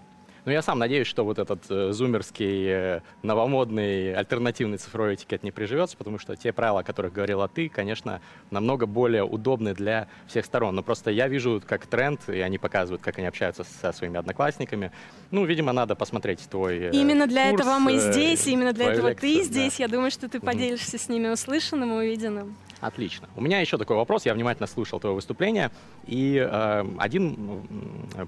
Но 0.50 0.54
я 0.54 0.62
сам 0.62 0.80
надеюсь, 0.80 1.06
что 1.06 1.24
вот 1.24 1.38
этот 1.38 1.62
э, 1.70 1.92
зумерский, 1.92 2.66
э, 2.66 3.00
новомодный, 3.22 4.12
альтернативный 4.16 4.78
цифровой 4.78 5.14
этикет 5.14 5.44
не 5.44 5.52
приживется, 5.52 5.96
потому 5.96 6.18
что 6.18 6.34
те 6.34 6.52
правила, 6.52 6.80
о 6.80 6.82
которых 6.82 7.12
говорила 7.12 7.46
ты, 7.46 7.68
конечно, 7.68 8.20
намного 8.50 8.86
более 8.86 9.22
удобны 9.22 9.74
для 9.74 10.08
всех 10.26 10.44
сторон. 10.44 10.74
Но 10.74 10.82
просто 10.82 11.12
я 11.12 11.28
вижу 11.28 11.62
как 11.64 11.86
тренд, 11.86 12.28
и 12.28 12.40
они 12.40 12.58
показывают, 12.58 13.00
как 13.00 13.18
они 13.18 13.28
общаются 13.28 13.62
со 13.62 13.92
своими 13.92 14.18
одноклассниками. 14.18 14.90
Ну, 15.30 15.44
видимо, 15.44 15.72
надо 15.72 15.94
посмотреть 15.94 16.40
твой 16.50 16.78
э, 16.78 16.90
Именно 16.90 17.28
для 17.28 17.50
курс, 17.50 17.62
этого 17.62 17.78
мы 17.78 17.98
здесь, 17.98 18.44
именно 18.48 18.72
для 18.72 18.90
этого 18.90 19.10
лекцию, 19.10 19.30
ты 19.30 19.44
здесь. 19.44 19.76
Да. 19.76 19.84
Я 19.84 19.88
думаю, 19.88 20.10
что 20.10 20.28
ты 20.28 20.40
поделишься 20.40 20.96
mm-hmm. 20.96 21.00
с 21.00 21.08
ними 21.08 21.28
услышанным 21.28 21.92
и 21.92 21.96
увиденным. 21.98 22.56
Отлично. 22.80 23.28
У 23.36 23.40
меня 23.40 23.60
еще 23.60 23.78
такой 23.78 23.96
вопрос. 23.96 24.26
Я 24.26 24.34
внимательно 24.34 24.66
слушал 24.66 25.00
твое 25.00 25.14
выступление, 25.14 25.70
и 26.06 26.36
э, 26.36 26.84
один 26.98 27.62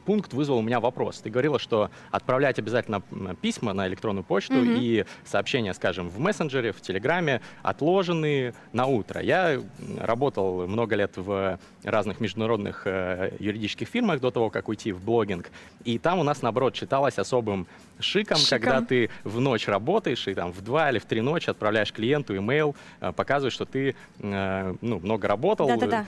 пункт 0.05 0.33
вызвал 0.35 0.59
у 0.59 0.63
меня 0.63 0.81
вопрос. 0.81 1.21
Ты 1.21 1.31
говорила, 1.31 1.59
что 1.59 1.91
отправлять 2.11 2.59
обязательно 2.59 3.03
письма 3.41 3.73
на 3.73 3.87
электронную 3.89 4.25
почту 4.25 4.55
mm-hmm. 4.55 4.79
и 4.79 5.05
сообщения, 5.25 5.73
скажем, 5.75 6.09
в 6.09 6.19
мессенджере, 6.19 6.73
в 6.73 6.81
Телеграме 6.81 7.41
отложены 7.63 8.55
на 8.73 8.87
утро. 8.87 9.21
Я 9.21 9.61
работал 9.99 10.67
много 10.67 10.97
лет 10.97 11.17
в 11.17 11.59
разных 11.83 12.21
международных 12.21 12.83
э, 12.87 13.35
юридических 13.39 13.89
фирмах 13.89 14.21
до 14.21 14.31
того, 14.31 14.51
как 14.51 14.69
уйти 14.69 14.93
в 14.93 15.03
блогинг, 15.03 15.51
и 15.85 15.99
там 15.99 16.19
у 16.19 16.23
нас, 16.23 16.43
наоборот, 16.43 16.75
читалось 16.75 17.19
особым 17.19 17.67
шиком, 17.99 18.37
шиком. 18.37 18.61
когда 18.61 18.81
ты 18.83 19.11
в 19.25 19.41
ночь 19.41 19.67
работаешь 19.69 20.29
и 20.29 20.35
там 20.35 20.53
в 20.53 20.61
два 20.61 20.91
или 20.91 20.99
в 20.99 21.05
три 21.05 21.21
ночи 21.21 21.51
отправляешь 21.51 21.93
клиенту 21.93 22.37
имейл, 22.37 22.77
э, 23.01 23.13
показываешь, 23.13 23.55
что 23.55 23.65
ты 23.65 23.95
э, 24.19 24.42
ну, 24.81 24.99
много 25.01 25.29
работал, 25.29 25.67
Да-да-да. 25.67 26.07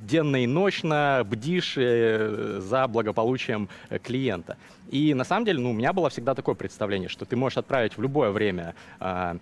денно 0.00 0.42
и 0.42 0.46
ночно 0.46 1.22
бдишь 1.28 1.74
э, 1.76 2.60
за 2.60 2.86
благополучием 2.88 3.68
клиента. 4.02 4.56
И 4.90 5.14
на 5.14 5.24
самом 5.24 5.44
деле, 5.44 5.58
ну, 5.58 5.70
у 5.70 5.72
меня 5.72 5.92
было 5.92 6.08
всегда 6.10 6.34
такое 6.34 6.54
представление, 6.54 7.08
что 7.08 7.24
ты 7.24 7.36
можешь 7.36 7.58
отправить 7.58 7.96
в 7.96 8.02
любое 8.02 8.30
время 8.30 8.74
э, 9.00 9.36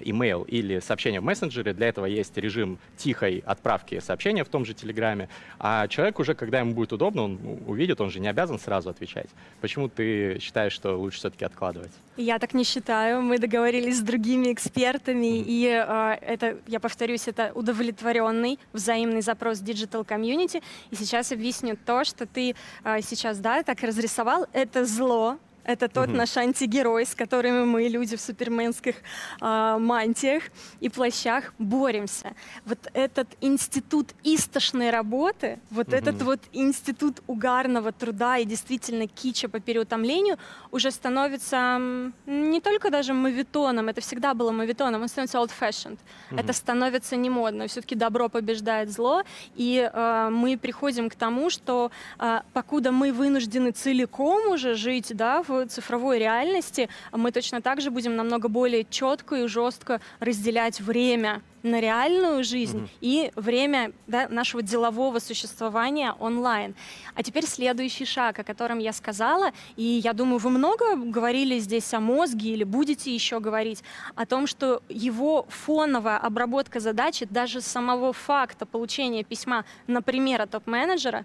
имейл 0.00 0.42
или 0.44 0.80
сообщение 0.80 1.20
в 1.20 1.24
мессенджере. 1.24 1.74
Для 1.74 1.88
этого 1.88 2.06
есть 2.06 2.36
режим 2.36 2.78
тихой 2.96 3.42
отправки 3.44 4.00
сообщения 4.00 4.44
в 4.44 4.48
том 4.48 4.64
же 4.64 4.74
Телеграме. 4.74 5.28
А 5.58 5.88
человек 5.88 6.18
уже, 6.18 6.34
когда 6.34 6.60
ему 6.60 6.72
будет 6.74 6.92
удобно, 6.92 7.22
он 7.22 7.38
увидит, 7.66 8.00
он 8.00 8.10
же 8.10 8.20
не 8.20 8.28
обязан 8.28 8.58
сразу 8.58 8.88
отвечать. 8.88 9.28
Почему 9.60 9.88
ты 9.88 10.38
считаешь, 10.40 10.72
что 10.72 10.96
лучше 10.96 11.18
все-таки 11.18 11.44
откладывать? 11.44 11.92
Я 12.16 12.38
так 12.38 12.54
не 12.54 12.64
считаю. 12.64 13.22
Мы 13.22 13.38
договорились 13.38 13.98
с 13.98 14.02
другими 14.02 14.52
экспертами, 14.52 15.26
mm-hmm. 15.26 15.44
и 15.46 15.84
э, 15.86 16.18
это, 16.22 16.56
я 16.66 16.80
повторюсь, 16.80 17.28
это 17.28 17.52
удовлетворенный 17.58 18.58
взаимный 18.72 19.20
запрос 19.20 19.58
Digital 19.58 20.06
Community. 20.06 20.62
И 20.90 20.96
сейчас 20.96 21.32
объясню 21.32 21.76
то, 21.76 22.04
что 22.04 22.24
ты 22.24 22.54
э, 22.84 23.00
сейчас, 23.02 23.38
да, 23.38 23.62
так 23.64 23.82
разрисовал. 23.82 24.46
Это 24.52 24.84
зло, 24.84 25.38
это 25.68 25.86
тот 25.88 26.08
угу. 26.08 26.16
наш 26.16 26.34
антигерой, 26.38 27.04
с 27.04 27.14
которыми 27.14 27.64
мы, 27.64 27.88
люди 27.88 28.16
в 28.16 28.20
суперменских 28.20 28.94
э, 29.40 29.76
мантиях 29.78 30.44
и 30.80 30.88
плащах, 30.88 31.52
боремся. 31.58 32.34
Вот 32.64 32.78
этот 32.94 33.28
институт 33.42 34.14
истошной 34.24 34.90
работы, 34.90 35.58
вот 35.70 35.88
угу. 35.88 35.96
этот 35.96 36.22
вот 36.22 36.40
институт 36.54 37.20
угарного 37.26 37.92
труда 37.92 38.38
и 38.38 38.46
действительно 38.46 39.06
кича 39.06 39.48
по 39.48 39.60
переутомлению 39.60 40.38
уже 40.70 40.90
становится 40.90 41.78
не 42.26 42.60
только 42.62 42.90
даже 42.90 43.12
мавитоном, 43.12 43.88
это 43.90 44.00
всегда 44.00 44.32
было 44.32 44.52
мавитоном, 44.52 45.02
он 45.02 45.08
становится 45.08 45.36
old-fashioned. 45.38 45.98
Угу. 46.30 46.40
Это 46.40 46.52
становится 46.54 47.16
не 47.16 47.28
модно. 47.28 47.66
Все-таки 47.66 47.94
добро 47.94 48.30
побеждает 48.30 48.90
зло, 48.90 49.22
и 49.54 49.90
э, 49.92 50.28
мы 50.30 50.56
приходим 50.56 51.10
к 51.10 51.14
тому, 51.14 51.50
что 51.50 51.90
э, 52.18 52.40
покуда 52.54 52.90
мы 52.90 53.12
вынуждены 53.12 53.72
целиком 53.72 54.48
уже 54.50 54.74
жить 54.74 55.14
да, 55.14 55.42
в 55.42 55.57
цифровой 55.66 56.18
реальности 56.18 56.88
мы 57.12 57.32
точно 57.32 57.60
так 57.60 57.80
же 57.80 57.90
будем 57.90 58.16
намного 58.16 58.48
более 58.48 58.84
четко 58.84 59.36
и 59.36 59.46
жестко 59.46 60.00
разделять 60.20 60.80
время 60.80 61.42
на 61.62 61.80
реальную 61.80 62.44
жизнь 62.44 62.78
угу. 62.78 62.88
и 63.00 63.32
время 63.34 63.92
да, 64.06 64.28
нашего 64.28 64.62
делового 64.62 65.18
существования 65.18 66.12
онлайн. 66.12 66.74
А 67.14 67.22
теперь 67.22 67.46
следующий 67.46 68.04
шаг, 68.04 68.38
о 68.38 68.44
котором 68.44 68.78
я 68.78 68.92
сказала, 68.92 69.50
и 69.76 69.82
я 69.82 70.12
думаю, 70.12 70.38
вы 70.38 70.50
много 70.50 70.96
говорили 70.96 71.58
здесь 71.58 71.92
о 71.94 72.00
мозге 72.00 72.50
или 72.50 72.64
будете 72.64 73.12
еще 73.12 73.40
говорить 73.40 73.82
о 74.14 74.26
том, 74.26 74.46
что 74.46 74.82
его 74.88 75.46
фоновая 75.48 76.18
обработка 76.18 76.80
задачи, 76.80 77.26
даже 77.28 77.60
самого 77.60 78.12
факта 78.12 78.66
получения 78.66 79.24
письма, 79.24 79.64
например, 79.86 80.42
от 80.42 80.50
топ-менеджера, 80.50 81.24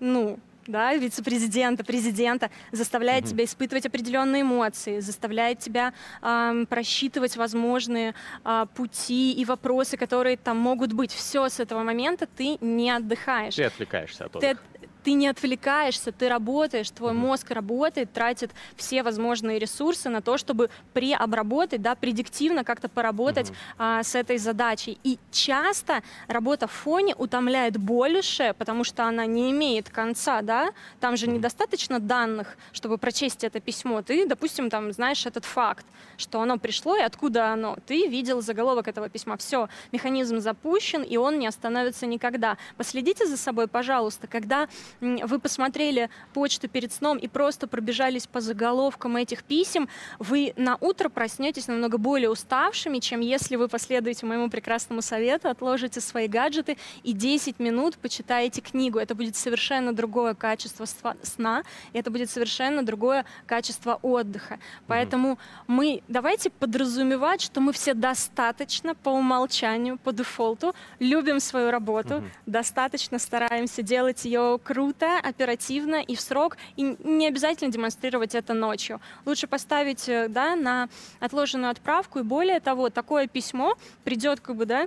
ну, 0.00 0.38
да, 0.68 0.94
вице-президента, 0.94 1.84
президента, 1.84 2.50
заставляет 2.70 3.24
mm-hmm. 3.24 3.28
тебя 3.28 3.44
испытывать 3.44 3.86
определенные 3.86 4.42
эмоции, 4.42 5.00
заставляет 5.00 5.58
тебя 5.58 5.92
э, 6.22 6.64
просчитывать 6.68 7.36
возможные 7.36 8.14
э, 8.44 8.66
пути 8.74 9.32
и 9.32 9.44
вопросы, 9.44 9.96
которые 9.96 10.36
там 10.36 10.58
могут 10.58 10.92
быть. 10.92 11.12
Все 11.12 11.48
с 11.48 11.58
этого 11.58 11.82
момента 11.82 12.26
ты 12.26 12.58
не 12.60 12.90
отдыхаешь. 12.90 13.56
Ты 13.56 13.64
отвлекаешься 13.64 14.26
от 14.26 14.36
отдыха. 14.36 14.58
Ты, 14.72 14.77
ты 15.08 15.14
не 15.14 15.28
отвлекаешься, 15.28 16.12
ты 16.12 16.28
работаешь, 16.28 16.90
твой 16.90 17.14
мозг 17.14 17.50
работает, 17.50 18.12
тратит 18.12 18.50
все 18.76 19.02
возможные 19.02 19.58
ресурсы 19.58 20.10
на 20.10 20.20
то, 20.20 20.36
чтобы 20.36 20.68
преобработать, 20.92 21.80
да, 21.80 21.94
предиктивно 21.94 22.62
как-то 22.62 22.90
поработать 22.90 23.48
mm-hmm. 23.48 23.74
а, 23.78 24.02
с 24.02 24.14
этой 24.14 24.36
задачей. 24.36 24.98
И 25.04 25.18
часто 25.30 26.02
работа 26.26 26.66
в 26.66 26.72
фоне 26.72 27.14
утомляет 27.14 27.78
больше, 27.78 28.54
потому 28.58 28.84
что 28.84 29.04
она 29.04 29.24
не 29.24 29.50
имеет 29.50 29.88
конца, 29.88 30.42
да, 30.42 30.72
там 31.00 31.16
же 31.16 31.24
mm-hmm. 31.24 31.36
недостаточно 31.36 32.00
данных, 32.00 32.58
чтобы 32.72 32.98
прочесть 32.98 33.44
это 33.44 33.60
письмо. 33.60 34.02
Ты, 34.02 34.26
допустим, 34.26 34.68
там 34.68 34.92
знаешь 34.92 35.24
этот 35.24 35.46
факт, 35.46 35.86
что 36.18 36.42
оно 36.42 36.58
пришло 36.58 36.96
и 36.96 37.00
откуда 37.00 37.50
оно. 37.50 37.78
Ты 37.86 38.08
видел 38.08 38.42
заголовок 38.42 38.88
этого 38.88 39.08
письма. 39.08 39.38
Все, 39.38 39.70
механизм 39.90 40.40
запущен, 40.40 41.02
и 41.02 41.16
он 41.16 41.38
не 41.38 41.46
остановится 41.46 42.04
никогда. 42.04 42.58
Последите 42.76 43.26
за 43.26 43.38
собой, 43.38 43.68
пожалуйста, 43.68 44.26
когда 44.26 44.68
вы 45.00 45.38
посмотрели 45.38 46.10
почту 46.34 46.68
перед 46.68 46.92
сном 46.92 47.18
и 47.18 47.28
просто 47.28 47.66
пробежались 47.66 48.26
по 48.26 48.40
заголовкам 48.40 49.16
этих 49.16 49.44
писем, 49.44 49.88
вы 50.18 50.52
на 50.56 50.76
утро 50.80 51.08
проснетесь 51.08 51.68
намного 51.68 51.98
более 51.98 52.30
уставшими, 52.30 52.98
чем 52.98 53.20
если 53.20 53.56
вы 53.56 53.68
последуете 53.68 54.26
моему 54.26 54.50
прекрасному 54.50 55.02
совету, 55.02 55.48
отложите 55.48 56.00
свои 56.00 56.28
гаджеты 56.28 56.76
и 57.02 57.12
10 57.12 57.58
минут 57.58 57.96
почитаете 57.98 58.60
книгу. 58.60 58.98
Это 58.98 59.14
будет 59.14 59.36
совершенно 59.36 59.92
другое 59.92 60.34
качество 60.34 60.84
сна, 61.22 61.62
и 61.92 61.98
это 61.98 62.10
будет 62.10 62.30
совершенно 62.30 62.82
другое 62.82 63.24
качество 63.46 63.98
отдыха. 64.02 64.58
Поэтому 64.86 65.32
mm-hmm. 65.32 65.64
мы 65.66 66.02
давайте 66.08 66.50
подразумевать, 66.50 67.40
что 67.40 67.60
мы 67.60 67.72
все 67.72 67.94
достаточно 67.94 68.94
по 68.94 69.10
умолчанию, 69.10 69.98
по 69.98 70.12
дефолту 70.12 70.74
любим 70.98 71.40
свою 71.40 71.70
работу, 71.70 72.14
mm-hmm. 72.14 72.30
достаточно 72.46 73.18
стараемся 73.18 73.82
делать 73.82 74.24
ее 74.24 74.58
круто, 74.62 74.77
круто, 74.78 75.18
оперативно 75.18 75.96
и 75.96 76.14
в 76.14 76.20
срок, 76.20 76.56
и 76.76 76.96
не 77.02 77.26
обязательно 77.26 77.72
демонстрировать 77.72 78.36
это 78.36 78.54
ночью. 78.54 79.00
Лучше 79.26 79.48
поставить 79.48 80.08
э, 80.08 80.28
да, 80.28 80.54
на 80.54 80.88
отложенную 81.18 81.72
отправку, 81.72 82.20
и 82.20 82.22
более 82.22 82.60
того, 82.60 82.88
такое 82.88 83.26
письмо 83.26 83.74
придет 84.04 84.38
как 84.38 84.54
бы, 84.54 84.66
да, 84.66 84.86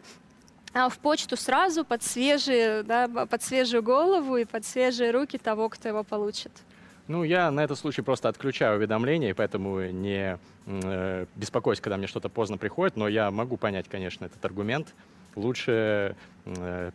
а, 0.73 0.87
в 0.87 0.97
почту 0.97 1.35
сразу 1.35 1.83
под, 1.83 2.03
свежие, 2.03 2.83
да, 2.83 3.09
под 3.09 3.43
свежую 3.43 3.83
голову 3.83 4.37
и 4.37 4.45
под 4.45 4.65
свежие 4.65 5.11
руки 5.11 5.37
того, 5.37 5.67
кто 5.67 5.89
его 5.89 6.05
получит. 6.05 6.53
Ну, 7.09 7.25
я 7.25 7.51
на 7.51 7.61
этот 7.61 7.77
случай 7.77 8.01
просто 8.01 8.29
отключаю 8.29 8.77
уведомления, 8.77 9.35
поэтому 9.35 9.81
не 9.91 10.39
э, 10.67 11.25
беспокоюсь, 11.35 11.81
когда 11.81 11.97
мне 11.97 12.07
что-то 12.07 12.29
поздно 12.29 12.57
приходит, 12.57 12.95
но 12.95 13.09
я 13.09 13.29
могу 13.29 13.57
понять, 13.57 13.89
конечно, 13.89 14.23
этот 14.23 14.45
аргумент. 14.45 14.93
Лучше 15.35 16.15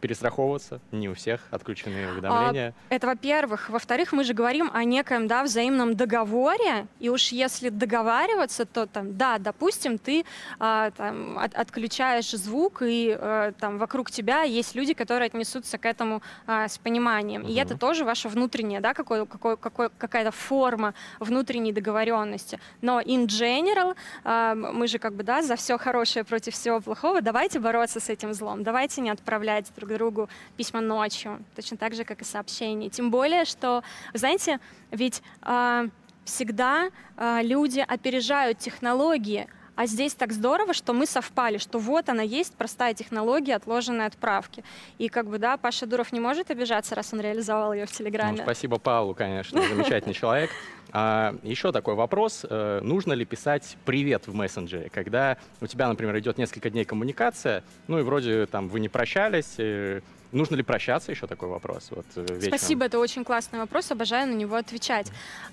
перестраховываться, 0.00 0.80
не 0.92 1.08
у 1.08 1.14
всех 1.14 1.40
отключены 1.50 2.10
уведомления. 2.12 2.74
А, 2.90 2.94
это 2.94 3.06
во-первых. 3.06 3.70
Во-вторых, 3.70 4.12
мы 4.12 4.24
же 4.24 4.34
говорим 4.34 4.70
о 4.72 4.84
некоем 4.84 5.28
да, 5.28 5.44
взаимном 5.44 5.94
договоре, 5.94 6.86
и 6.98 7.08
уж 7.08 7.28
если 7.28 7.68
договариваться, 7.68 8.64
то 8.64 8.86
там, 8.86 9.16
да, 9.16 9.38
допустим, 9.38 9.98
ты 9.98 10.24
а, 10.58 10.90
там, 10.90 11.38
от, 11.38 11.54
отключаешь 11.54 12.30
звук, 12.30 12.82
и 12.82 13.16
а, 13.18 13.52
там 13.52 13.78
вокруг 13.78 14.10
тебя 14.10 14.42
есть 14.42 14.74
люди, 14.74 14.94
которые 14.94 15.26
отнесутся 15.26 15.78
к 15.78 15.86
этому 15.86 16.22
а, 16.46 16.68
с 16.68 16.78
пониманием. 16.78 17.42
Угу. 17.42 17.50
И 17.50 17.54
это 17.54 17.78
тоже 17.78 18.04
ваша 18.04 18.28
внутренняя, 18.28 18.80
да, 18.80 18.94
какой, 18.94 19.26
какой, 19.26 19.56
какой, 19.56 19.90
какая-то 19.90 20.32
форма 20.32 20.94
внутренней 21.20 21.72
договоренности. 21.72 22.58
Но 22.82 23.00
in 23.00 23.26
general, 23.26 23.94
а, 24.24 24.54
мы 24.54 24.88
же 24.88 24.98
как 24.98 25.14
бы, 25.14 25.22
да, 25.22 25.42
за 25.42 25.56
все 25.56 25.78
хорошее 25.78 26.24
против 26.24 26.54
всего 26.54 26.80
плохого, 26.80 27.20
давайте 27.20 27.60
бороться 27.60 28.00
с 28.00 28.08
этим 28.08 28.34
злом, 28.34 28.62
давайте 28.62 29.00
не 29.00 29.10
отправлять 29.10 29.35
отправлять 29.36 29.70
друг 29.76 29.90
другу 29.90 30.28
письма 30.56 30.80
ночью, 30.80 31.38
точно 31.54 31.76
так 31.76 31.94
же, 31.94 32.04
как 32.04 32.22
и 32.22 32.24
сообщения. 32.24 32.88
Тем 32.88 33.10
более, 33.10 33.44
что, 33.44 33.82
знаете, 34.14 34.60
ведь 34.90 35.22
э, 35.42 35.88
всегда 36.24 36.90
э, 37.16 37.40
люди 37.42 37.84
опережают 37.86 38.58
технологии, 38.58 39.46
а 39.74 39.86
здесь 39.86 40.14
так 40.14 40.32
здорово, 40.32 40.72
что 40.72 40.94
мы 40.94 41.04
совпали, 41.04 41.58
что 41.58 41.78
вот 41.78 42.08
она 42.08 42.22
есть, 42.22 42.54
простая 42.54 42.94
технология 42.94 43.56
отложенной 43.56 44.06
отправки. 44.06 44.64
И 44.96 45.10
как 45.10 45.26
бы, 45.26 45.38
да, 45.38 45.58
Паша 45.58 45.84
Дуров 45.84 46.12
не 46.12 46.20
может 46.20 46.50
обижаться, 46.50 46.94
раз 46.94 47.12
он 47.12 47.20
реализовал 47.20 47.74
ее 47.74 47.84
в 47.84 47.92
Телеграме. 47.92 48.38
Ну, 48.38 48.42
спасибо 48.42 48.78
Павлу, 48.78 49.14
конечно, 49.14 49.60
замечательный 49.60 50.14
человек. 50.20 50.50
А, 50.92 51.34
еще 51.42 51.72
такой 51.72 51.94
вопрос. 51.94 52.44
Э, 52.48 52.80
нужно 52.82 53.12
ли 53.12 53.24
писать 53.24 53.76
«привет» 53.84 54.26
в 54.26 54.34
мессенджере, 54.34 54.88
когда 54.90 55.36
у 55.60 55.66
тебя, 55.66 55.88
например, 55.88 56.18
идет 56.18 56.38
несколько 56.38 56.70
дней 56.70 56.84
коммуникация, 56.84 57.64
ну 57.88 57.98
и 57.98 58.02
вроде 58.02 58.46
там 58.46 58.68
вы 58.68 58.80
не 58.80 58.88
прощались, 58.88 59.54
э, 59.58 60.00
нужно 60.36 60.56
ли 60.56 60.62
прощаться, 60.62 61.10
еще 61.10 61.26
такой 61.26 61.48
вопрос. 61.48 61.88
Вот, 61.90 62.06
э, 62.16 62.20
вечером. 62.20 62.58
Спасибо, 62.58 62.84
это 62.84 62.98
очень 62.98 63.24
классный 63.24 63.58
вопрос, 63.58 63.90
обожаю 63.90 64.28
на 64.28 64.34
него 64.34 64.56
отвечать. 64.56 65.10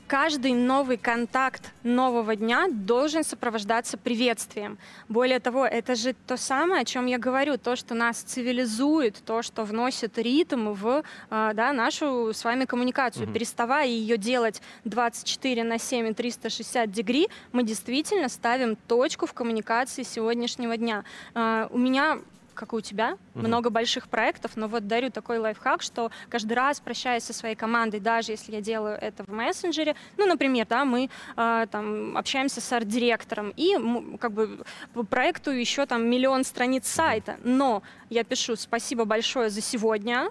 Каждый 0.08 0.54
новый 0.54 0.98
контакт 0.98 1.72
нового 1.84 2.36
дня 2.36 2.68
должен 2.70 3.24
сопровождаться 3.24 3.98
приветствием. 3.98 4.78
Более 5.10 5.40
того, 5.40 5.66
это 5.66 5.96
же 5.96 6.14
то 6.28 6.38
самое, 6.38 6.82
о 6.82 6.86
чем 6.86 7.06
я 7.08 7.18
говорю, 7.18 7.58
то, 7.58 7.76
что 7.76 7.96
нас 7.96 8.18
цивилизует, 8.18 9.22
то, 9.26 9.42
что 9.42 9.64
вносит 9.64 10.18
ритм 10.18 10.74
в 10.74 11.04
а, 11.30 11.54
да, 11.54 11.74
нашу 11.74 12.34
с 12.34 12.44
вами 12.44 12.66
коммуникацию. 12.66 13.26
Угу. 13.26 13.34
Переставая 13.34 13.88
ее 13.88 14.18
делать 14.18 14.62
24 14.84 15.64
на 15.64 15.80
7 15.80 16.10
и 16.10 16.14
360 16.14 16.92
дегри, 16.92 17.30
мы 17.52 17.64
действительно 17.64 18.30
ставим 18.30 18.76
точку 18.76 19.26
в 19.26 19.34
коммуникации 19.34 20.04
сегодняшнего 20.04 20.78
дня. 20.78 21.04
А, 21.34 21.68
у 21.72 21.78
меня 21.78 22.20
как 22.54 22.74
и 22.74 22.76
у 22.76 22.82
тебя, 22.82 23.18
угу. 23.34 23.48
много 23.48 23.70
больших 23.70 24.08
проектов, 24.08 24.52
но 24.56 24.68
вот 24.68 24.88
дарю 24.88 25.10
такой 25.10 25.40
лайфхак, 25.40 25.82
что 25.82 26.12
каждый 26.30 26.54
раз 26.54 26.80
прощаясь 26.80 27.24
со 27.24 27.34
своей 27.34 27.56
командой, 27.56 28.00
даже 28.00 28.32
если 28.32 28.54
я 28.54 28.62
делаю 28.62 28.98
это 29.00 29.24
в 29.24 29.30
мессенджере, 29.30 29.96
ну, 30.18 30.26
например, 30.26 30.66
да, 30.68 30.86
мы 30.86 31.10
э, 31.36 31.66
там 31.72 32.18
общаемся 32.18 32.62
с 32.62 32.72
арт-директором 32.72 33.54
и 33.56 33.76
как 34.18 34.32
бы 34.32 34.64
по 34.94 35.04
проекту 35.04 35.52
еще 35.52 35.86
там 35.86 36.10
миллион 36.10 36.44
страниц 36.44 36.88
сайта, 36.88 37.38
но 37.44 37.84
я 38.10 38.24
пишу 38.24 38.56
спасибо 38.56 39.06
большое 39.06 39.50
за 39.50 39.62
сегодня, 39.62 40.30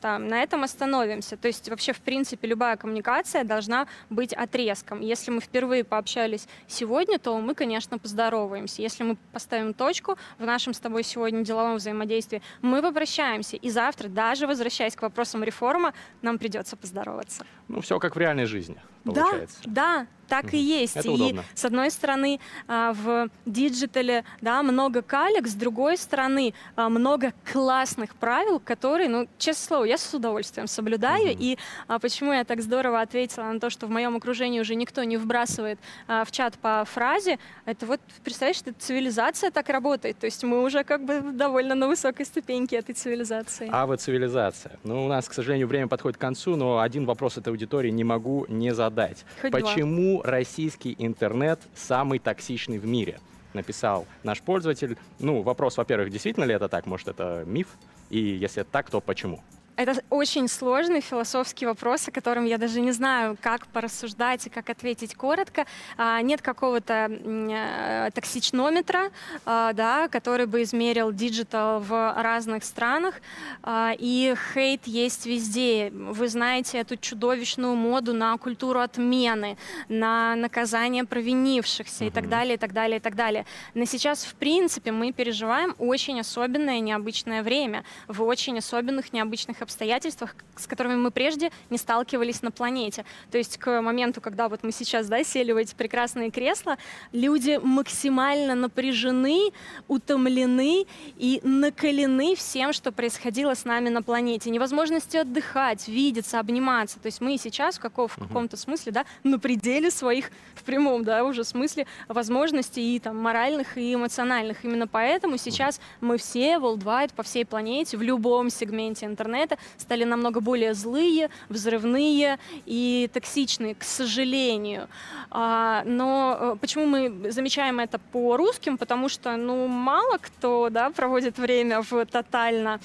там, 0.00 0.28
на 0.28 0.42
этом 0.42 0.64
остановимся. 0.64 1.36
То 1.36 1.48
есть 1.48 1.68
вообще, 1.68 1.92
в 1.92 2.00
принципе, 2.00 2.48
любая 2.48 2.76
коммуникация 2.76 3.44
должна 3.44 3.86
быть 4.10 4.32
отрезком. 4.32 5.00
Если 5.00 5.30
мы 5.30 5.40
впервые 5.40 5.84
пообщались 5.84 6.48
сегодня, 6.66 7.18
то 7.18 7.38
мы, 7.38 7.54
конечно, 7.54 7.98
поздороваемся. 7.98 8.82
Если 8.82 9.04
мы 9.04 9.16
поставим 9.32 9.74
точку 9.74 10.16
в 10.38 10.44
нашем 10.44 10.74
с 10.74 10.80
тобой 10.80 11.02
сегодня 11.02 11.44
деловом 11.44 11.76
взаимодействии, 11.76 12.42
мы 12.62 12.82
попрощаемся. 12.82 13.56
И 13.56 13.70
завтра, 13.70 14.08
даже 14.08 14.46
возвращаясь 14.46 14.96
к 14.96 15.02
вопросам 15.02 15.42
реформа, 15.44 15.92
нам 16.22 16.38
придется 16.38 16.76
поздороваться. 16.76 17.44
Ну, 17.68 17.80
все 17.80 17.98
как 17.98 18.16
в 18.16 18.18
реальной 18.18 18.46
жизни, 18.46 18.80
получается. 19.06 19.58
Да, 19.64 19.70
да, 19.98 20.06
так 20.28 20.54
и 20.54 20.58
есть. 20.58 20.96
Это 20.96 21.08
и 21.08 21.10
удобно. 21.10 21.44
с 21.54 21.64
одной 21.64 21.90
стороны 21.90 22.40
а, 22.66 22.92
в 22.92 23.28
диджитале 23.44 24.24
да, 24.40 24.62
много 24.62 25.02
калек, 25.02 25.46
с 25.46 25.54
другой 25.54 25.96
стороны 25.96 26.54
а, 26.74 26.88
много 26.88 27.32
классных 27.52 28.14
правил, 28.16 28.60
которые, 28.60 29.08
ну, 29.08 29.28
честное 29.38 29.66
слово, 29.66 29.84
я 29.84 29.98
с 29.98 30.14
удовольствием 30.14 30.66
соблюдаю. 30.66 31.28
Mm-hmm. 31.28 31.38
И 31.38 31.58
а, 31.88 31.98
почему 31.98 32.32
я 32.32 32.44
так 32.44 32.60
здорово 32.60 33.00
ответила 33.00 33.44
на 33.44 33.60
то, 33.60 33.70
что 33.70 33.86
в 33.86 33.90
моем 33.90 34.16
окружении 34.16 34.60
уже 34.60 34.74
никто 34.74 35.04
не 35.04 35.16
вбрасывает 35.16 35.78
в 36.06 36.30
чат 36.30 36.54
по 36.58 36.84
фразе, 36.84 37.38
это 37.64 37.86
вот, 37.86 38.00
представляешь, 38.24 38.60
это 38.60 38.72
цивилизация 38.78 39.50
так 39.50 39.68
работает. 39.68 40.18
То 40.18 40.26
есть 40.26 40.42
мы 40.44 40.62
уже 40.62 40.84
как 40.84 41.04
бы 41.04 41.20
довольно 41.20 41.74
на 41.74 41.88
высокой 41.88 42.26
ступеньке 42.26 42.76
этой 42.76 42.94
цивилизации. 42.94 43.68
А 43.72 43.86
вот 43.86 44.00
цивилизация. 44.00 44.78
Ну, 44.84 45.04
у 45.04 45.08
нас, 45.08 45.28
к 45.28 45.32
сожалению, 45.32 45.68
время 45.68 45.88
подходит 45.88 46.16
к 46.16 46.20
концу, 46.20 46.56
но 46.56 46.80
один 46.80 47.06
вопрос 47.06 47.38
этой 47.38 47.48
аудитории 47.48 47.90
не 47.90 48.04
могу 48.04 48.46
не 48.48 48.74
задать. 48.74 48.95
Хоть 49.40 49.52
Почему 49.52 50.22
российский 50.22 50.96
интернет 50.98 51.60
самый 51.74 52.18
токсичный 52.18 52.78
в 52.78 52.86
мире? 52.86 53.20
Написал 53.54 54.06
наш 54.22 54.42
пользователь. 54.42 54.98
Ну, 55.18 55.42
вопрос, 55.42 55.76
во-первых, 55.76 56.10
действительно 56.10 56.44
ли 56.44 56.54
это 56.54 56.68
так? 56.68 56.86
Может, 56.86 57.08
это 57.08 57.44
миф? 57.46 57.68
И 58.10 58.18
если 58.18 58.62
это 58.62 58.70
так, 58.70 58.90
то 58.90 59.00
почему? 59.00 59.40
Это 59.76 60.02
очень 60.08 60.48
сложный 60.48 61.02
философский 61.02 61.66
вопрос, 61.66 62.08
о 62.08 62.10
котором 62.10 62.46
я 62.46 62.56
даже 62.56 62.80
не 62.80 62.92
знаю, 62.92 63.36
как 63.42 63.66
порассуждать 63.66 64.46
и 64.46 64.50
как 64.50 64.70
ответить 64.70 65.14
коротко. 65.14 65.66
А, 65.98 66.22
нет 66.22 66.40
какого-то 66.40 67.10
э, 67.10 68.10
токсичнометра, 68.14 69.10
а, 69.44 69.74
да, 69.74 70.08
который 70.08 70.46
бы 70.46 70.62
измерил 70.62 71.12
digital 71.12 71.80
в 71.80 72.14
разных 72.16 72.64
странах. 72.64 73.16
А, 73.62 73.92
и 73.98 74.34
хейт 74.54 74.86
есть 74.86 75.26
везде. 75.26 75.90
Вы 75.92 76.28
знаете 76.28 76.78
эту 76.78 76.96
чудовищную 76.96 77.76
моду 77.76 78.14
на 78.14 78.38
культуру 78.38 78.80
отмены, 78.80 79.58
на 79.90 80.36
наказание 80.36 81.04
провинившихся 81.04 82.04
mm-hmm. 82.04 82.08
и 82.08 82.10
так 82.10 82.30
далее, 82.30 82.54
и 82.54 82.58
так 82.58 82.72
далее, 82.72 82.96
и 82.96 83.00
так 83.00 83.14
далее. 83.14 83.44
Но 83.74 83.84
сейчас, 83.84 84.24
в 84.24 84.36
принципе, 84.36 84.90
мы 84.90 85.12
переживаем 85.12 85.74
очень 85.78 86.18
особенное, 86.18 86.80
необычное 86.80 87.42
время 87.42 87.84
в 88.08 88.22
очень 88.22 88.56
особенных, 88.56 89.12
необычных 89.12 89.65
обстоятельствах, 89.66 90.34
с 90.56 90.66
которыми 90.66 90.96
мы 90.96 91.10
прежде 91.10 91.50
не 91.70 91.78
сталкивались 91.78 92.42
на 92.42 92.50
планете. 92.50 93.04
То 93.30 93.38
есть 93.38 93.58
к 93.58 93.82
моменту, 93.82 94.20
когда 94.20 94.48
вот 94.48 94.62
мы 94.62 94.72
сейчас 94.72 95.08
да, 95.08 95.22
сели 95.22 95.52
в 95.52 95.56
эти 95.56 95.74
прекрасные 95.74 96.30
кресла, 96.30 96.78
люди 97.12 97.60
максимально 97.62 98.54
напряжены, 98.54 99.50
утомлены 99.88 100.86
и 101.18 101.40
накалены 101.42 102.34
всем, 102.36 102.72
что 102.72 102.92
происходило 102.92 103.54
с 103.54 103.64
нами 103.64 103.88
на 103.88 104.02
планете. 104.02 104.50
Невозможности 104.50 105.18
отдыхать, 105.18 105.88
видеться, 105.88 106.40
обниматься. 106.40 106.98
То 107.00 107.06
есть 107.06 107.20
мы 107.20 107.36
сейчас 107.38 107.76
в, 107.76 107.80
каком, 107.80 108.08
в 108.08 108.16
каком-то 108.16 108.56
смысле 108.56 108.92
да, 108.92 109.04
на 109.24 109.38
пределе 109.38 109.90
своих, 109.90 110.30
в 110.54 110.62
прямом 110.62 111.04
да, 111.04 111.24
уже 111.24 111.44
смысле, 111.44 111.86
возможностей 112.08 112.96
и 112.96 113.00
там, 113.00 113.18
моральных 113.18 113.76
и 113.76 113.94
эмоциональных. 113.94 114.64
Именно 114.64 114.86
поэтому 114.86 115.36
сейчас 115.36 115.80
мы 116.00 116.18
все 116.18 116.56
worldwide 116.56 117.12
по 117.14 117.22
всей 117.22 117.44
планете 117.44 117.96
в 117.96 118.02
любом 118.02 118.50
сегменте 118.50 119.06
интернета 119.06 119.55
стали 119.78 120.04
намного 120.04 120.40
более 120.40 120.74
злые, 120.74 121.30
взрывные 121.48 122.38
и 122.66 123.10
токсичные, 123.12 123.74
к 123.74 123.84
сожалению. 123.84 124.88
А, 125.30 125.82
но 125.84 126.36
э, 126.38 126.56
почему 126.60 126.86
мы 126.86 127.30
замечаем 127.32 127.80
это 127.80 127.98
по 127.98 128.36
русским? 128.36 128.78
Потому 128.78 129.08
что, 129.08 129.36
ну, 129.36 129.66
мало 129.66 130.18
кто, 130.18 130.68
да, 130.70 130.90
проводит 130.90 131.38
время 131.38 131.82
в 131.82 132.04
тотально 132.06 132.80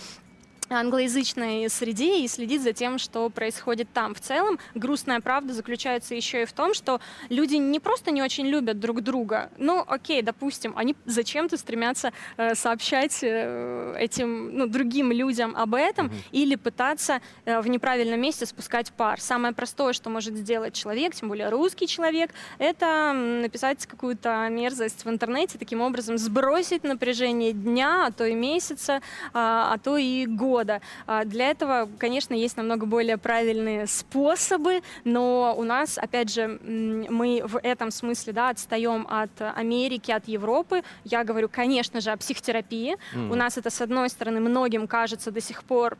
англоязычной 0.71 1.69
среде 1.69 2.19
и 2.23 2.27
следить 2.27 2.63
за 2.63 2.73
тем, 2.73 2.97
что 2.97 3.29
происходит 3.29 3.89
там. 3.93 4.15
В 4.15 4.19
целом, 4.19 4.59
грустная 4.75 5.19
правда 5.19 5.53
заключается 5.53 6.15
еще 6.15 6.43
и 6.43 6.45
в 6.45 6.53
том, 6.53 6.73
что 6.73 6.99
люди 7.29 7.55
не 7.55 7.79
просто 7.79 8.11
не 8.11 8.21
очень 8.21 8.47
любят 8.47 8.79
друг 8.79 9.01
друга, 9.01 9.49
ну, 9.57 9.83
окей, 9.85 10.21
допустим, 10.21 10.73
они 10.75 10.95
зачем-то 11.05 11.57
стремятся 11.57 12.13
э, 12.37 12.55
сообщать 12.55 13.19
э, 13.21 13.95
этим, 13.97 14.57
ну, 14.57 14.67
другим 14.67 15.11
людям 15.11 15.55
об 15.55 15.75
этом 15.75 16.07
mm-hmm. 16.07 16.29
или 16.31 16.55
пытаться 16.55 17.21
э, 17.45 17.59
в 17.59 17.67
неправильном 17.67 18.19
месте 18.19 18.45
спускать 18.45 18.91
пар. 18.91 19.19
Самое 19.19 19.53
простое, 19.53 19.93
что 19.93 20.09
может 20.09 20.35
сделать 20.35 20.73
человек, 20.73 21.15
тем 21.15 21.29
более 21.29 21.49
русский 21.49 21.87
человек, 21.87 22.31
это 22.57 23.13
написать 23.13 23.85
какую-то 23.85 24.47
мерзость 24.49 25.05
в 25.05 25.09
интернете, 25.09 25.57
таким 25.57 25.81
образом 25.81 26.17
сбросить 26.17 26.83
напряжение 26.83 27.53
дня, 27.53 28.07
а 28.07 28.11
то 28.11 28.25
и 28.25 28.33
месяца, 28.33 29.01
а, 29.33 29.73
а 29.73 29.77
то 29.77 29.97
и 29.97 30.25
года 30.25 30.60
года. 30.61 30.81
А, 31.07 31.25
для 31.25 31.49
этого, 31.49 31.89
конечно, 31.97 32.33
есть 32.33 32.57
намного 32.57 32.85
более 32.85 33.17
правильные 33.17 33.87
способы, 33.87 34.81
но 35.03 35.55
у 35.57 35.63
нас, 35.63 35.97
опять 35.97 36.31
же, 36.31 36.59
мы 36.61 37.41
в 37.43 37.57
этом 37.63 37.91
смысле 37.91 38.33
да, 38.33 38.49
отстаем 38.49 39.07
от 39.09 39.31
Америки, 39.57 40.11
от 40.11 40.27
Европы. 40.27 40.83
Я 41.03 41.23
говорю, 41.23 41.49
конечно 41.49 41.99
же, 42.01 42.11
о 42.11 42.17
психотерапии. 42.17 42.97
Mm. 43.15 43.31
У 43.31 43.35
нас 43.35 43.57
это, 43.57 43.69
с 43.69 43.81
одной 43.81 44.09
стороны, 44.09 44.39
многим 44.39 44.87
кажется 44.87 45.31
до 45.31 45.41
сих 45.41 45.63
пор... 45.63 45.97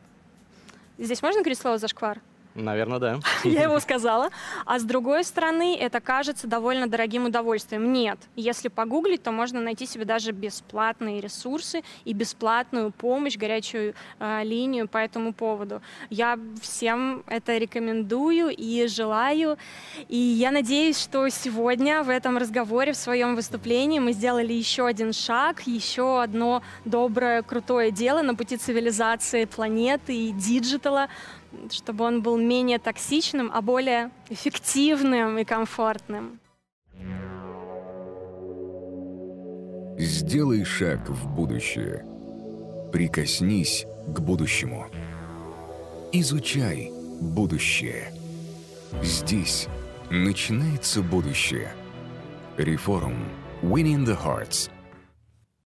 Здесь 0.98 1.22
можно 1.22 1.40
говорить 1.40 1.58
слово 1.58 1.78
«зашквар»? 1.78 2.20
Наверное, 2.54 2.98
да. 2.98 3.20
Я 3.44 3.62
его 3.62 3.80
сказала. 3.80 4.30
А 4.66 4.78
с 4.78 4.82
другой 4.82 5.24
стороны, 5.24 5.76
это 5.76 6.00
кажется 6.00 6.46
довольно 6.46 6.86
дорогим 6.86 7.26
удовольствием. 7.26 7.92
Нет. 7.92 8.18
Если 8.36 8.68
погуглить, 8.68 9.22
то 9.22 9.32
можно 9.32 9.60
найти 9.60 9.86
себе 9.86 10.04
даже 10.04 10.32
бесплатные 10.32 11.20
ресурсы 11.20 11.82
и 12.04 12.12
бесплатную 12.12 12.90
помощь, 12.90 13.36
горячую 13.36 13.94
э, 14.18 14.44
линию 14.44 14.88
по 14.88 14.98
этому 14.98 15.32
поводу. 15.32 15.80
Я 16.10 16.38
всем 16.60 17.22
это 17.26 17.56
рекомендую 17.56 18.50
и 18.50 18.86
желаю. 18.86 19.56
И 20.08 20.16
я 20.16 20.50
надеюсь, 20.50 20.98
что 20.98 21.28
сегодня 21.28 22.02
в 22.02 22.10
этом 22.10 22.36
разговоре, 22.36 22.92
в 22.92 22.96
своем 22.96 23.34
выступлении 23.34 23.98
мы 23.98 24.12
сделали 24.12 24.52
еще 24.52 24.86
один 24.86 25.12
шаг, 25.12 25.62
еще 25.66 26.22
одно 26.22 26.62
доброе, 26.84 27.42
крутое 27.42 27.90
дело 27.90 28.22
на 28.22 28.34
пути 28.34 28.56
цивилизации 28.56 29.46
планеты 29.46 30.14
и 30.14 30.32
диджитала 30.32 31.08
чтобы 31.70 32.04
он 32.04 32.22
был 32.22 32.36
менее 32.36 32.78
токсичным, 32.78 33.50
а 33.52 33.62
более 33.62 34.10
эффективным 34.28 35.38
и 35.38 35.44
комфортным. 35.44 36.40
Сделай 39.98 40.64
шаг 40.64 41.08
в 41.08 41.28
будущее. 41.34 42.04
Прикоснись 42.92 43.86
к 44.08 44.20
будущему. 44.20 44.86
Изучай 46.12 46.90
будущее. 47.20 48.12
Здесь 49.02 49.68
начинается 50.10 51.02
будущее. 51.02 51.72
Реформ. 52.56 53.16
Winning 53.62 54.04
the 54.04 54.18
Hearts– 54.20 54.70